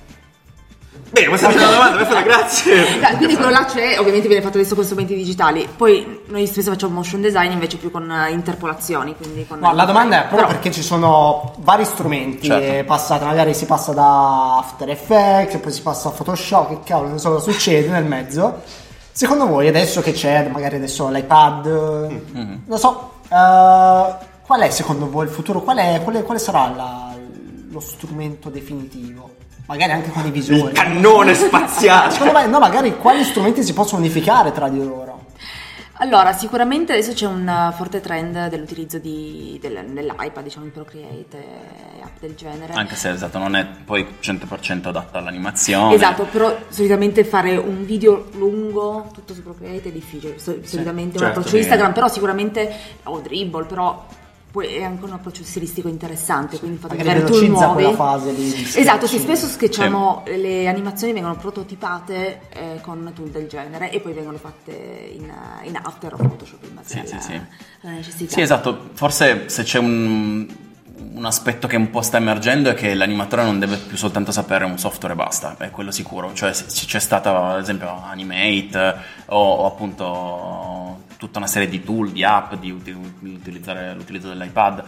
Bene, 1.13 1.27
questa 1.27 1.47
è 1.49 1.53
una 1.55 1.69
domanda, 1.69 1.97
perfetto, 1.97 2.23
grazie. 2.23 2.99
Dai, 2.99 3.15
Quindi 3.17 3.35
quello 3.35 3.51
là 3.51 3.65
c'è, 3.65 3.99
ovviamente 3.99 4.27
viene 4.27 4.41
fatto 4.41 4.57
adesso 4.57 4.73
con 4.73 4.83
strumenti 4.83 5.13
digitali. 5.13 5.69
Poi 5.77 6.21
noi 6.25 6.47
spesso 6.47 6.71
facciamo 6.71 6.95
motion 6.95 7.21
design 7.21 7.51
invece 7.51 7.77
più 7.77 7.91
con 7.91 8.09
eh, 8.09 8.31
interpolazioni. 8.31 9.15
Quindi 9.15 9.45
con 9.45 9.59
No, 9.59 9.73
la 9.73 9.85
domanda 9.85 10.15
è 10.15 10.19
proprio 10.27 10.47
Però- 10.47 10.51
perché 10.59 10.71
ci 10.71 10.81
sono 10.81 11.53
vari 11.59 11.85
strumenti 11.85 12.47
Certo. 12.47 12.63
eh, 12.79 12.83
passati, 12.83 13.25
magari 13.25 13.53
si 13.53 13.65
passa 13.67 13.93
da 13.93 14.57
After 14.57 14.89
Effects, 14.89 15.57
poi 15.57 15.71
si 15.71 15.81
passa 15.83 16.07
a 16.07 16.11
Photoshop, 16.11 16.69
che 16.69 16.79
cavolo, 16.83 17.09
non 17.09 17.19
so 17.19 17.29
cosa 17.29 17.51
succede 17.51 17.89
nel 17.89 18.05
mezzo. 18.05 18.61
Secondo 19.11 19.45
voi 19.45 19.67
adesso 19.67 20.01
che 20.01 20.13
c'è, 20.13 20.47
magari 20.47 20.77
adesso 20.77 21.09
l'iPad, 21.09 21.67
Mm-hmm. 22.35 22.55
non 22.65 22.79
so, 22.79 23.11
eh, 23.25 24.15
qual 24.47 24.61
è 24.61 24.69
secondo 24.71 25.07
voi 25.07 25.25
il 25.25 25.31
futuro? 25.31 25.61
Qual 25.61 25.77
è- 25.77 26.01
quale, 26.03 26.23
quale 26.23 26.39
sarà 26.39 26.73
la- 26.75 27.11
lo 27.69 27.79
strumento 27.79 28.49
definitivo? 28.49 29.32
Magari 29.65 29.91
anche 29.93 30.09
con 30.09 30.25
i 30.25 30.31
visori. 30.31 30.73
Cannone 30.73 31.33
spaziale. 31.33 32.11
Secondo 32.13 32.33
me, 32.33 32.47
no, 32.47 32.59
magari 32.59 32.97
quali 32.97 33.23
strumenti 33.23 33.63
si 33.63 33.73
possono 33.73 34.01
unificare 34.01 34.51
tra 34.51 34.67
di 34.67 34.83
loro? 34.83 35.21
Allora, 35.97 36.33
sicuramente 36.33 36.91
adesso 36.91 37.13
c'è 37.13 37.27
un 37.27 37.47
uh, 37.47 37.71
forte 37.71 38.01
trend 38.01 38.49
dell'utilizzo 38.49 38.97
di, 38.97 39.57
del- 39.61 39.85
dell'iPad, 39.85 40.43
diciamo, 40.43 40.65
di 40.65 40.71
Procreate 40.71 41.37
e 41.37 42.01
app 42.01 42.19
del 42.19 42.35
genere. 42.35 42.73
Anche 42.73 42.95
se 42.95 43.11
esatto, 43.11 43.37
non 43.37 43.55
è 43.55 43.65
poi 43.85 44.05
100% 44.19 44.87
adatta 44.87 45.19
all'animazione. 45.19 45.93
Esatto, 45.93 46.23
però 46.25 46.57
solitamente 46.67 47.23
fare 47.23 47.55
un 47.55 47.85
video 47.85 48.27
lungo 48.33 49.11
tutto 49.13 49.33
su 49.33 49.43
Procreate 49.43 49.89
è 49.89 49.91
difficile. 49.91 50.39
So- 50.39 50.57
solitamente 50.63 51.13
un 51.13 51.23
certo, 51.23 51.39
approccio 51.39 51.55
sì. 51.55 51.57
Instagram, 51.59 51.93
però 51.93 52.07
sicuramente 52.09 52.75
o 53.03 53.19
Dribble, 53.19 53.65
però 53.65 54.05
è 54.61 54.83
anche 54.83 55.03
un 55.05 55.11
approccio 55.11 55.43
stilistico 55.43 55.87
interessante, 55.87 56.59
quindi 56.59 56.77
fate 56.77 56.95
Magari 56.95 57.19
vedere 57.21 57.31
tool 57.31 57.41
velocizza 57.41 57.65
nuovi. 57.65 57.81
quella 57.83 57.97
fase 57.97 58.35
di 58.35 58.67
Esatto, 58.75 59.07
sì, 59.07 59.17
spesso 59.19 59.47
sketchiamo 59.47 60.23
le 60.27 60.67
animazioni 60.67 61.11
vengono 61.13 61.35
prototipate 61.35 62.41
eh, 62.49 62.79
con 62.81 63.11
tool 63.15 63.29
del 63.29 63.47
genere 63.47 63.89
e 63.91 63.99
poi 63.99 64.13
vengono 64.13 64.37
fatte 64.37 64.71
in, 64.71 65.31
in 65.63 65.79
After 65.81 66.13
o 66.13 66.17
Photoshop 66.17 66.63
in 66.63 66.75
base 66.75 66.89
Sì, 66.89 66.99
alla, 66.99 67.21
sì, 67.21 67.31
sì. 67.31 67.41
alla 67.81 67.93
necessità. 67.93 68.31
Sì, 68.33 68.41
esatto. 68.41 68.89
Forse 68.93 69.49
se 69.49 69.63
c'è 69.63 69.79
un, 69.79 70.47
un 71.13 71.25
aspetto 71.25 71.67
che 71.67 71.75
un 71.75 71.89
po' 71.89 72.01
sta 72.01 72.17
emergendo 72.17 72.69
è 72.69 72.73
che 72.75 72.93
l'animatore 72.93 73.43
non 73.43 73.57
deve 73.59 73.77
più 73.77 73.97
soltanto 73.97 74.31
sapere 74.31 74.65
un 74.65 74.77
software 74.77 75.13
e 75.13 75.17
basta, 75.17 75.55
è 75.57 75.71
quello 75.71 75.91
sicuro. 75.91 76.31
Cioè, 76.33 76.53
se 76.53 76.65
se 76.67 76.85
c'è 76.85 76.99
stata 76.99 77.53
ad 77.53 77.59
esempio 77.61 77.89
Animate 78.03 78.95
o, 79.27 79.37
o 79.53 79.65
appunto 79.65 80.82
tutta 81.23 81.37
una 81.39 81.47
serie 81.47 81.69
di 81.69 81.83
tool, 81.83 82.11
di 82.11 82.23
app, 82.23 82.55
di, 82.55 82.69
uti- 82.69 82.95
di 83.19 83.29
utilizzare 83.33 83.93
l'utilizzo 83.95 84.27
dell'iPad. 84.27 84.83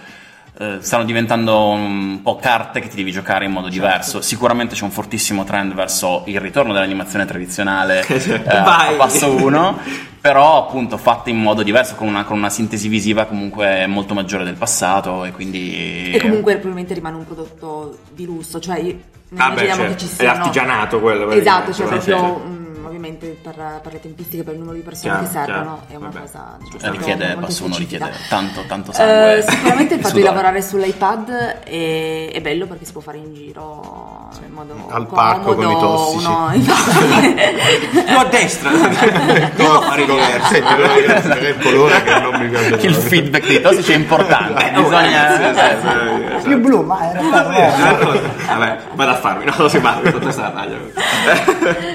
eh, 0.57 0.77
stanno 0.79 1.03
diventando 1.05 1.67
un 1.69 2.19
po' 2.21 2.35
carte 2.37 2.79
che 2.79 2.87
ti 2.89 2.95
devi 2.97 3.11
giocare 3.11 3.45
in 3.45 3.51
modo 3.51 3.67
diverso. 3.69 4.21
Sicuramente 4.21 4.75
c'è 4.75 4.83
un 4.83 4.91
fortissimo 4.91 5.43
trend 5.43 5.73
verso 5.73 6.23
il 6.27 6.39
ritorno 6.39 6.71
dell'animazione 6.73 7.25
tradizionale 7.25 8.05
eh, 8.07 8.41
a 8.47 8.93
passo 8.97 9.31
1, 9.33 9.79
però 10.21 10.65
appunto 10.65 10.97
fatte 10.97 11.29
in 11.29 11.37
modo 11.41 11.61
diverso, 11.63 11.95
con 11.95 12.07
una, 12.07 12.23
con 12.23 12.37
una 12.37 12.49
sintesi 12.49 12.87
visiva 12.89 13.25
comunque 13.25 13.85
molto 13.87 14.13
maggiore 14.13 14.43
del 14.45 14.55
passato 14.55 15.23
e 15.25 15.31
quindi... 15.31 16.11
E 16.11 16.19
comunque 16.21 16.53
probabilmente 16.53 16.93
rimane 16.93 17.15
un 17.17 17.25
prodotto 17.25 17.99
di 18.13 18.25
lusso, 18.25 18.59
cioè 18.59 18.79
io- 18.79 18.97
Ah, 19.37 19.49
beh, 19.49 19.63
immaginiamo 19.63 19.81
certo. 19.81 20.05
che 20.05 20.11
ci 20.15 20.21
È 20.21 20.25
artigianato 20.27 20.99
quello, 21.01 21.31
Esatto, 21.31 21.73
cioè 21.73 21.87
proprio 21.87 22.41
sì, 22.45 22.74
ovviamente 22.87 23.37
per, 23.41 23.79
per 23.81 23.93
le 23.93 23.99
tempistiche, 23.99 24.43
per 24.43 24.53
il 24.53 24.59
numero 24.59 24.75
di 24.77 24.83
persone 24.83 25.11
Chiaro, 25.11 25.25
che 25.25 25.31
servono, 25.31 25.63
chiaro, 25.63 25.81
è 25.87 25.95
una 25.95 26.09
vabbè. 26.09 26.19
cosa 26.19 26.57
Eh, 26.81 26.91
richiede, 26.91 27.37
passo 27.39 27.65
uno 27.65 27.75
richiede 27.77 28.11
tanto, 28.29 28.61
tanto 28.67 28.91
sangue. 28.91 29.37
Eh, 29.37 29.41
sicuramente 29.49 29.93
il 29.95 30.01
fatto 30.01 30.15
di 30.15 30.21
lavorare 30.23 30.61
sull'iPad 30.61 31.29
è, 31.63 32.31
è 32.33 32.41
bello 32.41 32.65
perché 32.67 32.85
si 32.85 32.91
può 32.91 33.01
fare 33.01 33.17
in 33.17 33.33
giro 33.33 34.29
in 34.45 34.51
modo 34.53 34.87
Al 34.89 35.07
parco 35.07 35.55
con 35.55 35.69
i 35.69 35.79
tossici. 35.79 36.25
uno- 36.25 36.49
infatti. 36.53 37.33
Più 38.05 38.17
a 38.17 38.25
destra. 38.25 38.69
Più 39.55 39.65
a 39.65 39.95
diverso. 39.95 40.47
Senti, 40.47 41.45
è 41.45 41.47
il 41.49 41.57
colore 41.61 42.03
che 42.03 42.19
non 42.19 42.39
mi 42.39 42.49
piace. 42.49 42.75
Che 42.77 42.87
il 42.87 42.95
feedback 42.95 43.47
dei 43.47 43.61
tossici 43.61 43.91
è 43.93 43.95
importante, 43.95 44.71
bisogna... 44.75 45.37
Bisogna... 45.37 46.41
Più 46.43 46.59
blu, 46.59 46.81
ma 46.83 47.09
era 47.09 47.19
per 47.19 48.33
Vabbè, 48.45 48.77
vado 48.93 49.11
a 49.11 49.15
farmi, 49.15 49.45
no, 49.45 49.67
si 49.67 49.79
taglia. 49.81 50.77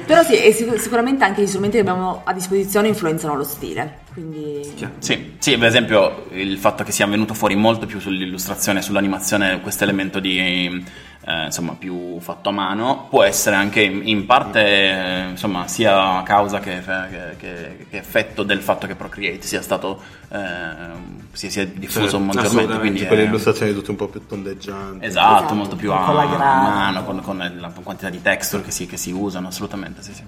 Però 0.07 0.23
sì, 0.23 0.37
e 0.43 0.53
sic- 0.53 0.77
sicuramente 0.81 1.23
anche 1.25 1.43
gli 1.43 1.47
strumenti 1.47 1.77
che 1.77 1.83
abbiamo 1.83 2.23
a 2.25 2.33
disposizione 2.33 2.89
influenzano 2.89 3.37
lo 3.37 3.45
stile, 3.45 4.01
quindi... 4.13 4.61
Sì, 4.99 5.35
sì, 5.39 5.57
per 5.59 5.69
esempio 5.69 6.27
il 6.33 6.59
fatto 6.59 6.83
che 6.83 6.93
sia 6.93 7.07
venuto 7.07 7.35
fuori 7.35 7.55
molto 7.55 7.87
più 7.87 8.01
sull'illustrazione, 8.01 8.83
sull'animazione, 8.83 9.61
questo 9.61 9.85
elemento 9.85 10.19
di 10.21 10.39
eh, 11.23 11.45
insomma 11.45 11.75
più 11.79 12.19
fatto 12.21 12.49
a 12.49 12.53
mano 12.53 13.07
può 13.11 13.23
essere 13.23 13.55
anche 13.55 13.83
in, 13.83 14.01
in 14.09 14.25
parte 14.25 14.61
eh, 14.65 15.29
insomma 15.29 15.69
sia 15.69 16.23
causa 16.23 16.61
che, 16.61 16.81
che- 16.83 17.37
che- 17.37 17.87
che 17.91 17.97
effetto 17.99 18.43
del 18.43 18.63
fatto 18.63 18.87
che 18.87 18.95
Procreate 18.95 19.43
sia 19.43 19.61
stato 19.61 20.01
eh, 20.31 20.39
sia, 21.33 21.51
sia 21.51 21.67
diffuso 21.67 22.09
Certo, 22.09 22.19
maggiormente, 22.21 22.79
quindi 22.79 23.05
Quelle 23.07 23.23
è- 23.25 23.27
illustrazioni 23.27 23.75
tutte 23.75 23.91
un 23.91 23.97
po' 23.97 24.09
più 24.09 24.27
tondeggianti. 24.27 25.05
Esatto, 25.05 25.35
Esatto. 25.37 25.55
molto 25.55 25.77
più 25.77 25.93
a, 25.93 26.11
mano, 26.13 27.05
con, 27.05 27.21
con 27.21 27.37
la 27.59 27.71
quantità 27.83 28.09
di 28.09 28.23
texture 28.23 28.63
che 28.63 28.71
si, 28.71 28.87
che 28.87 28.97
si 28.97 29.11
usano, 29.13 29.49
assolutamente, 29.49 30.03
sì, 30.03 30.15
sì. 30.15 30.23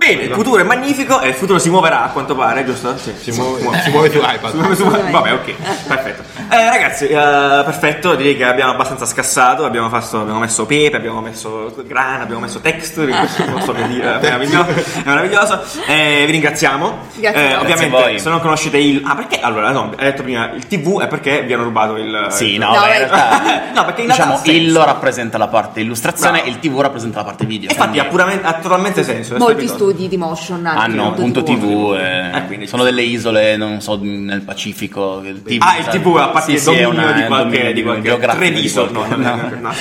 Bene, 0.00 0.22
il 0.22 0.32
futuro 0.32 0.62
è 0.62 0.64
magnifico 0.64 1.20
e 1.20 1.28
il 1.28 1.34
futuro 1.34 1.58
si 1.58 1.68
muoverà 1.68 2.04
a 2.04 2.08
quanto 2.08 2.34
pare, 2.34 2.64
giusto? 2.64 2.96
Sì, 2.96 3.12
Si 3.18 3.32
muove, 3.32 3.60
si 3.82 3.90
muove 3.90 4.10
su 4.10 4.16
iPad. 4.16 4.50
Si 4.50 4.56
muove 4.56 4.74
su- 4.74 4.84
Vabbè, 4.88 5.32
ok, 5.34 5.54
perfetto. 5.86 6.22
Eh, 6.48 6.70
ragazzi, 6.70 7.06
eh, 7.06 7.12
perfetto, 7.14 8.14
direi 8.14 8.34
che 8.34 8.44
abbiamo 8.46 8.72
abbastanza 8.72 9.04
scassato, 9.04 9.66
abbiamo, 9.66 9.90
fatto- 9.90 10.20
abbiamo 10.22 10.38
messo 10.38 10.64
pepe, 10.64 10.96
abbiamo 10.96 11.20
messo 11.20 11.74
grana, 11.86 12.22
abbiamo 12.22 12.40
messo 12.40 12.60
texture, 12.60 13.12
non 13.46 13.60
so 13.60 13.72
che 13.72 13.86
dire, 13.88 14.18
è 14.18 14.22
meraviglioso. 14.22 14.70
È 14.70 15.02
meraviglioso. 15.04 15.60
Eh, 15.86 16.22
vi 16.24 16.32
ringraziamo. 16.32 16.98
Grazie 17.16 17.40
Eh, 17.50 17.54
ovviamente, 17.56 17.66
Grazie 17.66 17.86
a 17.86 17.88
voi. 18.08 18.18
se 18.18 18.28
non 18.30 18.40
conoscete 18.40 18.78
il... 18.78 19.02
Ah, 19.04 19.14
perché? 19.14 19.38
Allora, 19.40 19.70
no, 19.70 19.92
hai 19.98 20.04
detto 20.06 20.22
prima, 20.22 20.50
il 20.54 20.66
TV 20.66 21.02
è 21.02 21.08
perché 21.08 21.42
vi 21.42 21.52
hanno 21.52 21.64
rubato 21.64 21.96
il... 21.96 22.26
Sì, 22.30 22.54
il- 22.54 22.58
no, 22.58 22.72
No, 22.72 22.80
beh, 22.80 22.86
in 22.86 23.06
realtà 23.06 23.40
No, 23.74 23.84
perché 23.84 24.00
in 24.00 24.06
realtà 24.06 24.24
diciamo 24.24 24.32
ha 24.32 24.36
senso. 24.38 24.50
illo 24.50 24.82
rappresenta 24.86 25.36
la 25.36 25.48
parte 25.48 25.80
illustrazione, 25.80 26.38
Bravo. 26.40 26.48
il 26.48 26.58
TV 26.58 26.80
rappresenta 26.80 27.18
la 27.18 27.24
parte 27.24 27.44
video. 27.44 27.68
Infatti 27.70 27.98
ha, 27.98 28.04
quindi 28.06 28.08
puramente, 28.08 28.46
ha 28.46 28.54
totalmente 28.54 29.04
senso. 29.04 29.36
Molti 29.36 29.52
episodio. 29.52 29.88
Di 29.94 30.16
motion 30.16 30.64
anche 30.66 30.80
hanno 30.80 31.12
punto 31.12 31.42
TV, 31.42 31.96
e 31.98 32.36
Eh, 32.36 32.46
quindi- 32.46 32.66
sono 32.66 32.82
delle 32.82 33.02
isole, 33.02 33.56
non 33.56 33.80
so, 33.80 33.98
nel 34.02 34.42
Pacifico. 34.42 35.20
Il 35.24 35.42
TV, 35.42 35.62
Ah, 35.62 35.78
il 35.78 35.86
TV 35.86 36.16
a 36.16 36.28
parte 36.28 36.56
Sì, 36.58 36.70
il 36.70 36.84
dominio 36.84 36.88
una- 36.90 37.12
di 37.12 37.24
qualche, 37.26 37.50
dominio 37.58 37.72
di 37.72 37.82
qualche 37.82 38.16
di 38.18 38.26
Treviso, 38.26 38.84
no, 38.90 39.00
qualche- 39.04 39.16
no, 39.16 39.36
no, 39.36 39.50
no, 39.60 39.72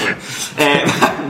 Eh, 0.55 0.84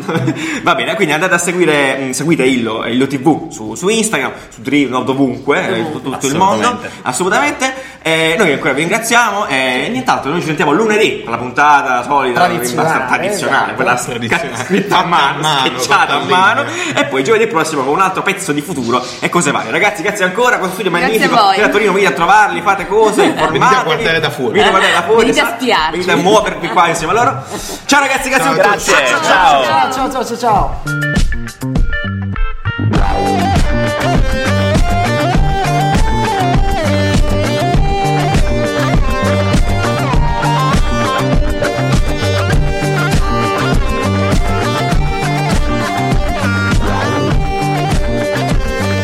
va 0.64 0.76
bene, 0.76 0.96
quindi 0.96 1.14
andate 1.14 1.34
a 1.36 1.38
seguire, 1.38 1.98
mh, 1.98 2.10
seguite 2.12 2.44
Illo, 2.46 2.86
Illo 2.86 3.08
TV 3.08 3.50
su, 3.52 3.76
su 3.76 3.88
Instagram, 3.90 4.32
su 4.50 4.62
Drive, 4.62 4.90
no, 4.90 5.02
dovunque, 5.04 5.78
eh, 5.80 5.86
su 5.92 6.02
tutto 6.02 6.28
il 6.28 6.36
mondo, 6.36 6.80
Assolutamente. 7.04 7.98
Eh, 8.02 8.36
noi 8.38 8.54
ancora 8.54 8.72
vi 8.72 8.80
ringraziamo 8.82 9.46
e 9.48 9.90
nient'altro, 9.92 10.32
noi 10.32 10.40
ci 10.40 10.46
sentiamo 10.48 10.72
lunedì 10.72 11.22
con 11.22 11.32
la 11.34 11.38
puntata 11.38 12.02
solita, 12.04 12.46
Tradizionale, 12.46 13.06
tradizionale, 13.08 13.58
esatto. 13.64 13.76
quella 13.76 13.96
Tradizionale. 14.02 14.64
scritta 14.64 14.98
a 15.00 15.06
mano, 15.06 15.44
Fatta 15.76 16.14
a 16.16 16.24
mano, 16.24 16.64
e 16.96 17.06
poi 17.06 17.24
giovedì 17.26 17.48
prossimo 17.48 17.84
con 17.84 17.94
un 17.94 18.00
altro 18.00 18.22
pezzo 18.22 18.54
di 18.54 18.62
futuro 18.74 19.04
e 19.20 19.30
cose 19.30 19.52
varie. 19.52 19.72
Ragazzi, 19.72 20.02
grazie 20.02 20.26
ancora, 20.26 20.58
questo 20.58 20.76
studio 20.76 20.92
Grazie 20.92 21.18
magnifico, 21.20 21.46
venite 21.46 21.64
a 21.64 21.70
Torino, 21.70 21.92
venite 21.94 22.12
a 22.12 22.16
trovarli, 22.16 22.62
fate 22.62 22.88
cose, 22.88 23.24
informatevi. 23.24 23.58
Venite 23.70 23.76
a 23.76 23.84
guardare 23.84 24.20
da 24.20 24.30
fuori. 24.30 24.52
Venite 24.54 24.68
a 24.68 24.72
guardare 24.72 24.94
da 24.94 25.04
fuori, 25.04 25.22
Venite 25.22 25.40
a 25.40 25.44
esatto. 25.44 25.62
spiarci. 25.62 25.92
Venite 25.92 26.12
a 26.12 26.16
muovervi 26.16 26.68
qua 26.70 26.88
insieme 26.88 27.12
a 27.14 27.16
loro. 27.16 27.44
Ciao 27.86 28.00
ragazzi, 28.00 28.30
grazie 28.30 28.50
a 28.50 28.54
tutti. 28.54 28.68
Grazie, 28.68 28.94
ciao. 29.24 29.64
Ciao 29.64 29.92
ciao 29.92 30.12
ciao 30.12 30.26
ciao 30.26 30.38
ciao. 30.38 31.79